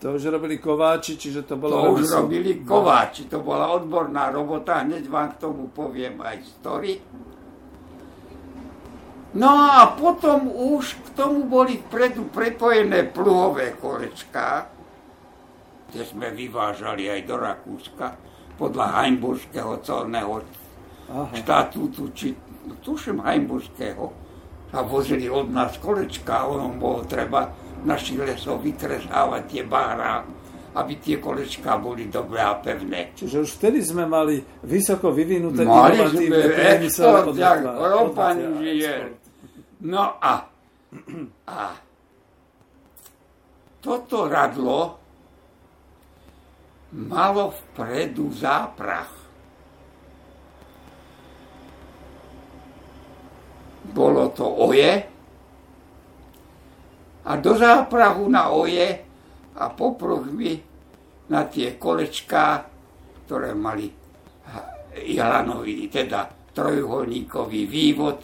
To 0.00 0.16
už 0.16 0.32
robili 0.32 0.56
kováči, 0.56 1.20
čiže 1.20 1.44
to 1.44 1.60
bolo... 1.60 1.92
To 1.92 2.00
už 2.00 2.24
robili 2.24 2.64
kováči, 2.64 3.28
to 3.28 3.44
bola 3.44 3.68
odborná 3.76 4.32
robota, 4.32 4.80
hneď 4.80 5.04
vám 5.12 5.36
k 5.36 5.44
tomu 5.44 5.68
poviem 5.68 6.16
aj 6.24 6.40
story. 6.56 6.96
No 9.30 9.50
a 9.70 9.94
potom 9.94 10.50
už 10.50 10.98
k 11.06 11.08
tomu 11.14 11.46
boli 11.46 11.78
vpredu 11.78 12.26
prepojené 12.34 13.06
pluhové 13.06 13.78
kolečká, 13.78 14.66
kde 15.90 16.02
sme 16.02 16.34
vyvážali 16.34 17.06
aj 17.06 17.20
do 17.30 17.36
Rakúska 17.38 18.06
podľa 18.58 18.86
Heimburského 19.00 19.78
colného 19.86 20.42
Aha. 21.10 21.30
štatútu, 21.34 22.10
či 22.10 22.34
no, 22.66 22.74
tuším 22.82 23.22
Heimburského, 23.22 24.10
sa 24.70 24.86
vozili 24.86 25.26
od 25.26 25.50
nás 25.50 25.78
kolečka, 25.78 26.46
ono 26.46 26.70
bolo 26.74 27.02
treba 27.06 27.50
našich 27.82 28.22
lesov 28.22 28.62
vytresávať 28.62 29.42
tie 29.50 29.62
bahra, 29.66 30.22
aby 30.70 31.02
tie 31.02 31.18
kolečká 31.18 31.82
boli 31.82 32.06
dobré 32.06 32.38
a 32.38 32.54
pevné. 32.54 33.10
Čiže 33.18 33.42
už 33.42 33.50
vtedy 33.58 33.82
sme 33.82 34.06
mali 34.06 34.38
vysoko 34.62 35.10
vyvinuté 35.10 35.66
mali 35.66 35.98
inovatívne 35.98 36.46
export, 36.78 37.34
jak 37.34 37.58
žije. 38.62 38.94
No 39.80 40.20
a, 40.20 40.34
a 41.48 41.60
toto 43.80 44.28
radlo 44.28 45.00
malo 46.92 47.54
vpredu 47.54 48.28
záprach. 48.34 49.12
Bolo 53.90 54.30
to 54.36 54.46
oje, 54.46 54.92
a 57.24 57.36
do 57.36 57.52
záprahu 57.56 58.28
na 58.28 58.52
oje 58.52 58.86
a 59.56 59.64
popruhmi 59.70 60.52
na 61.30 61.46
tie 61.46 61.78
kolečká, 61.78 62.64
ktoré 63.26 63.54
mali 63.54 63.86
Jalanový, 64.90 65.86
teda 65.86 66.26
trojuholníkový 66.50 67.62
vývod, 67.70 68.18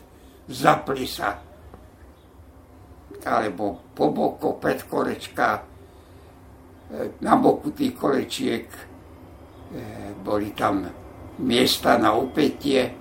zapli 0.50 1.06
sa 1.06 1.45
alebo 3.26 3.90
po 3.90 4.14
boko 4.14 4.56
pred 4.62 4.86
kolečka, 4.86 5.58
e, 5.58 5.62
na 7.20 7.34
boku 7.34 7.74
tých 7.74 7.98
kolečiek 7.98 8.66
e, 8.70 8.80
boli 10.22 10.54
tam 10.54 10.86
miesta 11.42 11.98
na 11.98 12.14
opätie. 12.14 12.94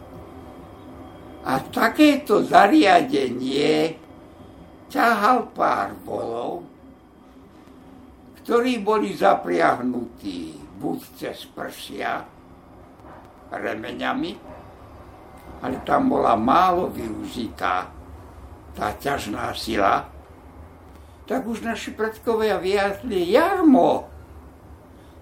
A 1.46 1.62
takéto 1.62 2.42
zariadenie 2.42 4.02
ťahal 4.90 5.54
pár 5.54 5.94
volov, 6.02 6.66
ktorí 8.42 8.82
boli 8.82 9.14
zapriahnutí 9.14 10.58
buď 10.82 11.00
cez 11.22 11.46
prsia 11.54 12.26
remeňami, 13.54 14.34
ale 15.62 15.78
tam 15.86 16.10
bola 16.10 16.34
málo 16.34 16.90
využitá 16.90 17.94
tá 18.76 18.92
ťažná 19.00 19.56
sila, 19.56 20.04
tak 21.26 21.46
už 21.50 21.66
naši 21.66 21.94
predkovia 21.94 22.62
vyjazli 22.62 23.34
jarmo. 23.34 24.10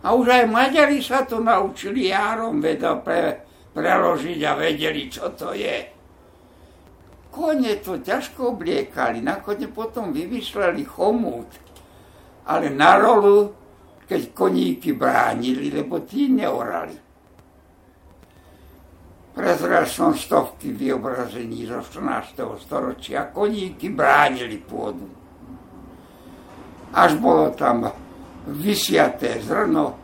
A 0.04 0.12
už 0.12 0.28
aj 0.28 0.52
Maďari 0.52 1.00
sa 1.00 1.24
to 1.24 1.40
naučili 1.40 2.12
jarom 2.12 2.60
veda 2.60 3.00
pre, 3.00 3.40
preložiť 3.72 4.40
a 4.44 4.52
vedeli, 4.60 5.08
čo 5.08 5.32
to 5.32 5.56
je. 5.56 5.88
kone 7.34 7.74
to 7.82 7.98
ťažko 7.98 8.54
obliekali, 8.54 9.24
nakoniec 9.24 9.74
potom 9.74 10.14
vymýšľali 10.14 10.84
chomút, 10.86 11.50
ale 12.46 12.70
na 12.70 13.00
rolu, 13.02 13.50
keď 14.06 14.22
koníky 14.38 14.94
bránili, 14.94 15.74
lebo 15.74 16.04
tí 16.06 16.30
neorali. 16.30 16.94
Prezrel 19.34 19.90
som 19.90 20.14
stovky 20.14 20.70
vyobrazení 20.78 21.66
zo 21.66 21.82
14. 21.82 22.38
storočia, 22.62 23.34
koníky 23.34 23.90
bránili 23.90 24.62
pôdu. 24.62 25.23
Až 26.94 27.18
bolo 27.18 27.50
tam 27.58 27.90
vysiaté 28.48 29.42
zrno, 29.42 29.98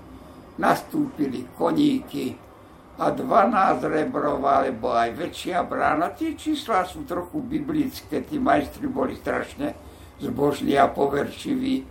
nastúpili 0.57 1.45
koníky, 1.53 2.49
a 2.99 3.15
12 3.15 3.87
rebrov, 3.87 4.43
alebo 4.43 4.91
aj 4.91 5.15
väčšia 5.15 5.63
brána. 5.63 6.11
Tie 6.11 6.35
čísla 6.35 6.83
sú 6.83 7.07
trochu 7.07 7.39
biblické, 7.39 8.19
tí 8.27 8.35
majstri 8.35 8.91
boli 8.91 9.15
strašne 9.15 9.71
zbožní 10.19 10.75
a 10.75 10.91
poverčiví. 10.91 11.87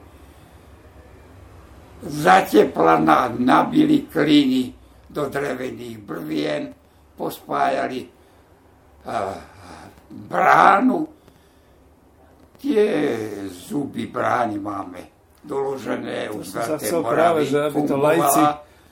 Zatepla 2.05 3.01
nabili 3.41 4.05
klíny 4.05 4.77
do 5.09 5.33
drevených 5.33 5.97
brvien, 6.05 6.77
pospájali 7.17 8.05
uh, 8.05 9.33
bránu. 10.13 11.18
Tie 12.59 12.85
zuby 13.49 14.11
brány 14.11 14.59
máme 14.59 15.01
doložené, 15.47 16.27
uzraté 16.35 16.91
práve, 16.91 17.47
že 17.47 17.71
aby 17.71 17.81
to 17.87 17.97
lajci 17.97 18.43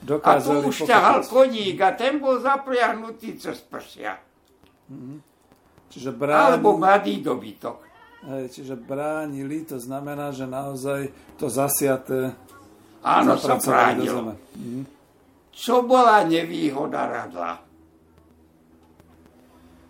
a 0.07 0.33
tu 0.39 0.53
už 0.71 0.87
ťahal 0.87 1.19
koník 1.27 1.77
a 1.83 1.91
ten 1.97 2.23
bol 2.23 2.39
zapriahnutý 2.39 3.35
cez 3.35 3.59
prsia. 3.65 4.15
Mm-hmm. 4.87 5.17
Čiže 5.91 6.09
bráni... 6.15 6.55
Alebo 6.55 6.79
mladý 6.79 7.19
dobytok. 7.19 7.83
Hej, 8.27 8.55
čiže 8.55 8.75
bránili, 8.79 9.67
to 9.67 9.77
znamená, 9.77 10.31
že 10.31 10.47
naozaj 10.47 11.11
to 11.35 11.51
zasiaté 11.51 12.33
Áno, 13.03 13.35
sa 13.35 13.59
bránilo. 13.59 14.35
Mm-hmm. 14.55 14.83
Čo 15.51 15.83
bola 15.83 16.23
nevýhoda 16.23 17.03
radla? 17.09 17.66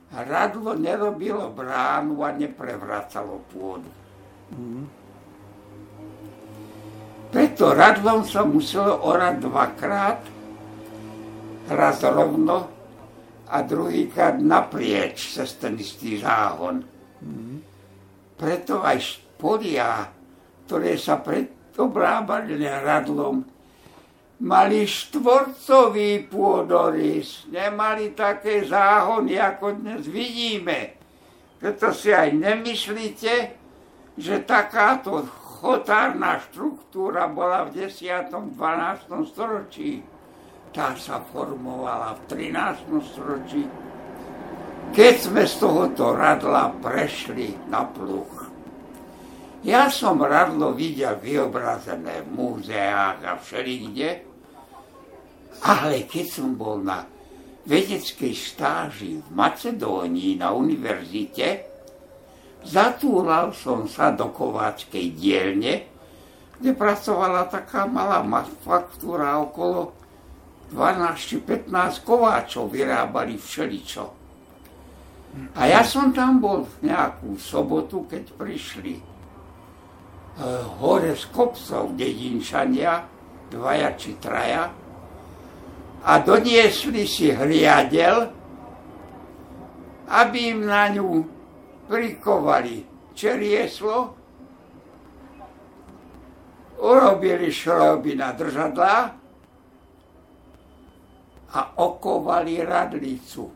Radlo 0.08 0.72
nerobilo 0.74 1.51
bránu 1.51 2.24
a 2.24 2.32
neprevracalo 2.32 3.43
pôdu. 3.51 3.91
Mm-hmm. 4.55 4.86
Preto 7.28 7.76
radlom 7.76 8.24
sa 8.24 8.47
muselo 8.47 9.03
orať 9.03 9.36
dvakrát, 9.43 10.20
raz 11.68 11.99
rovno 12.08 12.72
a 13.51 13.58
druhýkrát 13.60 14.39
naprieč 14.39 15.36
cez 15.36 15.60
ten 15.60 15.76
istý 15.76 16.24
záhon. 16.24 16.88
Preto 18.39 18.80
aj 18.80 18.97
podia, 19.36 20.08
ktoré 20.66 20.95
sa 20.95 21.20
predobrábali 21.20 22.55
radlom, 22.64 23.43
mali 24.38 24.85
štvorcový 24.85 26.29
pôdorys, 26.29 27.49
nemali 27.49 28.13
také 28.13 28.61
záhony, 28.69 29.41
ako 29.41 29.81
dnes 29.81 30.05
vidíme. 30.05 30.93
Preto 31.57 31.89
si 31.89 32.13
aj 32.13 32.38
nemyslíte, 32.38 33.33
že 34.13 34.45
takáto 34.45 35.25
chotárna 35.57 36.38
štruktúra 36.38 37.25
bola 37.25 37.65
v 37.65 37.89
10. 37.89 38.29
12. 38.29 39.33
storočí. 39.33 40.05
Tá 40.69 40.93
sa 40.93 41.17
formovala 41.33 42.13
v 42.21 42.53
13. 42.53 43.09
storočí. 43.09 43.65
Keď 44.93 45.15
sme 45.17 45.43
z 45.49 45.53
tohoto 45.57 46.13
radla 46.13 46.77
prešli 46.77 47.57
na 47.73 47.89
pluch. 47.89 48.53
Ja 49.65 49.89
som 49.89 50.21
radlo 50.21 50.77
videl 50.77 51.17
vyobrazené 51.17 52.21
v 52.21 52.29
múzeách 52.38 53.19
a 53.25 53.33
všelikde, 53.41 54.26
ale 55.64 56.05
keď 56.05 56.26
som 56.28 56.53
bol 56.53 56.82
na 56.84 57.05
vedeckej 57.68 58.34
stáži 58.36 59.20
v 59.22 59.28
Macedónii 59.34 60.39
na 60.39 60.53
univerzite, 60.53 61.78
Zatúral 62.68 63.55
som 63.55 63.88
sa 63.88 64.12
do 64.12 64.28
kováčkej 64.28 65.16
dielne, 65.16 65.88
kde 66.60 66.76
pracovala 66.76 67.47
taká 67.47 67.88
malá 67.88 68.20
faktúra 68.60 69.39
okolo 69.39 69.95
12-15 70.76 72.03
kováčov 72.03 72.68
vyrábali 72.68 73.39
všeličo. 73.39 74.05
A 75.55 75.62
ja 75.70 75.86
som 75.86 76.12
tam 76.12 76.43
bol 76.43 76.68
v 76.68 76.91
nejakú 76.91 77.39
sobotu, 77.39 78.10
keď 78.10 78.36
prišli 78.36 78.97
e, 78.97 79.03
hore 80.82 81.14
z 81.14 81.24
kopcov 81.30 81.93
dedinčania, 81.93 83.05
dvaja 83.53 83.93
či 83.95 84.18
traja, 84.18 84.74
a 86.08 86.24
doniesli 86.24 87.03
si 87.03 87.36
hliadel, 87.36 88.32
aby 90.08 90.55
im 90.55 90.64
na 90.64 90.88
ňu 90.88 91.20
prikovali 91.91 92.88
čerieslo, 93.12 94.16
urobili 96.80 97.51
šroby 97.51 98.16
na 98.16 98.32
držadlá 98.32 98.95
a 101.51 101.60
okovali 101.76 102.64
radlicu. 102.64 103.51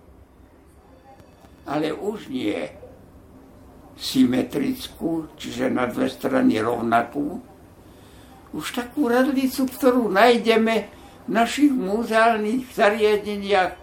Ale 1.72 1.96
už 1.96 2.28
nie 2.28 2.60
symetrickú, 3.96 5.32
čiže 5.40 5.72
na 5.72 5.88
dve 5.88 6.12
strany 6.12 6.60
rovnakú, 6.60 7.40
už 8.52 8.66
takú 8.76 9.08
radlicu, 9.08 9.64
ktorú 9.72 10.12
nájdeme 10.12 11.01
našich 11.32 11.72
múzeálnych 11.72 12.68
zariadeniach 12.76 13.80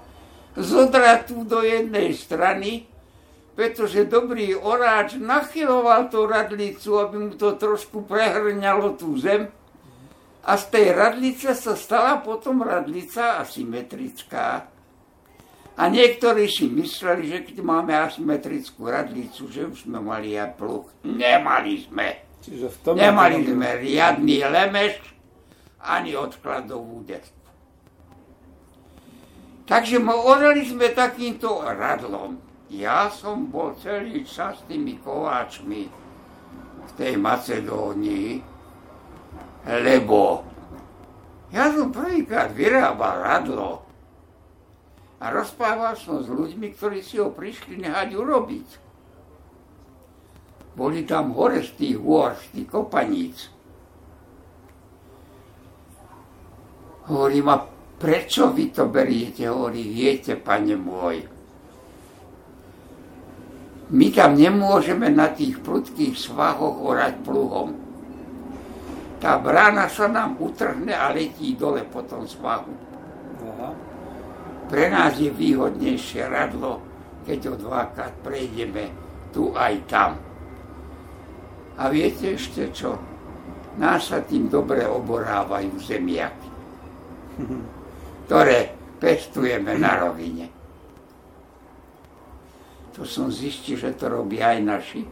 zodratú 0.61 1.49
do 1.49 1.65
jednej 1.65 2.13
strany 2.13 2.85
pretože 3.59 4.07
dobrý 4.07 4.55
oráč 4.55 5.19
nachyloval 5.19 6.07
tú 6.07 6.31
radlicu, 6.31 6.95
aby 7.03 7.17
mu 7.19 7.35
to 7.35 7.59
trošku 7.59 8.07
prehrňalo 8.07 8.95
tú 8.95 9.19
zem. 9.19 9.51
A 10.47 10.55
z 10.55 10.65
tej 10.71 10.95
radlice 10.95 11.59
sa 11.59 11.75
stala 11.75 12.23
potom 12.23 12.63
radlica 12.63 13.43
asymetrická. 13.43 14.63
A 15.75 15.83
niektorí 15.91 16.47
si 16.47 16.71
mysleli, 16.71 17.35
že 17.35 17.39
keď 17.51 17.59
máme 17.67 17.99
asymetrickú 17.99 18.87
radlicu, 18.87 19.51
že 19.51 19.67
už 19.67 19.91
sme 19.91 19.99
mali 19.99 20.39
aj 20.39 20.55
pluch. 20.55 20.87
Nemali 21.03 21.83
sme. 21.83 22.39
Čiže 22.39 22.67
v 22.71 22.77
tom 22.87 22.95
Nemali 22.95 23.43
sme 23.43 23.75
riadný 23.83 24.39
lemeš 24.47 25.03
ani 25.83 26.15
odkladovú 26.15 27.03
desku. 27.03 27.38
Takže 29.69 30.01
orali 30.01 30.65
sme 30.65 30.97
takýmto 30.97 31.61
radlom. 31.61 32.41
Ja 32.73 33.13
som 33.13 33.53
bol 33.53 33.77
celý 33.77 34.25
čas 34.25 34.65
tými 34.65 34.97
kováčmi 35.05 35.93
v 36.89 36.91
tej 36.97 37.21
Macedónii, 37.21 38.41
lebo 39.69 40.41
ja 41.53 41.69
som 41.69 41.93
prvýkrát 41.93 42.53
vyrábal 42.57 43.25
radlo 43.25 43.85
a 45.21 45.29
rozprával 45.29 45.97
som 46.01 46.25
s 46.25 46.29
ľuďmi, 46.33 46.73
ktorí 46.73 47.05
si 47.05 47.21
ho 47.21 47.29
prišli 47.29 47.77
nehať 47.77 48.17
urobiť. 48.17 48.69
Boli 50.77 51.05
tam 51.05 51.37
hore 51.37 51.61
z 51.61 51.77
tých 51.77 51.97
hôr, 52.01 52.33
z 52.37 52.45
tých 52.57 52.69
kopaníc. 52.73 53.53
Hovorím, 57.09 57.49
a 57.53 57.78
prečo 57.99 58.55
vy 58.55 58.71
to 58.73 58.87
beriete? 58.87 59.51
Hovorí, 59.51 59.83
viete, 59.83 60.39
pane 60.39 60.79
môj, 60.79 61.27
my 63.89 64.07
tam 64.13 64.37
nemôžeme 64.37 65.09
na 65.09 65.33
tých 65.33 65.65
prudkých 65.65 66.13
svahoch 66.13 66.77
orať 66.85 67.15
pluhom. 67.25 67.73
Tá 69.19 69.41
brána 69.41 69.89
sa 69.89 70.07
nám 70.07 70.37
utrhne 70.39 70.93
a 70.93 71.11
letí 71.11 71.57
dole 71.57 71.83
po 71.89 72.05
tom 72.05 72.29
svahu. 72.29 72.71
Aha. 73.49 73.71
Pre 74.69 74.85
nás 74.93 75.17
je 75.17 75.33
výhodnejšie 75.33 76.29
radlo, 76.29 76.85
keď 77.25 77.39
ho 77.49 77.55
dvakrát 77.57 78.13
prejdeme 78.21 78.93
tu 79.33 79.57
aj 79.57 79.75
tam. 79.89 80.21
A 81.81 81.89
viete 81.89 82.37
ešte 82.37 82.69
čo? 82.77 83.01
Nás 83.81 84.13
sa 84.13 84.21
tým 84.21 84.53
dobre 84.53 84.85
oborávajú 84.85 85.81
zemiaky, 85.81 86.51
ktoré 88.29 88.77
pestujeme 89.01 89.81
na 89.81 90.05
rovine. 90.05 90.53
To 92.93 93.09
som 93.09 93.33
zistil, 93.33 93.81
že 93.81 93.97
to 93.97 94.13
robia 94.13 94.53
aj 94.53 94.61
naši. 94.61 95.03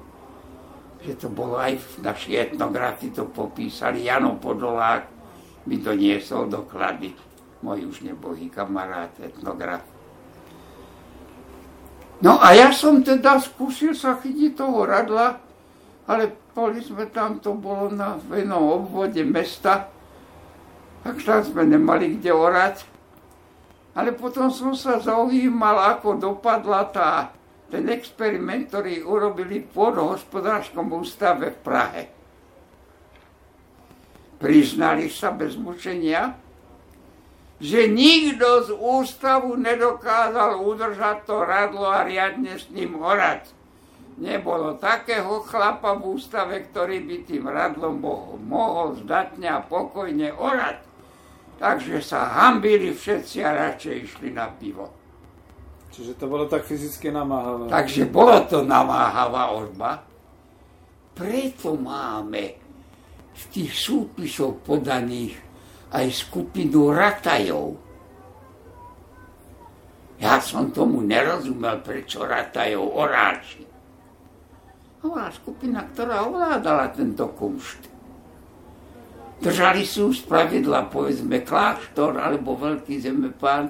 Že 1.00 1.12
to 1.24 1.28
bolo 1.32 1.56
aj 1.56 1.80
v 1.80 2.04
našej 2.04 2.34
etnografii, 2.52 3.16
to 3.16 3.24
popísali. 3.24 4.04
Jano 4.04 4.36
Podolák 4.36 5.08
mi 5.64 5.80
doniesol 5.80 6.52
doklady. 6.52 7.16
Môj 7.64 7.88
už 7.88 8.04
nebohý 8.04 8.52
kamarát, 8.52 9.16
etnograf. 9.16 9.80
No 12.20 12.36
a 12.36 12.52
ja 12.52 12.68
som 12.68 13.00
teda 13.00 13.40
skúsil 13.40 13.96
sa 13.96 14.20
chytiť 14.20 14.60
toho 14.60 14.84
radla, 14.84 15.40
ale 16.04 16.36
boli 16.52 16.84
sme 16.84 17.08
tam, 17.08 17.40
to 17.40 17.56
bolo 17.56 17.88
na 17.88 18.20
venom 18.28 18.84
obvode 18.84 19.24
mesta, 19.24 19.88
tak 21.00 21.16
tam 21.24 21.40
sme 21.40 21.64
nemali 21.64 22.20
kde 22.20 22.32
orať. 22.36 22.95
Ale 23.96 24.12
potom 24.12 24.52
som 24.52 24.76
sa 24.76 25.00
zaujímal, 25.00 25.96
ako 25.96 26.20
dopadla 26.20 26.84
tá, 26.92 27.32
ten 27.72 27.88
experiment, 27.88 28.68
ktorý 28.68 29.00
urobili 29.00 29.64
v 29.64 29.72
pôdohospodárskom 29.72 30.92
ústave 30.92 31.56
v 31.56 31.58
Prahe. 31.64 32.02
Priznali 34.36 35.08
sa 35.08 35.32
bez 35.32 35.56
mučenia, 35.56 36.36
že 37.56 37.88
nikto 37.88 38.68
z 38.68 38.70
ústavu 38.76 39.56
nedokázal 39.56 40.60
udržať 40.60 41.24
to 41.24 41.40
radlo 41.40 41.88
a 41.88 42.04
riadne 42.04 42.52
s 42.52 42.68
ním 42.68 43.00
orať. 43.00 43.48
Nebolo 44.20 44.76
takého 44.76 45.40
chlapa 45.44 45.96
v 45.96 46.20
ústave, 46.20 46.68
ktorý 46.68 47.00
by 47.00 47.16
tým 47.24 47.48
radlom 47.48 47.96
mohol, 48.44 48.96
zdatne 49.00 49.56
a 49.56 49.64
pokojne 49.64 50.36
orať. 50.36 50.85
Takže 51.56 52.04
sa 52.04 52.36
hambili 52.36 52.92
všetci 52.92 53.40
a 53.40 53.50
radšej 53.72 53.94
išli 54.04 54.28
na 54.32 54.52
pivo. 54.52 54.92
Čiže 55.88 56.20
to 56.20 56.28
bolo 56.28 56.44
tak 56.44 56.68
fyzicky 56.68 57.08
namáhavé. 57.08 57.72
Takže 57.72 58.04
bolo 58.12 58.44
to 58.44 58.60
namáhavá 58.60 59.56
orba. 59.56 60.04
Preto 61.16 61.72
máme 61.80 62.44
v 63.32 63.44
tých 63.48 63.72
súpisoch 63.72 64.60
podaných 64.60 65.40
aj 65.96 66.06
skupinu 66.12 66.92
ratajov. 66.92 67.72
Ja 70.20 70.36
som 70.44 70.68
tomu 70.68 71.00
nerozumel, 71.00 71.80
prečo 71.80 72.28
ratajov 72.28 72.84
oráči. 72.84 73.64
Bola 75.00 75.32
skupina, 75.32 75.80
ktorá 75.88 76.28
ovládala 76.28 76.92
tento 76.92 77.32
kumšt. 77.32 77.95
Držali 79.36 79.84
si 79.84 80.00
už 80.00 80.24
pravidla, 80.24 80.88
povedzme, 80.88 81.44
kláštor 81.44 82.16
alebo 82.16 82.56
veľký 82.56 82.96
zemepán 83.04 83.68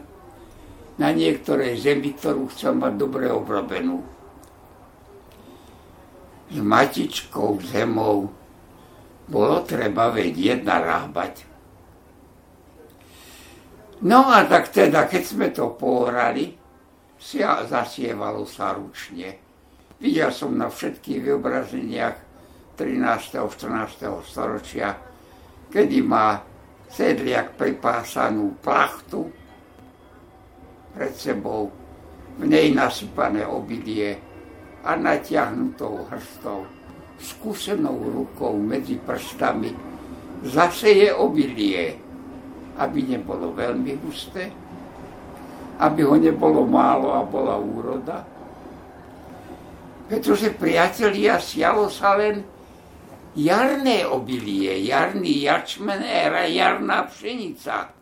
na 0.97 1.11
niektorej 1.11 1.77
zemi, 1.83 2.15
ktorú 2.15 2.49
chcel 2.55 2.79
mať 2.79 2.95
dobre 2.95 3.27
obrobenú. 3.29 4.01
S 6.47 6.63
matičkou 6.63 7.59
zemou 7.67 8.31
bolo 9.27 9.57
treba 9.67 10.15
vedieť 10.15 10.63
narábať. 10.63 11.35
No 14.07 14.31
a 14.31 14.47
tak 14.47 14.71
teda, 14.71 15.11
keď 15.11 15.23
sme 15.25 15.49
to 15.51 15.75
pohrali, 15.75 16.55
zasievalo 17.67 18.47
sa 18.47 18.77
ručne. 18.77 19.41
Videl 19.99 20.31
som 20.31 20.55
na 20.55 20.69
všetkých 20.69 21.27
vyobrazeniach 21.27 22.17
13. 22.77 23.41
14. 23.41 24.21
storočia, 24.21 24.95
kedy 25.77 26.01
má 26.01 26.41
sedliak 26.89 27.53
pripásanú 27.61 28.57
plachtu 28.65 29.29
pred 30.97 31.13
sebou, 31.13 31.69
v 32.41 32.49
nej 32.49 32.73
nasypané 32.73 33.45
obilie 33.45 34.17
a 34.81 34.97
natiahnutou 34.97 36.09
hrstou, 36.09 36.65
skúsenou 37.21 38.01
rukou 38.01 38.57
medzi 38.57 38.97
prstami, 38.97 39.77
zase 40.49 41.05
je 41.05 41.09
obilie 41.13 42.07
aby 42.77 43.17
nebolo 43.17 43.57
veľmi 43.57 43.97
husté, 44.05 44.53
aby 45.81 46.01
ho 46.05 46.17
nebolo 46.17 46.69
málo 46.69 47.17
a 47.17 47.25
bola 47.25 47.57
úroda. 47.57 48.25
Pretože 50.07 50.55
priatelia, 50.55 51.41
sialo 51.41 51.89
sa 51.91 52.15
len 52.15 52.45
jarné 53.37 54.09
obilie, 54.09 54.81
jarný 54.89 55.45
jačmen, 55.45 56.01
era 56.03 56.49
jarná 56.49 57.05
pšenica. 57.05 57.93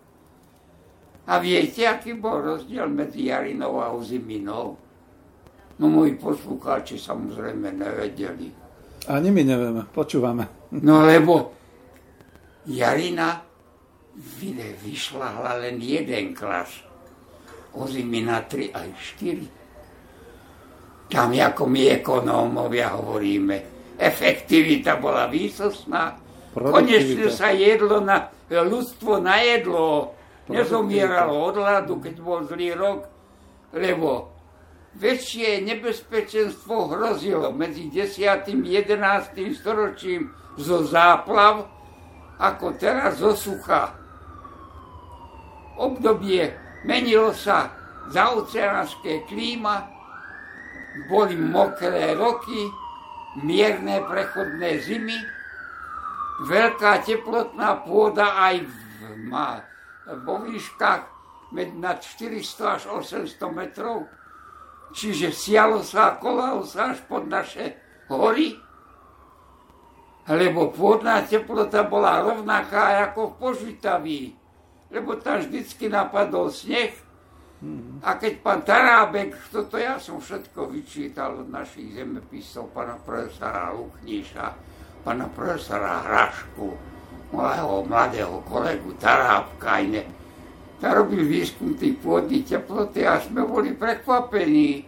A 1.24 1.32
viete, 1.40 1.88
aký 1.88 2.14
bol 2.14 2.40
rozdiel 2.44 2.86
medzi 2.86 3.26
jarinou 3.32 3.80
a 3.82 3.90
oziminou? 3.90 4.76
No 5.74 5.90
moji 5.90 6.14
poslucháči 6.14 7.00
samozrejme 7.00 7.74
nevedeli. 7.74 8.52
Ani 9.10 9.28
my 9.34 9.42
nevieme, 9.42 9.82
počúvame. 9.90 10.70
No 10.78 11.02
lebo 11.02 11.50
jarina 12.70 13.42
vyšla 14.84 15.58
len 15.58 15.82
jeden 15.82 16.30
klas. 16.30 16.70
Ozimy 17.74 18.22
na 18.22 18.38
3 18.46 18.70
aj 18.70 18.88
4. 19.18 21.10
Tam, 21.10 21.34
ako 21.34 21.66
my 21.66 21.82
ekonómovia 21.90 22.94
hovoríme, 22.94 23.73
efektivita 23.98 24.98
bola 24.98 25.30
výsostná. 25.30 26.18
Konečne 26.54 27.30
sa 27.30 27.50
jedlo 27.50 27.98
na, 28.02 28.30
ľudstvo 28.50 29.18
najedlo. 29.18 30.14
Nezomieralo 30.44 31.32
od 31.48 31.56
hladu, 31.56 32.04
keď 32.04 32.14
bol 32.20 32.44
zlý 32.44 32.76
rok, 32.76 33.08
lebo 33.72 34.28
väčšie 35.00 35.64
nebezpečenstvo 35.64 36.92
hrozilo 36.92 37.48
medzi 37.48 37.88
10. 37.88 38.28
a 38.28 38.44
11. 38.44 39.56
storočím 39.56 40.28
zo 40.60 40.84
záplav, 40.84 41.64
ako 42.36 42.76
teraz 42.76 43.24
zo 43.24 43.32
sucha 43.32 44.04
obdobie 45.76 46.54
menilo 46.86 47.34
sa 47.34 47.70
za 48.12 48.36
oceánske 48.36 49.24
klíma, 49.26 49.88
boli 51.10 51.34
mokré 51.34 52.14
roky, 52.14 52.68
mierne 53.42 54.04
prechodné 54.06 54.78
zimy, 54.84 55.18
veľká 56.46 57.02
teplotná 57.02 57.82
pôda 57.82 58.38
aj 58.38 58.66
v, 58.66 58.76
ma, 59.26 59.62
vo 60.22 60.44
výškach 60.46 61.10
nad 61.54 62.02
400 62.02 62.76
až 62.78 62.82
800 62.90 63.38
metrov, 63.54 64.10
čiže 64.94 65.30
sialo 65.30 65.82
sa 65.86 66.14
a 66.14 66.16
kolalo 66.18 66.66
sa 66.66 66.94
až 66.94 67.02
pod 67.06 67.26
naše 67.30 67.78
hory, 68.10 68.58
lebo 70.30 70.70
pôdna 70.70 71.22
teplota 71.26 71.86
bola 71.86 72.22
rovnaká 72.22 73.06
ako 73.10 73.34
v 73.34 73.34
Požitaví 73.38 74.22
lebo 74.94 75.18
tam 75.18 75.42
vždycky 75.42 75.90
napadol 75.90 76.54
sneh. 76.54 76.94
A 78.04 78.20
keď 78.20 78.32
pán 78.44 78.60
Tarábek, 78.60 79.48
toto 79.48 79.80
ja 79.80 79.96
som 79.96 80.20
všetko 80.20 80.68
vyčítal 80.68 81.40
od 81.40 81.48
našich 81.48 81.96
zemepisov, 81.96 82.68
pána 82.76 83.00
profesora 83.00 83.72
Lukníša, 83.72 84.46
pána 85.00 85.24
profesora 85.32 86.04
Hrašku, 86.04 86.68
môjho 87.32 87.88
mladého 87.88 88.44
kolegu 88.44 88.92
Tarábka, 89.00 89.80
iné. 89.80 90.04
Ta 90.84 90.92
robil 90.92 91.24
výskum 91.24 91.72
tých 91.80 91.96
pôdnych 92.04 92.44
teploty 92.44 93.08
a 93.08 93.16
sme 93.24 93.40
boli 93.48 93.72
prekvapení. 93.72 94.84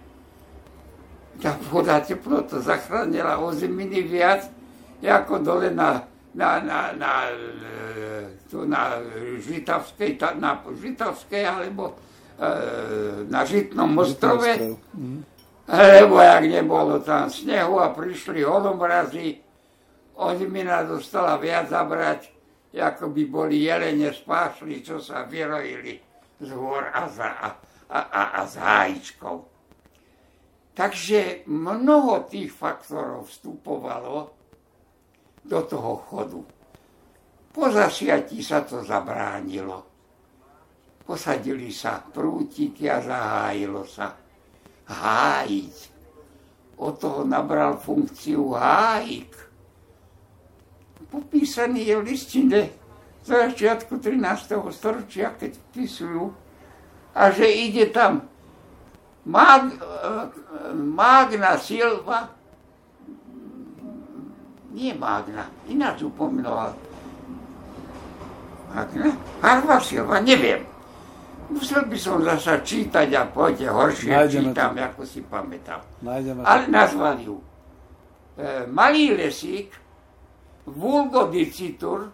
Tá 1.41 1.57
pôda 1.57 2.05
teplota 2.05 2.61
zachránila 2.61 3.41
o 3.41 3.49
zeminy 3.53 4.05
viac, 4.05 4.45
ako 5.01 5.41
dole 5.41 5.73
na, 5.73 6.05
na, 6.37 6.61
na, 6.61 6.93
na, 6.93 7.13
na 7.33 7.73
tu 8.49 8.65
na 8.65 9.01
Žitavskej, 9.41 10.21
na 10.41 10.61
Žitavskej 10.63 11.45
alebo 11.45 11.93
e, 11.93 11.95
na 13.29 13.41
Žitnom 13.45 13.97
ostrove, 13.99 14.77
lebo 15.67 16.15
jak 16.21 16.45
nebolo 16.45 17.01
tam 17.01 17.33
snehu 17.33 17.81
a 17.81 17.91
prišli 17.91 18.45
holomrazy, 18.45 19.41
Ozimina 20.17 20.81
dostala 20.81 21.37
viac 21.37 21.69
zabrať, 21.69 22.33
ako 22.73 23.13
by 23.13 23.23
boli 23.29 23.69
jelene 23.69 24.17
spášli, 24.17 24.81
čo 24.81 24.97
sa 24.97 25.29
vyrojili 25.29 26.01
z 26.41 26.49
hôr 26.57 26.89
a, 26.89 27.05
za, 27.09 27.29
a, 27.37 27.49
a, 27.93 28.23
a 28.37 28.41
z 28.49 28.55
hájičkov. 28.57 29.37
Takže 30.77 31.49
mnoho 31.49 32.29
tých 32.29 32.53
faktorov 32.53 33.29
vstupovalo 33.29 34.33
do 35.45 35.61
toho 35.65 35.93
chodu. 36.05 36.41
Po 37.53 37.65
zasiatí 37.73 38.45
sa 38.45 38.61
to 38.61 38.85
zabránilo. 38.85 39.96
Posadili 41.07 41.71
sa 41.71 42.03
prútiky 42.03 42.91
a 42.91 42.99
zahájilo 42.99 43.87
sa. 43.87 44.11
Hájiť. 44.91 45.77
Od 46.83 46.95
toho 46.99 47.23
nabral 47.23 47.79
funkciu 47.79 48.59
hájik. 48.59 49.33
Popísaný 51.07 51.87
je 51.87 51.95
v 51.95 52.03
listine 52.03 52.61
z 53.23 53.29
začiatku 53.31 54.03
13. 54.03 54.59
storočia, 54.75 55.31
keď 55.39 55.55
vpisujú, 55.71 56.35
a 57.17 57.23
že 57.31 57.47
ide 57.49 57.89
tam 57.95 58.27
Mag, 59.27 59.75
Magna 60.75 61.59
Silva, 61.59 62.31
nie 64.71 64.93
Magna, 64.95 65.49
ináč 65.67 66.05
upomínala, 66.05 66.77
Harva 69.41 69.79
Silva, 69.81 70.21
neviem. 70.21 70.76
Musel 71.47 71.87
by 71.87 71.99
som 71.99 72.19
zasa 72.27 72.59
čítať 72.59 73.09
a 73.15 73.23
poďte 73.31 73.71
horšie 73.71 74.11
Nájdeme 74.11 74.51
čítam, 74.51 74.73
to. 74.75 74.83
ako 74.83 75.03
si 75.07 75.21
pamätám. 75.23 75.81
Nájdeme 76.03 76.41
Ale 76.43 76.63
to. 76.67 76.71
nazvali 76.75 77.23
ju 77.23 77.37
e, 77.39 78.67
Malý 78.67 79.15
lesík, 79.15 79.71
vulgodicitur, 80.67 82.11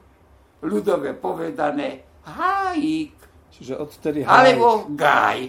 ľudové 0.62 1.16
povedané, 1.16 2.04
hájik. 2.28 3.16
Čiže 3.56 3.80
odtedy 3.80 4.20
hájik. 4.20 4.30
Alebo 4.30 4.68
gaj. 4.92 5.40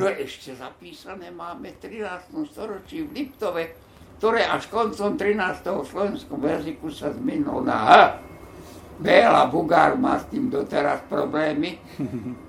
To 0.00 0.06
ešte 0.08 0.56
zapísané 0.56 1.28
máme 1.28 1.76
v 1.76 2.00
13. 2.00 2.32
storočí 2.48 3.04
v 3.04 3.12
Liptove, 3.12 3.76
ktoré 4.16 4.48
až 4.48 4.72
koncom 4.72 5.20
13. 5.20 5.36
v 5.68 5.84
slovenskom 5.84 6.40
jazyku 6.40 6.88
sa 6.88 7.12
zmenilo 7.12 7.60
na 7.60 7.76
H. 7.76 7.90
Béla 8.94 9.44
Bugár 9.52 10.00
má 10.00 10.16
s 10.16 10.24
tým 10.32 10.48
doteraz 10.48 11.04
problémy. 11.12 11.76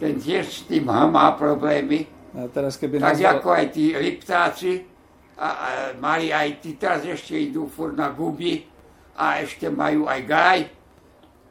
ten 0.00 0.16
tiež 0.16 0.48
s 0.48 0.64
tým 0.64 0.88
má 0.88 1.36
problémy. 1.36 2.08
A 2.32 2.48
teraz 2.48 2.80
keby 2.80 2.96
tak 2.96 3.20
nazval... 3.20 3.36
ako 3.36 3.48
aj 3.52 3.66
tí 3.68 3.92
Liptáci, 3.92 4.72
a, 5.36 5.48
a, 5.48 5.92
mali 6.00 6.32
aj 6.32 6.64
tí, 6.64 6.80
teraz 6.80 7.04
ešte 7.04 7.36
idú 7.36 7.68
furt 7.68 7.92
na 7.92 8.08
guby 8.08 8.64
a 9.20 9.44
ešte 9.44 9.68
majú 9.68 10.08
aj 10.08 10.20
gaj. 10.24 10.64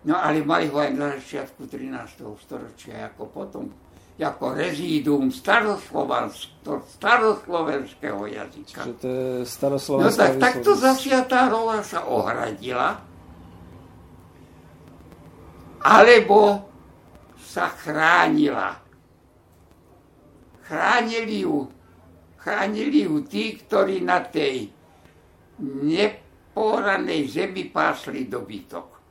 No 0.10 0.18
ale 0.18 0.42
mali 0.42 0.66
ho 0.72 0.80
aj 0.80 0.92
na 0.96 1.12
začiatku 1.20 1.68
13. 1.68 2.24
storočia, 2.40 3.12
ako 3.12 3.28
potom, 3.30 3.68
ako 4.16 4.56
rezídum 4.56 5.28
staroslovenského 5.30 8.24
jazyka. 8.24 8.88
Čiže 8.88 8.96
to 8.98 9.08
je 9.08 9.46
staroslovenská 9.46 10.10
No 10.10 10.16
tak 10.16 10.40
takto 10.40 10.72
zasiatá 10.80 11.52
rola 11.52 11.84
sa 11.84 12.08
ohradila, 12.08 13.04
alebo 15.84 16.69
sa 17.50 17.74
chránila. 17.74 18.78
Chránili 20.70 21.42
ju, 21.42 21.66
chránili 22.38 23.10
ju 23.10 23.26
tí, 23.26 23.58
ktorí 23.58 24.06
na 24.06 24.22
tej 24.22 24.70
neporanej 25.82 27.26
zemi 27.26 27.66
pásli 27.74 28.30
dobytok. 28.30 29.02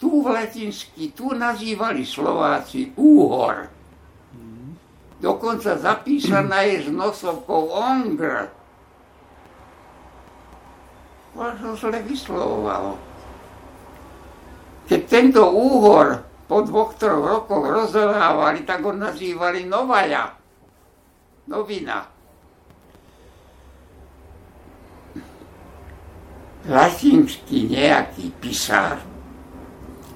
Tu 0.00 0.08
v 0.08 0.26
latinsky, 0.32 1.12
tu 1.12 1.36
nazývali 1.36 2.08
Slováci 2.08 2.96
úhor. 2.96 3.68
Dokonca 5.20 5.76
zapísaná 5.76 6.64
je 6.64 6.88
s 6.88 6.88
nosovkou 6.88 7.76
ongr. 7.76 8.48
To 11.36 11.76
zle 11.76 12.00
vyslovovalo. 12.08 13.09
Keď 14.90 15.06
tento 15.06 15.46
úhor 15.54 16.18
po 16.50 16.66
dvoch, 16.66 16.98
troch 16.98 17.22
rokoch 17.22 17.62
rozohrávali, 17.62 18.66
tak 18.66 18.82
ho 18.82 18.90
nazývali 18.90 19.70
Novaja. 19.70 20.34
Novina. 21.46 22.10
Latinský 26.66 27.70
nejaký 27.70 28.34
pisár, 28.42 28.98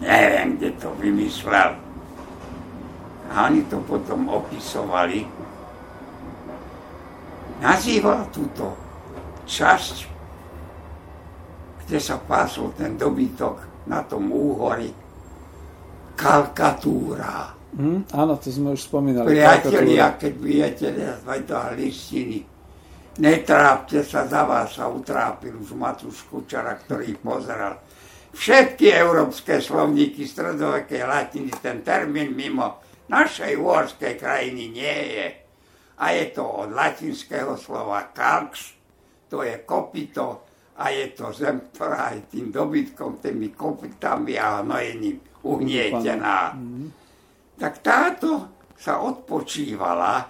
neviem, 0.03 0.59
kde 0.59 0.75
to 0.83 0.91
vymyslel, 0.99 1.79
a 3.31 3.35
oni 3.47 3.63
to 3.71 3.79
potom 3.87 4.27
opisovali, 4.27 5.23
nazýval 7.63 8.27
túto 8.35 8.75
časť, 9.47 9.97
kde 11.87 11.99
sa 12.03 12.19
pásol 12.19 12.75
ten 12.75 12.99
dobytok, 12.99 13.74
na 13.89 14.01
tom 14.05 14.33
úhori. 14.33 14.91
Kalkatúra. 16.15 17.53
Mm, 17.75 18.07
áno, 18.15 18.39
to 18.39 18.55
sme 18.55 18.79
už 18.79 18.87
spomínali. 18.87 19.35
Priatelia, 19.35 20.15
keď 20.15 20.33
budete 20.39 20.87
nazvať 20.95 21.41
do 21.43 21.59
listiny, 21.75 22.39
netrápte 23.19 24.07
sa, 24.07 24.31
za 24.31 24.47
vás 24.47 24.79
sa 24.79 24.87
utrápil 24.87 25.59
už 25.59 25.75
Matúš 25.75 26.23
Kučara, 26.31 26.79
ktorý 26.79 27.19
pozeral. 27.19 27.83
Všetky 28.35 28.91
európske 28.91 29.59
slovníky 29.63 30.27
stredovekej 30.27 31.03
latiny, 31.07 31.51
ten 31.59 31.83
termín 31.83 32.35
mimo 32.35 32.83
našej 33.11 33.59
uhorskej 33.59 34.15
krajiny 34.19 34.71
nie 34.71 34.99
je. 35.19 35.27
A 36.03 36.11
je 36.15 36.35
to 36.35 36.43
od 36.43 36.75
latinského 36.75 37.55
slova 37.55 38.11
kalx, 38.11 38.75
to 39.31 39.47
je 39.47 39.63
kopito, 39.63 40.47
a 40.75 40.91
je 40.91 41.07
to 41.15 41.31
zem, 41.31 41.71
ktorá 41.71 42.19
je 42.19 42.23
tým 42.35 42.51
dobytkom, 42.51 43.23
tými 43.23 43.55
kopytami 43.55 44.35
a 44.35 44.67
hnojením 44.67 45.23
uhnietená. 45.47 46.59
Mhm. 46.59 46.87
Tak 47.55 47.79
táto 47.79 48.31
sa 48.75 48.99
odpočívala, 48.99 50.27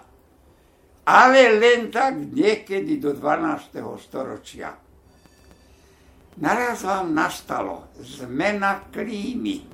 ale 1.08 1.40
len 1.56 1.88
tak 1.88 2.20
niekedy 2.20 3.00
do 3.00 3.16
12. 3.16 3.96
storočia. 3.96 4.76
Naraz 6.34 6.84
vám 6.84 7.14
nastalo 7.14 7.94
zmena 8.04 8.84
klímy. 8.92 9.64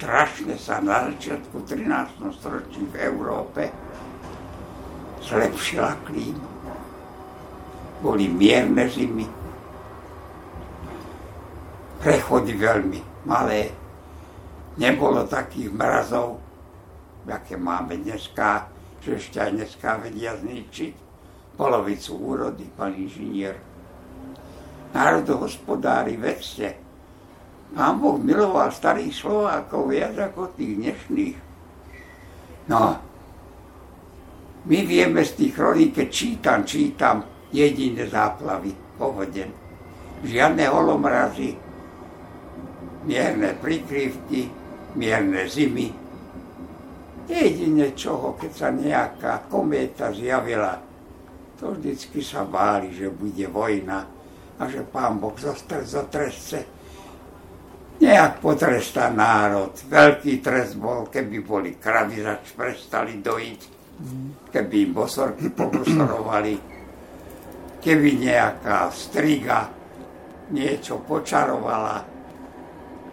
Strašne 0.00 0.56
sa 0.56 0.80
na 0.80 1.12
začiatku 1.12 1.62
13. 1.68 2.32
storočí 2.32 2.80
v 2.88 2.94
Európe 3.04 3.68
zlepšila 5.20 6.00
klíma 6.08 6.49
boli 8.00 8.26
mierne 8.26 8.88
zimy. 8.88 9.28
Prechody 12.00 12.56
veľmi 12.56 13.00
malé. 13.28 13.70
Nebolo 14.80 15.28
takých 15.28 15.68
mrazov, 15.68 16.40
aké 17.28 17.60
máme 17.60 18.00
dneska, 18.00 18.72
že 19.04 19.20
ešte 19.20 19.36
aj 19.38 19.50
dneska 19.52 20.00
vedia 20.00 20.32
zničiť 20.40 20.94
polovicu 21.60 22.16
úrody, 22.16 22.64
pán 22.72 22.96
inžinier. 22.96 23.60
Národohospodári, 24.96 26.16
vedzte, 26.16 26.90
Pán 27.70 28.02
Boh 28.02 28.18
miloval 28.18 28.74
starých 28.74 29.14
Slovákov 29.14 29.94
viac 29.94 30.18
ako 30.18 30.50
tých 30.58 30.74
dnešných. 30.74 31.38
No, 32.66 32.98
my 34.66 34.78
vieme 34.82 35.22
z 35.22 35.32
tých 35.38 35.52
chroník, 35.54 35.94
keď 35.94 36.08
čítam, 36.10 36.60
čítam, 36.66 37.22
jediné 37.50 38.06
záplavy, 38.06 38.72
povodeň. 38.98 39.48
Žiadne 40.20 40.64
holomrazy, 40.68 41.56
mierne 43.06 43.56
prikryvky, 43.58 44.50
mierne 44.94 45.48
zimy. 45.48 45.88
Jedine 47.30 47.94
čoho, 47.94 48.34
keď 48.34 48.52
sa 48.52 48.68
nejaká 48.74 49.46
kométa 49.46 50.10
zjavila, 50.10 50.82
to 51.62 51.78
vždycky 51.78 52.24
sa 52.26 52.42
báli, 52.42 52.90
že 52.90 53.06
bude 53.06 53.46
vojna 53.46 54.02
a 54.58 54.62
že 54.66 54.82
pán 54.82 55.22
Boh 55.22 55.36
zotrestce 55.38 56.80
nejak 58.00 58.40
potrestá 58.40 59.12
národ. 59.12 59.76
Veľký 59.86 60.40
trest 60.40 60.74
bol, 60.80 61.06
keby 61.12 61.38
boli 61.44 61.70
kravy 61.76 62.24
zač 62.24 62.56
prestali 62.56 63.20
dojiť, 63.20 63.60
keby 64.48 64.76
im 64.88 64.92
bosorky 64.96 65.52
pobosorovali 65.52 66.79
keby 67.80 68.10
nejaká 68.20 68.92
striga 68.92 69.72
niečo 70.52 71.00
počarovala, 71.02 72.04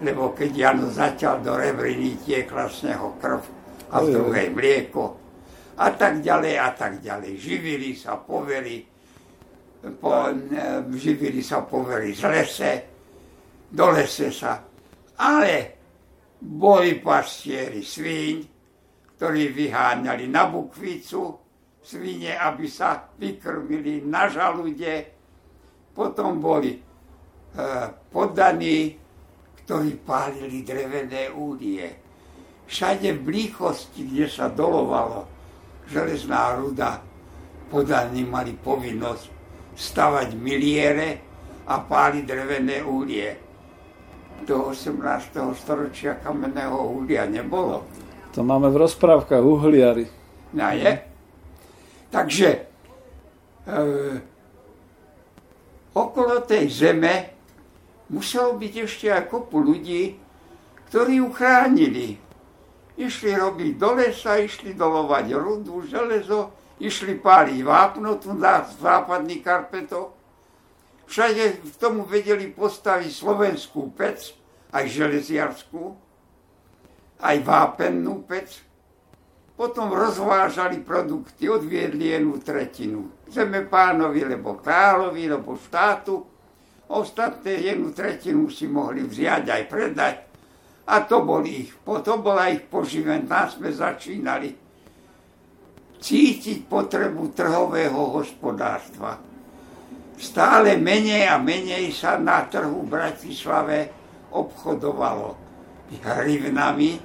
lebo 0.03 0.35
keď 0.35 0.51
Jano 0.53 0.91
zatiaľ 0.91 1.41
do 1.41 1.53
rebriny 1.55 2.19
tiekla 2.21 2.69
z 2.69 2.93
neho 2.93 3.15
krv 3.17 3.41
a 3.87 3.95
z 4.03 4.07
druhej 4.11 4.47
mlieko 4.51 5.03
a 5.77 5.87
tak 5.95 6.19
ďalej 6.19 6.55
a 6.59 6.69
tak 6.75 6.99
ďalej. 6.99 7.31
Živili 7.39 7.95
sa 7.95 8.19
poveri, 8.19 8.83
po, 10.01 10.27
živili 10.97 11.39
sa 11.39 11.63
poveri 11.63 12.11
z 12.11 12.23
lese, 12.27 12.71
do 13.71 13.87
lese 13.93 14.33
sa, 14.33 14.59
ale 15.21 15.55
boli 16.37 16.97
pastieri 16.99 17.81
svíň, 17.81 18.37
ktorí 19.17 19.49
vyháňali 19.49 20.25
na 20.29 20.45
bukvicu, 20.45 21.46
svine, 21.87 22.35
aby 22.35 22.67
sa 22.67 23.07
vykrmili 23.15 24.03
na 24.03 24.27
žalude. 24.27 25.07
Potom 25.95 26.43
boli 26.43 26.75
e, 26.75 26.79
poddaní, 28.11 28.99
ktorí 29.63 29.95
pálili 30.03 30.67
drevené 30.67 31.31
úlie. 31.31 31.87
Všade 32.67 33.15
v 33.15 33.23
blíchosti, 33.23 34.03
kde 34.03 34.27
sa 34.27 34.51
dolovalo 34.51 35.23
železná 35.87 36.59
ruda, 36.59 36.99
podaní 37.71 38.27
mali 38.27 38.51
povinnosť 38.51 39.31
stavať 39.79 40.35
miliere 40.35 41.23
a 41.71 41.79
páliť 41.79 42.23
drevené 42.27 42.83
úlie. 42.83 43.31
Do 44.43 44.75
18. 44.75 45.55
storočia 45.55 46.19
kamenného 46.19 46.75
uhlia 46.75 47.23
nebolo. 47.27 47.87
To 48.35 48.43
máme 48.43 48.69
v 48.71 48.83
rozprávkach 48.83 49.43
uhliari. 49.43 50.05
No 50.53 50.67
je? 50.75 51.16
Takže 52.07 52.49
e, 52.55 52.59
okolo 55.91 56.39
tej 56.47 56.65
zeme 56.71 57.35
muselo 58.07 58.55
byť 58.55 58.73
ešte 58.87 59.07
aj 59.11 59.27
kopu 59.27 59.59
ľudí, 59.59 60.15
ktorí 60.87 61.19
ju 61.19 61.27
chránili. 61.35 62.07
Išli 62.97 63.35
robiť 63.35 63.71
do 63.77 63.89
lesa, 63.93 64.41
išli 64.41 64.73
dolovať 64.73 65.25
rudu, 65.37 65.85
železo, 65.85 66.49
išli 66.81 67.19
páliť 67.19 67.59
vápno 67.61 68.17
tu 68.17 68.33
na 68.33 68.65
západný 68.65 69.43
karpeto. 69.43 70.15
Všade 71.05 71.61
v 71.63 71.75
tomu 71.77 72.03
vedeli 72.03 72.49
postaviť 72.51 73.11
slovenskú 73.11 73.93
pec, 73.93 74.33
aj 74.73 74.85
železiarskú, 74.91 75.95
aj 77.21 77.35
vápennú 77.43 78.25
pec. 78.27 78.59
Potom 79.57 79.89
rozvážali 79.89 80.85
produkty, 80.85 81.49
odviedli 81.49 82.13
jednu 82.13 82.37
tretinu 82.37 83.17
zeme 83.31 83.67
pánovi, 83.67 84.23
lebo 84.23 84.55
kráľovi, 84.59 85.23
lebo 85.27 85.59
štátu. 85.59 86.23
Ostatné 86.87 87.67
jednu 87.67 87.91
tretinu 87.91 88.47
si 88.47 88.63
mohli 88.63 89.03
vziať 89.03 89.43
aj 89.43 89.63
predať. 89.67 90.15
A 90.87 91.03
to, 91.03 91.19
bol 91.19 91.43
ich, 91.43 91.67
to 91.83 92.13
bola 92.23 92.47
ich 92.47 92.63
poživen. 92.63 93.27
Tam 93.27 93.51
sme 93.51 93.75
začínali 93.75 94.55
cítiť 95.99 96.63
potrebu 96.63 97.35
trhového 97.35 98.15
hospodárstva. 98.15 99.19
Stále 100.15 100.79
menej 100.79 101.27
a 101.27 101.35
menej 101.35 101.91
sa 101.91 102.15
na 102.15 102.47
trhu 102.47 102.87
v 102.87 102.93
Bratislave 102.93 103.91
obchodovalo 104.31 105.35
hrivnami. 105.91 107.03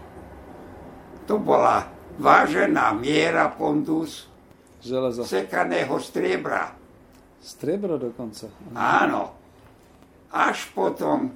To 1.26 1.42
bola 1.42 1.82
vážená 2.22 2.94
miera 2.94 3.50
pondus 3.50 4.30
Železo. 4.78 5.26
sekaného 5.26 5.98
striebra. 5.98 6.70
Striebro 7.42 7.98
dokonca. 7.98 8.46
Áno. 8.78 9.34
Až 10.30 10.70
potom 10.72 11.34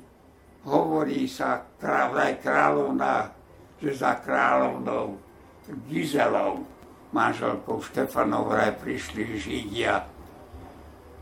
hovorí 0.64 1.26
sa 1.26 1.66
kráľ, 1.76 2.38
kráľovna, 2.38 3.34
že 3.82 3.92
za 3.92 4.18
kráľovnou 4.22 5.18
Gizelou, 5.90 6.62
manželkou 7.10 7.82
Štefanov, 7.82 8.54
vraj 8.54 8.78
prišli 8.78 9.36
Židia, 9.36 10.06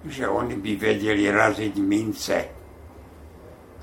že 0.04 0.28
oni 0.28 0.54
by 0.60 0.72
vedeli 0.76 1.32
raziť 1.32 1.74
mince. 1.80 2.38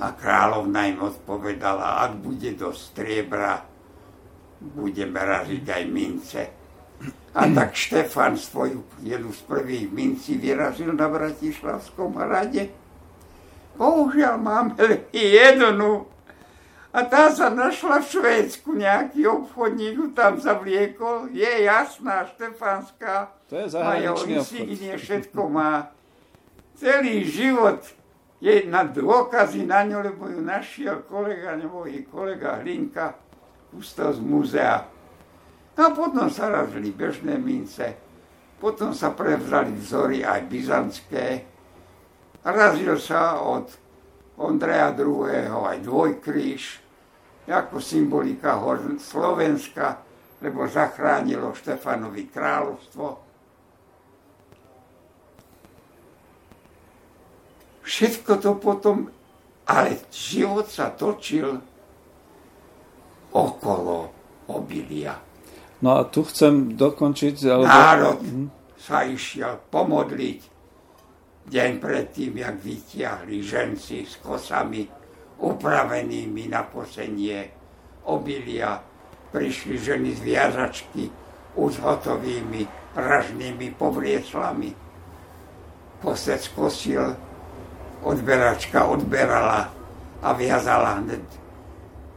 A 0.01 0.13
kráľovna 0.13 0.85
im 0.89 1.01
odpovedala, 1.01 2.05
ak 2.05 2.21
bude 2.21 2.53
do 2.57 2.73
striebra, 2.73 3.70
budeme 4.61 5.17
raziť 5.17 5.65
aj 5.65 5.83
mince. 5.89 6.41
A 7.33 7.47
tak 7.49 7.73
Štefan 7.73 8.37
svoju 8.37 8.85
jednu 9.01 9.33
z 9.33 9.41
prvých 9.49 9.87
mincí 9.89 10.37
vyrazil 10.37 10.93
na 10.93 11.09
Bratislavskom 11.09 12.19
hrade. 12.21 12.69
Bohužiaľ 13.79 14.35
máme 14.37 14.77
len 14.77 15.01
jednu. 15.09 16.05
A 16.91 17.07
tá 17.07 17.31
sa 17.31 17.47
našla 17.47 18.03
v 18.03 18.11
Švédsku, 18.11 18.75
nejaký 18.75 19.23
obchodník 19.23 19.95
ju 19.95 20.07
tam 20.11 20.35
zavliekol. 20.43 21.31
Je 21.31 21.47
jasná, 21.63 22.27
Štefanská. 22.27 23.31
To 23.47 23.63
je 23.63 23.65
zahraničný 23.71 24.43
obchod. 24.43 24.99
všetko 24.99 25.41
má. 25.47 25.95
Celý 26.75 27.23
život 27.23 27.79
je 28.43 28.67
na 28.67 28.83
dôkazy 28.83 29.63
na 29.63 29.87
ňu, 29.87 30.03
lebo 30.03 30.27
ju 30.27 30.43
našiel 30.43 31.07
kolega, 31.07 31.55
nebo 31.55 31.87
i 31.87 32.03
kolega 32.03 32.59
Hlinka, 32.59 33.15
pustil 33.71 34.11
z 34.11 34.19
múzea. 34.19 34.83
A 35.79 35.83
potom 35.95 36.27
sa 36.29 36.51
razili 36.51 36.91
bežné 36.91 37.39
mince, 37.39 37.95
potom 38.61 38.93
sa 38.93 39.15
prevzali 39.15 39.73
vzory 39.73 40.21
aj 40.21 40.41
byzantské. 40.45 41.25
Razil 42.45 42.99
sa 43.01 43.41
od 43.41 43.71
Ondreja 44.37 44.93
II. 44.93 45.25
aj 45.49 45.79
dvojkríž, 45.81 46.63
ako 47.49 47.81
symbolika 47.81 48.59
Slovenska, 49.01 50.01
lebo 50.41 50.69
zachránilo 50.69 51.53
Štefanovi 51.57 52.29
kráľovstvo. 52.29 53.07
Všetko 57.81 58.31
to 58.37 58.51
potom, 58.61 59.09
ale 59.65 60.05
život 60.13 60.69
sa 60.69 60.93
točil 60.93 61.70
okolo 63.31 64.11
obilia. 64.51 65.15
No 65.81 65.97
a 65.97 66.05
tu 66.05 66.21
chcem 66.27 66.77
dokončiť... 66.77 67.35
Alebo... 67.49 67.65
Národ 67.65 68.19
hm? 68.21 68.47
sa 68.77 69.01
išiel 69.07 69.57
pomodliť 69.73 70.39
deň 71.49 71.71
predtým, 71.81 72.37
jak 72.37 72.55
vytiahli 72.61 73.41
ženci 73.41 74.05
s 74.05 74.21
kosami 74.21 74.85
upravenými 75.41 76.53
na 76.53 76.61
posenie 76.61 77.49
obilia. 78.05 78.77
Prišli 79.31 79.79
ženy 79.79 80.11
z 80.13 80.21
viazačky 80.21 81.03
už 81.55 81.81
hotovými 81.81 82.67
ražnými 82.93 83.73
povrieslami. 83.79 84.75
Posec 86.03 86.41
kosil, 86.51 87.15
odberačka 88.03 88.85
odberala 88.85 89.71
a 90.21 90.29
viazala 90.35 90.99
hned 90.99 91.40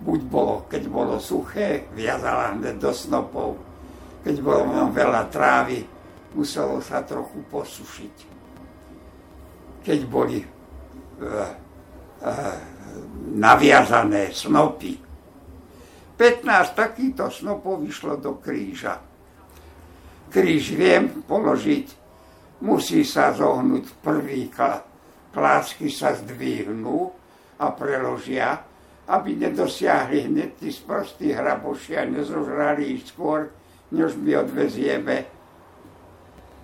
buď 0.05 0.20
bolo, 0.28 0.55
keď 0.68 0.82
bolo 0.93 1.16
suché, 1.16 1.89
viazala 1.97 2.52
hneď 2.52 2.76
do 2.76 2.93
snopov, 2.93 3.56
keď 4.20 4.36
bolo 4.44 4.93
veľa 4.93 5.32
trávy, 5.32 5.81
muselo 6.36 6.85
sa 6.85 7.01
trochu 7.01 7.40
posušiť. 7.48 8.16
Keď 9.81 10.01
boli 10.05 10.40
uh, 10.40 10.48
uh, 11.24 12.56
naviazané 13.32 14.28
snopy, 14.32 14.93
15 16.14 16.78
takýchto 16.78 17.26
snopov 17.32 17.82
vyšlo 17.82 18.20
do 18.20 18.39
kríža. 18.39 19.01
Kríž 20.31 20.72
viem 20.76 21.24
položiť, 21.26 21.86
musí 22.62 23.02
sa 23.02 23.35
zohnúť 23.35 23.98
prvý 23.98 24.47
klásky 25.35 25.90
sa 25.90 26.14
zdvihnú 26.14 27.10
a 27.59 27.66
preložia, 27.74 28.62
aby 29.05 29.36
nedosiahli 29.36 30.32
hneď 30.32 30.51
tí 30.64 30.72
sprostí 30.72 31.28
hraboši 31.36 31.93
a 32.01 32.09
nezožrali 32.09 32.97
ich 32.97 33.12
skôr, 33.12 33.52
než 33.93 34.16
my 34.16 34.40
odvezieme 34.40 35.28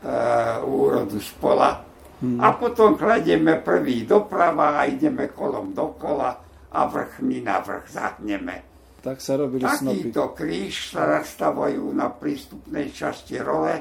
uh, 0.00 0.64
úrodu 0.64 1.20
z 1.20 1.30
pola. 1.36 1.84
Hmm. 2.20 2.40
A 2.40 2.52
potom 2.56 2.96
kladieme 2.96 3.60
prvý 3.60 4.04
doprava 4.08 4.80
a 4.80 4.88
ideme 4.88 5.28
kolom 5.32 5.72
dokola 5.76 6.36
a 6.72 6.80
vrchmi 6.88 7.44
na 7.44 7.60
vrch 7.60 7.86
zahneme. 7.92 8.56
Tak 9.00 9.20
sa 9.20 9.40
robili 9.40 9.64
Takýto 9.64 10.28
snopy. 10.28 10.36
kríž 10.36 10.92
sa 10.92 11.08
nastavajú 11.08 11.88
na 11.96 12.12
prístupnej 12.12 12.92
časti 12.92 13.40
role, 13.40 13.72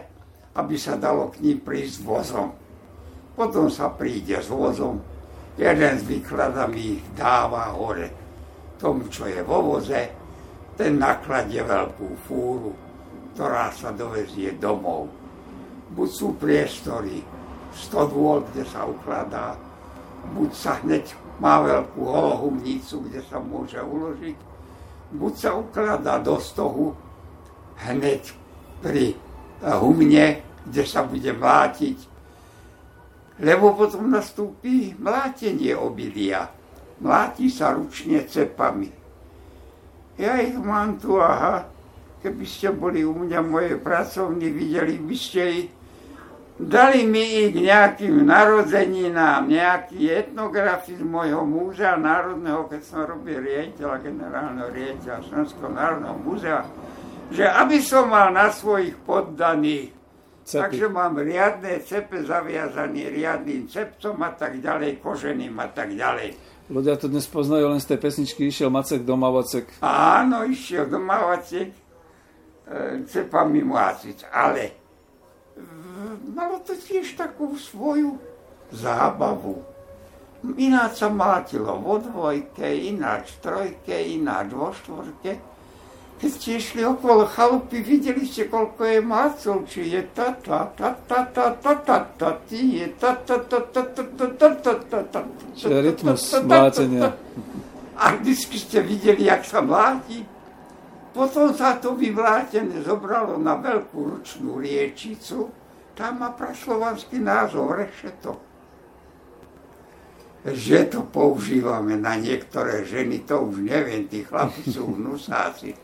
aby 0.55 0.75
sa 0.79 0.95
dalo 0.95 1.31
k 1.31 1.43
ním 1.43 1.59
prísť 1.59 1.99
vozom. 2.07 2.55
Potom 3.35 3.67
sa 3.67 3.91
príde 3.91 4.39
s 4.39 4.47
vozom, 4.47 4.99
jeden 5.59 5.93
s 5.99 6.03
výkladami 6.07 7.15
dáva 7.15 7.75
hore 7.75 8.18
tomu, 8.79 9.11
čo 9.11 9.27
je 9.27 9.43
vo 9.43 9.75
voze, 9.75 10.07
ten 10.79 10.95
nakladie 10.95 11.59
veľkú 11.59 12.07
fúru, 12.23 12.71
ktorá 13.35 13.69
sa 13.75 13.91
dovezie 13.91 14.55
domov. 14.55 15.11
Buď 15.91 16.09
sú 16.09 16.27
priestory 16.39 17.19
100 17.75 18.15
dôl, 18.15 18.39
kde 18.49 18.63
sa 18.63 18.87
ukladá, 18.87 19.59
buď 20.31 20.51
sa 20.55 20.79
hneď 20.79 21.11
má 21.43 21.59
veľkú 21.59 21.99
holohumnicu, 21.99 23.03
kde 23.07 23.19
sa 23.27 23.43
môže 23.43 23.79
uložiť, 23.83 24.37
buď 25.15 25.33
sa 25.35 25.51
ukladá 25.59 26.19
do 26.23 26.39
stohu 26.39 26.95
hneď 27.83 28.31
pri 28.79 29.15
humne, 29.59 30.39
kde 30.67 30.83
sa 30.87 31.03
bude 31.03 31.31
mlátiť, 31.35 31.97
lebo 33.39 33.75
potom 33.75 34.11
nastúpi 34.11 34.95
mlátenie 34.99 35.75
obilia 35.75 36.47
mláti 36.99 37.47
sa 37.51 37.75
ručne 37.75 38.23
cepami. 38.23 38.91
Ja 40.19 40.35
ich 40.43 40.55
mám 40.59 40.99
tu, 40.99 41.15
aha, 41.15 41.63
keby 42.19 42.43
ste 42.43 42.75
boli 42.75 43.07
u 43.07 43.15
mňa 43.15 43.39
moje 43.39 43.79
pracovní, 43.79 44.51
videli 44.51 44.99
by 44.99 45.15
ste 45.15 45.41
ich, 45.63 45.69
dali 46.59 47.07
mi 47.07 47.47
ich 47.47 47.55
nejakým 47.55 48.27
narodeninám, 48.27 49.47
nejaký 49.47 50.11
etnografii 50.11 50.99
z 50.99 51.05
môjho 51.07 51.47
múzea 51.47 51.95
národného, 51.95 52.67
keď 52.67 52.81
som 52.83 53.07
robil 53.07 53.39
riaditeľa, 53.39 54.03
generálneho 54.03 54.67
riaditeľa 54.67 55.23
Slovenského 55.23 55.71
národného 55.71 56.17
múzea, 56.19 56.59
že 57.31 57.47
aby 57.47 57.79
som 57.79 58.11
mal 58.11 58.35
na 58.35 58.51
svojich 58.51 58.99
poddaných 59.07 59.95
Cepy. 60.49 60.81
Takže 60.81 60.87
mám 60.89 61.13
riadne 61.21 61.77
cepe 61.85 62.25
zaviazaný 62.25 63.13
riadným 63.13 63.69
cepcom 63.69 64.17
a 64.25 64.33
tak 64.33 64.57
ďalej, 64.57 64.97
koženým 64.97 65.53
a 65.61 65.69
tak 65.69 65.93
ďalej. 65.93 66.33
Ľudia 66.69 67.01
to 67.01 67.09
dnes 67.09 67.25
poznajú 67.25 67.65
len 67.65 67.81
z 67.81 67.89
tej 67.89 67.97
pesničky 67.97 68.45
Išiel 68.45 68.69
Macek 68.69 69.01
do 69.01 69.17
Mavacek. 69.17 69.81
Áno, 69.81 70.45
išiel 70.45 70.85
do 70.85 71.01
Mavacek, 71.01 71.73
e, 71.73 73.41
mi 73.49 73.65
mláciť, 73.65 74.29
ale 74.29 74.77
malo 76.29 76.61
to 76.61 76.77
tiež 76.77 77.17
takú 77.17 77.57
svoju 77.57 78.21
zábavu. 78.69 79.65
Ináč 80.61 81.03
sa 81.03 81.09
mátilo 81.09 81.73
vo 81.81 81.97
dvojke, 81.99 82.69
ináč 82.69 83.41
trojke, 83.41 83.91
ináč 83.91 84.53
vo 84.53 84.69
štvorke. 84.71 85.48
Keď 86.19 86.31
ste 86.35 86.59
išli 86.59 86.83
okolo 86.83 87.23
chalupy, 87.31 87.79
videli 87.79 88.27
ste, 88.27 88.51
koľko 88.51 88.83
je 88.83 88.99
mácov, 88.99 89.63
či 89.71 89.87
je 89.87 90.03
ta 90.11 90.35
ta 90.35 90.67
ta 90.75 90.91
ta 91.07 91.23
ta 91.31 91.55
ta 91.55 91.73
ta 91.79 91.97
ta 92.11 92.29
ti 92.43 92.83
je 92.83 92.91
ta 92.99 93.15
ta 93.15 93.39
ta 93.39 93.59
ta 93.63 93.81
ta 93.87 94.03
ta 94.03 94.27
ta 94.35 94.49
ta 94.51 94.73
ta 94.83 94.99
ta 94.99 95.21
Čiže 95.55 95.79
rytmus 95.79 96.23
mlátenia. 96.43 97.15
A 97.95 98.19
vždycky 98.19 98.59
ste 98.59 98.83
videli, 98.83 99.31
jak 99.31 99.47
sa 99.47 99.63
mláti. 99.63 100.27
Potom 101.15 101.55
sa 101.55 101.79
to 101.79 101.95
vyvlátené 101.95 102.83
zobralo 102.83 103.39
na 103.39 103.55
veľkú 103.55 104.19
ručnú 104.19 104.59
riečicu. 104.59 105.47
Tam 105.95 106.19
má 106.19 106.35
praslovanský 106.35 107.23
názov 107.23 107.79
rešeto 107.79 108.51
že 110.39 110.87
to 110.87 111.03
používame 111.03 111.99
na 111.99 112.15
niektoré 112.15 112.87
ženy, 112.87 113.27
to 113.27 113.43
už 113.43 113.59
neviem, 113.59 114.07
tí 114.07 114.23
chlapi 114.23 114.71
sú 114.71 114.95
hnusáci. 114.95 115.75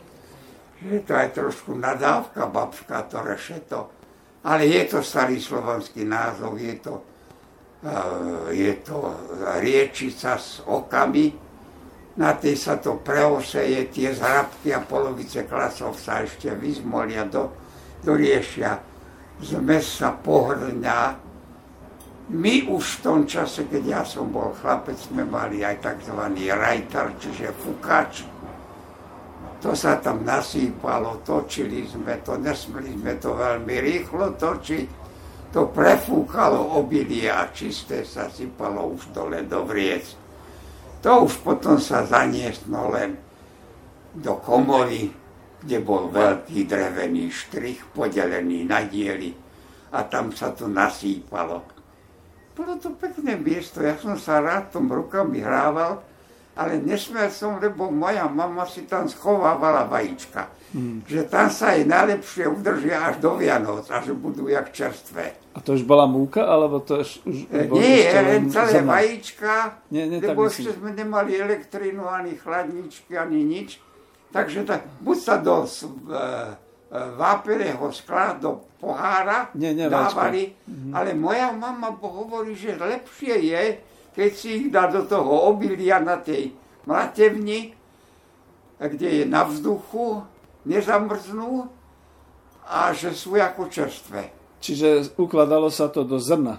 Že 0.76 0.98
to 1.08 1.12
je 1.16 1.28
trošku 1.32 1.70
nadávka, 1.72 2.46
babska, 2.46 3.08
to 3.08 3.22
rešeto. 3.24 3.80
Ale 4.44 4.68
je 4.68 4.82
to 4.86 5.00
starý 5.02 5.40
slovanský 5.40 6.04
názov, 6.06 6.60
je 6.60 6.74
to, 6.78 6.94
uh, 7.82 8.52
je 8.52 8.72
to 8.84 8.98
riečica 9.58 10.38
s 10.38 10.62
okami, 10.62 11.46
na 12.16 12.32
tej 12.32 12.56
sa 12.56 12.80
to 12.80 12.96
preoseje, 12.96 13.92
tie 13.92 14.08
zhrabky 14.08 14.72
a 14.72 14.80
polovice 14.80 15.44
klasov 15.44 16.00
sa 16.00 16.24
ešte 16.24 16.48
vyzmolia, 16.56 17.28
do, 17.28 17.52
doriešia. 18.00 18.80
Zmes 19.36 20.00
sa 20.00 20.16
pohrňa, 20.16 21.26
my 22.32 22.54
už 22.72 22.84
v 22.98 23.02
tom 23.04 23.20
čase, 23.28 23.68
keď 23.68 23.82
ja 23.84 24.02
som 24.02 24.32
bol 24.32 24.56
chlapec, 24.56 24.96
sme 24.96 25.28
mali 25.28 25.60
aj 25.60 25.78
tzv. 25.78 26.16
rajtar, 26.56 27.12
čiže 27.20 27.52
fukač. 27.52 28.24
To 29.64 29.72
sa 29.72 29.96
tam 29.98 30.22
nasýpalo, 30.22 31.24
točili 31.24 31.88
sme 31.88 32.20
to, 32.20 32.36
nesmeli 32.36 32.92
sme 32.92 33.16
to 33.16 33.32
veľmi 33.32 33.76
rýchlo 33.80 34.36
točiť. 34.36 34.86
To 35.56 35.72
prefúkalo 35.72 36.76
obilie 36.76 37.32
a 37.32 37.48
čisté 37.48 38.04
sa 38.04 38.28
sypalo 38.28 38.92
už 38.92 39.16
dole 39.16 39.40
do 39.48 39.64
vriec. 39.64 40.04
To 41.00 41.24
už 41.24 41.40
potom 41.40 41.80
sa 41.80 42.04
zanieslo 42.04 42.92
len 42.92 43.16
do 44.12 44.36
komory, 44.42 45.08
kde 45.64 45.78
bol 45.80 46.12
veľký 46.12 46.68
drevený 46.68 47.32
štrich 47.32 47.80
podelený 47.96 48.68
na 48.68 48.84
diely 48.84 49.32
a 49.96 50.04
tam 50.04 50.34
sa 50.34 50.52
to 50.52 50.68
nasýpalo 50.68 51.76
bolo 52.56 52.80
to 52.80 52.88
pekné 52.96 53.36
miesto, 53.36 53.84
ja 53.84 54.00
som 54.00 54.16
sa 54.16 54.40
rád 54.40 54.72
tom 54.72 54.88
rukami 54.88 55.44
hrával, 55.44 56.00
ale 56.56 56.80
nesmel 56.80 57.28
som, 57.28 57.60
lebo 57.60 57.92
moja 57.92 58.24
mama 58.32 58.64
si 58.64 58.88
tam 58.88 59.04
schovávala 59.04 59.84
vajíčka. 59.84 60.48
Hmm. 60.72 61.04
Že 61.04 61.28
tam 61.28 61.52
sa 61.52 61.76
jej 61.76 61.84
najlepšie 61.84 62.48
udržia 62.48 63.12
až 63.12 63.20
do 63.20 63.36
Vianoc 63.36 63.84
a 63.92 64.00
že 64.00 64.16
budú 64.16 64.48
jak 64.48 64.72
čerstvé. 64.72 65.36
A 65.52 65.60
to 65.60 65.76
už 65.76 65.84
bola 65.84 66.08
múka, 66.08 66.44
alebo 66.44 66.80
to 66.80 67.00
už, 67.00 67.10
už 67.24 67.36
e, 67.48 67.64
Nie, 67.76 68.12
len 68.24 68.48
celé 68.52 68.80
zema. 68.80 69.00
vajíčka, 69.00 69.52
nie, 69.88 70.04
nie, 70.08 70.18
lebo 70.20 70.48
ešte 70.48 70.76
sme 70.76 70.92
nemali 70.92 71.36
elektrínu, 71.36 72.04
ani 72.04 72.36
chladničky, 72.36 73.16
ani 73.16 73.40
nič. 73.44 73.80
Takže 74.32 74.68
tak, 74.68 74.84
buď 75.00 75.16
sa 75.16 75.40
do 75.40 75.64
uh, 75.64 76.56
vápeného 77.16 77.88
skla 77.88 78.36
do 78.36 78.60
pohára 78.76 79.48
nie, 79.56 79.72
nie, 79.72 79.88
dávali, 79.88 80.52
mm-hmm. 80.52 80.92
ale 80.92 81.16
moja 81.16 81.50
mama 81.56 81.88
hovorí, 81.96 82.52
že 82.52 82.76
lepšie 82.76 83.34
je, 83.48 83.62
keď 84.16 84.30
si 84.32 84.48
ich 84.64 84.66
dá 84.72 84.88
do 84.88 85.04
toho 85.04 85.52
obilia 85.52 86.00
na 86.00 86.16
tej 86.16 86.56
mlatevni, 86.88 87.76
kde 88.80 89.08
je 89.20 89.24
na 89.28 89.44
vzduchu, 89.44 90.24
nezamrznú 90.64 91.68
a 92.64 92.96
že 92.96 93.12
sú 93.12 93.36
ako 93.36 93.68
čerstvé. 93.68 94.32
Čiže 94.64 95.14
ukladalo 95.20 95.68
sa 95.68 95.92
to 95.92 96.02
do 96.02 96.16
zrna. 96.16 96.58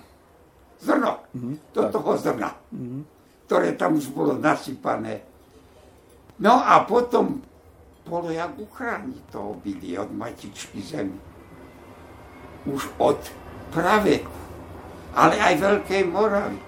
Zrno, 0.78 1.26
mm-hmm, 1.34 1.56
do 1.74 1.82
tak. 1.82 1.92
toho 1.98 2.12
zrna, 2.22 2.54
mm-hmm. 2.70 3.02
ktoré 3.50 3.74
tam 3.74 3.98
už 3.98 4.14
bolo 4.14 4.38
nasypané. 4.38 5.26
No 6.38 6.62
a 6.62 6.86
potom 6.86 7.42
bolo 8.06 8.30
jak 8.30 8.54
uchrániť 8.54 9.34
to 9.34 9.58
obilie 9.58 9.98
od 9.98 10.14
matičky 10.14 10.78
zemi. 10.86 11.18
Už 12.70 12.86
od 13.02 13.18
praveku, 13.74 14.38
ale 15.18 15.36
aj 15.42 15.54
Veľkej 15.58 16.04
Moravy. 16.06 16.67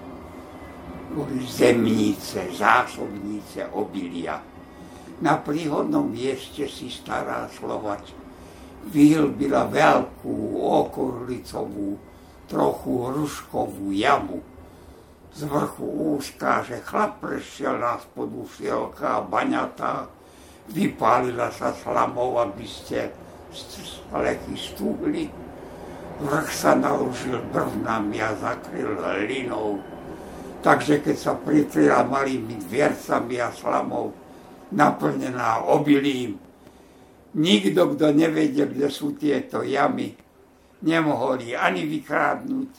Zemnice, 1.50 2.54
zásobnice 2.54 3.66
obilia. 3.74 4.38
Na 5.18 5.36
príhodnom 5.36 6.06
mieste 6.06 6.70
si 6.70 6.86
stará 6.86 7.50
Slovač 7.50 8.14
vyhlbila 8.88 9.68
veľkú 9.68 10.56
okurlicovú, 10.56 12.00
trochu 12.48 12.92
hruškovú 13.10 13.92
jamu. 13.92 14.40
Z 15.30 15.46
vrchu 15.46 16.16
úzká, 16.18 16.66
že 16.66 16.82
chlap 16.82 17.22
prešiel 17.22 17.78
na 17.78 18.00
spodu 18.02 18.42
šielka 18.58 19.22
baňatá, 19.30 20.10
vypálila 20.70 21.54
sa 21.54 21.70
slamou, 21.70 22.38
aby 22.42 22.66
ste 22.66 23.14
lechy 24.10 24.56
stúhli. 24.58 25.30
Vrch 26.20 26.50
sa 26.50 26.74
naložil 26.74 27.38
brvnami 27.54 28.18
a 28.18 28.34
zakryl 28.34 28.98
hlinou. 28.98 29.78
Takže 30.60 31.00
keď 31.00 31.16
sa 31.16 31.32
prikryla 31.40 32.04
malými 32.04 32.60
dviercami 32.68 33.40
a 33.40 33.48
slamou, 33.48 34.12
naplnená 34.76 35.64
obilím, 35.64 36.36
nikto, 37.34 37.96
kto 37.96 38.12
nevedel, 38.12 38.68
kde 38.68 38.88
sú 38.92 39.16
tieto 39.16 39.64
jamy, 39.64 40.12
nemohol 40.84 41.40
ich 41.40 41.56
ani 41.56 41.88
vykrádnuť. 41.88 42.70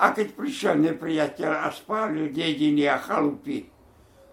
A 0.00 0.16
keď 0.16 0.32
prišiel 0.32 0.80
nepriateľ 0.80 1.52
a 1.60 1.68
spálil 1.68 2.32
dediny 2.32 2.88
a 2.88 2.96
chalupy, 2.96 3.68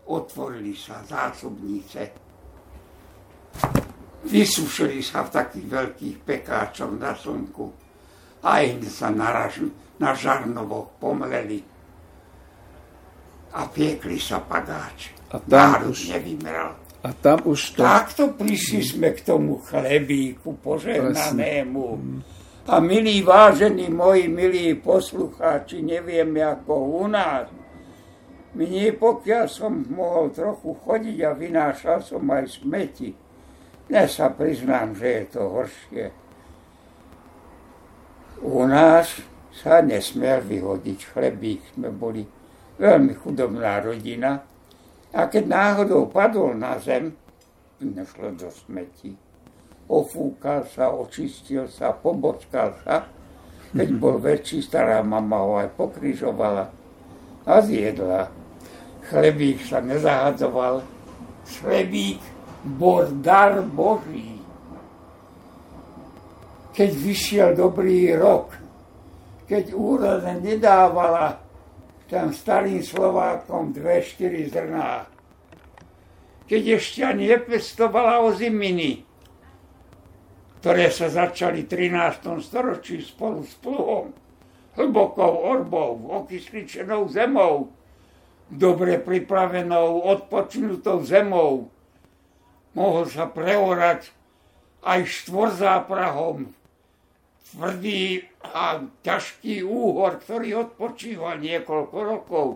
otvorili 0.07 0.71
sa 0.71 1.03
zásobnice 1.03 2.27
Vysušili 4.27 4.99
sa 4.99 5.23
v 5.23 5.33
takých 5.39 5.67
veľkých 5.71 6.17
pekáčoch 6.27 6.91
na 6.99 7.15
slnku 7.15 7.71
a 8.43 8.59
hneď 8.59 8.91
sa 8.91 9.07
naraž, 9.07 9.63
na 10.03 10.11
žarnovoch 10.11 10.99
pomleli 10.99 11.63
a 13.53 13.67
piekli 13.69 14.19
sa 14.19 14.43
pagáč. 14.43 15.15
A 15.31 15.39
tam 15.43 15.83
Národ 15.83 15.91
už, 15.91 16.15
nevymeral. 16.15 16.75
A 17.03 17.09
tam 17.13 17.39
už 17.47 17.77
to... 17.77 17.83
Takto 17.83 18.23
prišli 18.35 18.81
sme 18.83 19.15
k 19.15 19.23
tomu 19.23 19.63
chlebíku 19.63 20.59
požehnanému. 20.59 21.85
A 22.67 22.83
milí, 22.83 23.23
vážení 23.23 23.87
moji, 23.87 24.27
milí 24.27 24.75
poslucháči, 24.75 25.79
neviem 25.79 26.35
ako 26.35 26.99
u 26.99 27.07
nás. 27.07 27.47
Mne 28.57 28.91
pokiaľ 28.97 29.45
som 29.47 29.85
mohol 29.87 30.33
trochu 30.33 30.75
chodiť 30.83 31.17
a 31.23 31.31
vynášal 31.31 32.03
som 32.03 32.25
aj 32.27 32.59
smeti, 32.59 33.13
ja 33.87 34.03
sa 34.09 34.27
priznám, 34.33 34.97
že 34.99 35.07
je 35.07 35.23
to 35.31 35.41
horšie. 35.47 36.05
U 38.43 38.67
nás 38.67 39.15
sa 39.55 39.79
nesmiel 39.79 40.43
vyhodiť 40.43 40.99
chlebík, 41.15 41.61
sme 41.71 41.87
boli 41.89 42.27
veľmi 42.77 43.13
chudobná 43.17 43.81
rodina. 43.81 44.41
A 45.13 45.25
keď 45.25 45.43
náhodou 45.49 46.09
padol 46.09 46.53
na 46.53 46.77
zem, 46.77 47.13
nešlo 47.81 48.33
do 48.37 48.49
smeti. 48.53 49.13
Ofúkal 49.87 50.67
sa, 50.67 50.91
očistil 50.91 51.69
sa, 51.71 51.95
pobočkal 51.95 52.75
sa. 52.85 53.07
Keď 53.73 53.89
bol 53.97 54.21
väčší, 54.25 54.61
stará 54.63 55.01
mama 55.01 55.41
ho 55.41 55.53
aj 55.57 55.69
pokrižovala 55.73 56.65
a 57.47 57.53
zjedla. 57.63 58.27
Chlebík 59.07 59.63
sa 59.63 59.79
nezahadzoval. 59.79 60.83
Chlebík 61.47 62.19
bol 62.75 63.07
dar 63.23 63.63
Boží. 63.63 64.35
Keď 66.75 66.91
vyšiel 66.93 67.49
dobrý 67.55 68.11
rok, 68.13 68.53
keď 69.47 69.71
úroda 69.71 70.35
nedávala 70.35 71.46
tam 72.07 72.31
starým 72.31 72.79
Slovákom 72.79 73.75
dve, 73.75 73.99
štyri 73.99 74.47
zrná, 74.47 75.07
keď 76.47 76.79
ešte 76.79 77.03
nepestovala 77.11 78.23
oziminy, 78.23 79.03
ktoré 80.63 80.87
sa 80.89 81.11
začali 81.11 81.67
v 81.67 81.91
13. 81.91 82.39
storočí 82.39 83.03
spolu 83.03 83.43
s 83.43 83.53
pluhom, 83.59 84.15
hlbokou 84.79 85.33
orbou, 85.43 86.23
okysličenou 86.23 87.11
zemou, 87.11 87.75
dobre 88.47 88.97
pripravenou, 88.97 90.07
odpočnutou 90.07 91.03
zemou, 91.03 91.67
mohol 92.71 93.05
sa 93.11 93.27
preorať 93.27 94.15
aj 94.85 95.03
štvorzáprahom. 95.03 96.55
Tvrdý 97.47 98.21
a 98.43 98.83
ťažký 99.01 99.63
úhor, 99.63 100.19
ktorý 100.19 100.67
odpočíval 100.67 101.39
niekoľko 101.39 101.97
rokov. 102.03 102.47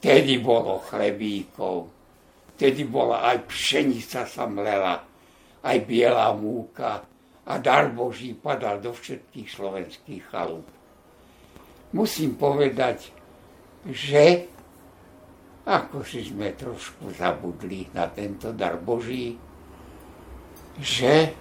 Tedy 0.00 0.40
bolo 0.40 0.80
chlebíkov, 0.82 1.92
tedy 2.56 2.88
bola 2.88 3.22
aj 3.30 3.46
pšenica 3.46 4.24
sa 4.24 4.44
mlela, 4.48 5.04
aj 5.62 5.76
biela 5.84 6.32
múka 6.34 7.04
a 7.46 7.52
dar 7.60 7.92
Boží 7.92 8.32
padal 8.32 8.80
do 8.80 8.96
všetkých 8.96 9.48
slovenských 9.48 10.22
chalúb. 10.28 10.64
Musím 11.92 12.38
povedať, 12.38 13.12
že 13.86 14.46
ako 15.66 16.02
si 16.02 16.24
sme 16.24 16.56
trošku 16.56 17.12
zabudli 17.14 17.86
na 17.92 18.08
tento 18.08 18.50
dar 18.56 18.80
Boží, 18.80 19.36
že 20.80 21.34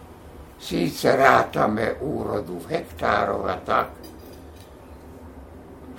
síce 0.59 1.15
rátame 1.15 1.95
úrodu 2.03 2.59
v 2.59 2.75
hektároch 2.75 3.47
a 3.47 3.57
tak, 3.63 3.89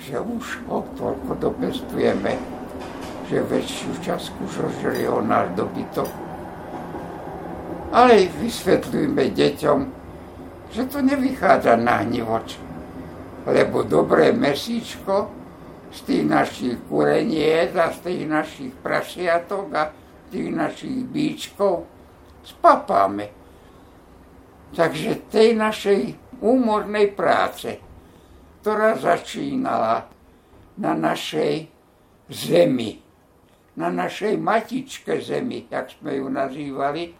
že 0.00 0.20
už 0.20 0.64
ho 0.68 0.84
toľko 0.96 1.32
dopestujeme, 1.40 2.36
že 3.28 3.40
väčšiu 3.40 3.90
časť 4.04 4.32
už 4.44 4.52
o 5.08 5.20
náš 5.24 5.48
dobytok. 5.56 6.08
Ale 7.90 8.28
vysvetľujme 8.38 9.24
deťom, 9.34 9.78
že 10.70 10.82
to 10.86 11.02
nevychádza 11.02 11.74
na 11.74 12.06
hnivoč, 12.06 12.54
lebo 13.48 13.82
dobré 13.82 14.30
mesíčko 14.30 15.26
z 15.90 15.98
tých 16.06 16.24
našich 16.28 16.76
kureniec 16.86 17.74
a 17.74 17.90
z 17.90 17.98
tých 18.06 18.24
našich 18.30 18.72
prasiatok 18.78 19.66
a 19.74 19.90
tých 20.30 20.48
našich 20.54 21.02
bíčkov 21.10 21.90
spapáme. 22.46 23.39
Takže 24.70 25.26
tej 25.28 25.58
našej 25.58 26.00
úmornej 26.40 27.12
práce 27.12 27.90
ktorá 28.60 28.92
začínala 29.00 30.04
na 30.76 30.92
našej 30.92 31.64
zemi, 32.28 33.00
na 33.72 33.88
našej 33.88 34.36
matičke 34.36 35.16
zemi, 35.16 35.64
jak 35.72 35.88
sme 35.96 36.20
ju 36.20 36.28
nazývali, 36.28 37.16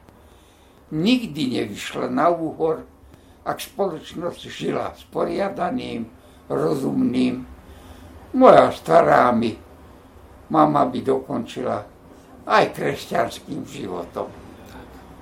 nikdy 0.93 1.43
nevyšla 1.61 2.13
na 2.13 2.29
úhor, 2.29 2.85
ak 3.41 3.57
spoločnosť 3.57 4.41
žila 4.53 4.93
s 4.93 5.09
poriadaným, 5.09 6.05
rozumným. 6.53 7.49
Moja 8.37 8.69
stará 8.77 9.33
mi, 9.33 9.57
mama 10.53 10.85
by 10.85 11.01
dokončila 11.01 11.79
aj 12.45 12.65
kresťanským 12.77 13.65
životom. 13.65 14.40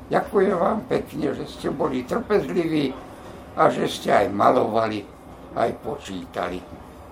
Ďakujem 0.08 0.56
vám 0.56 0.80
pekne, 0.88 1.36
že 1.36 1.44
ste 1.44 1.68
boli 1.68 2.04
trpezliví 2.08 2.96
a 3.56 3.68
že 3.68 3.84
ste 3.84 4.08
aj 4.08 4.26
malovali 4.32 5.04
aj 5.56 5.70
počítali. 5.84 6.60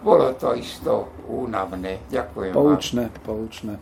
Bolo 0.00 0.32
to 0.38 0.54
isto 0.54 1.08
únavné. 1.26 1.98
Ďakujem 2.12 2.52
Poučné, 2.54 3.02
vám. 3.10 3.20
poučné. 3.26 3.72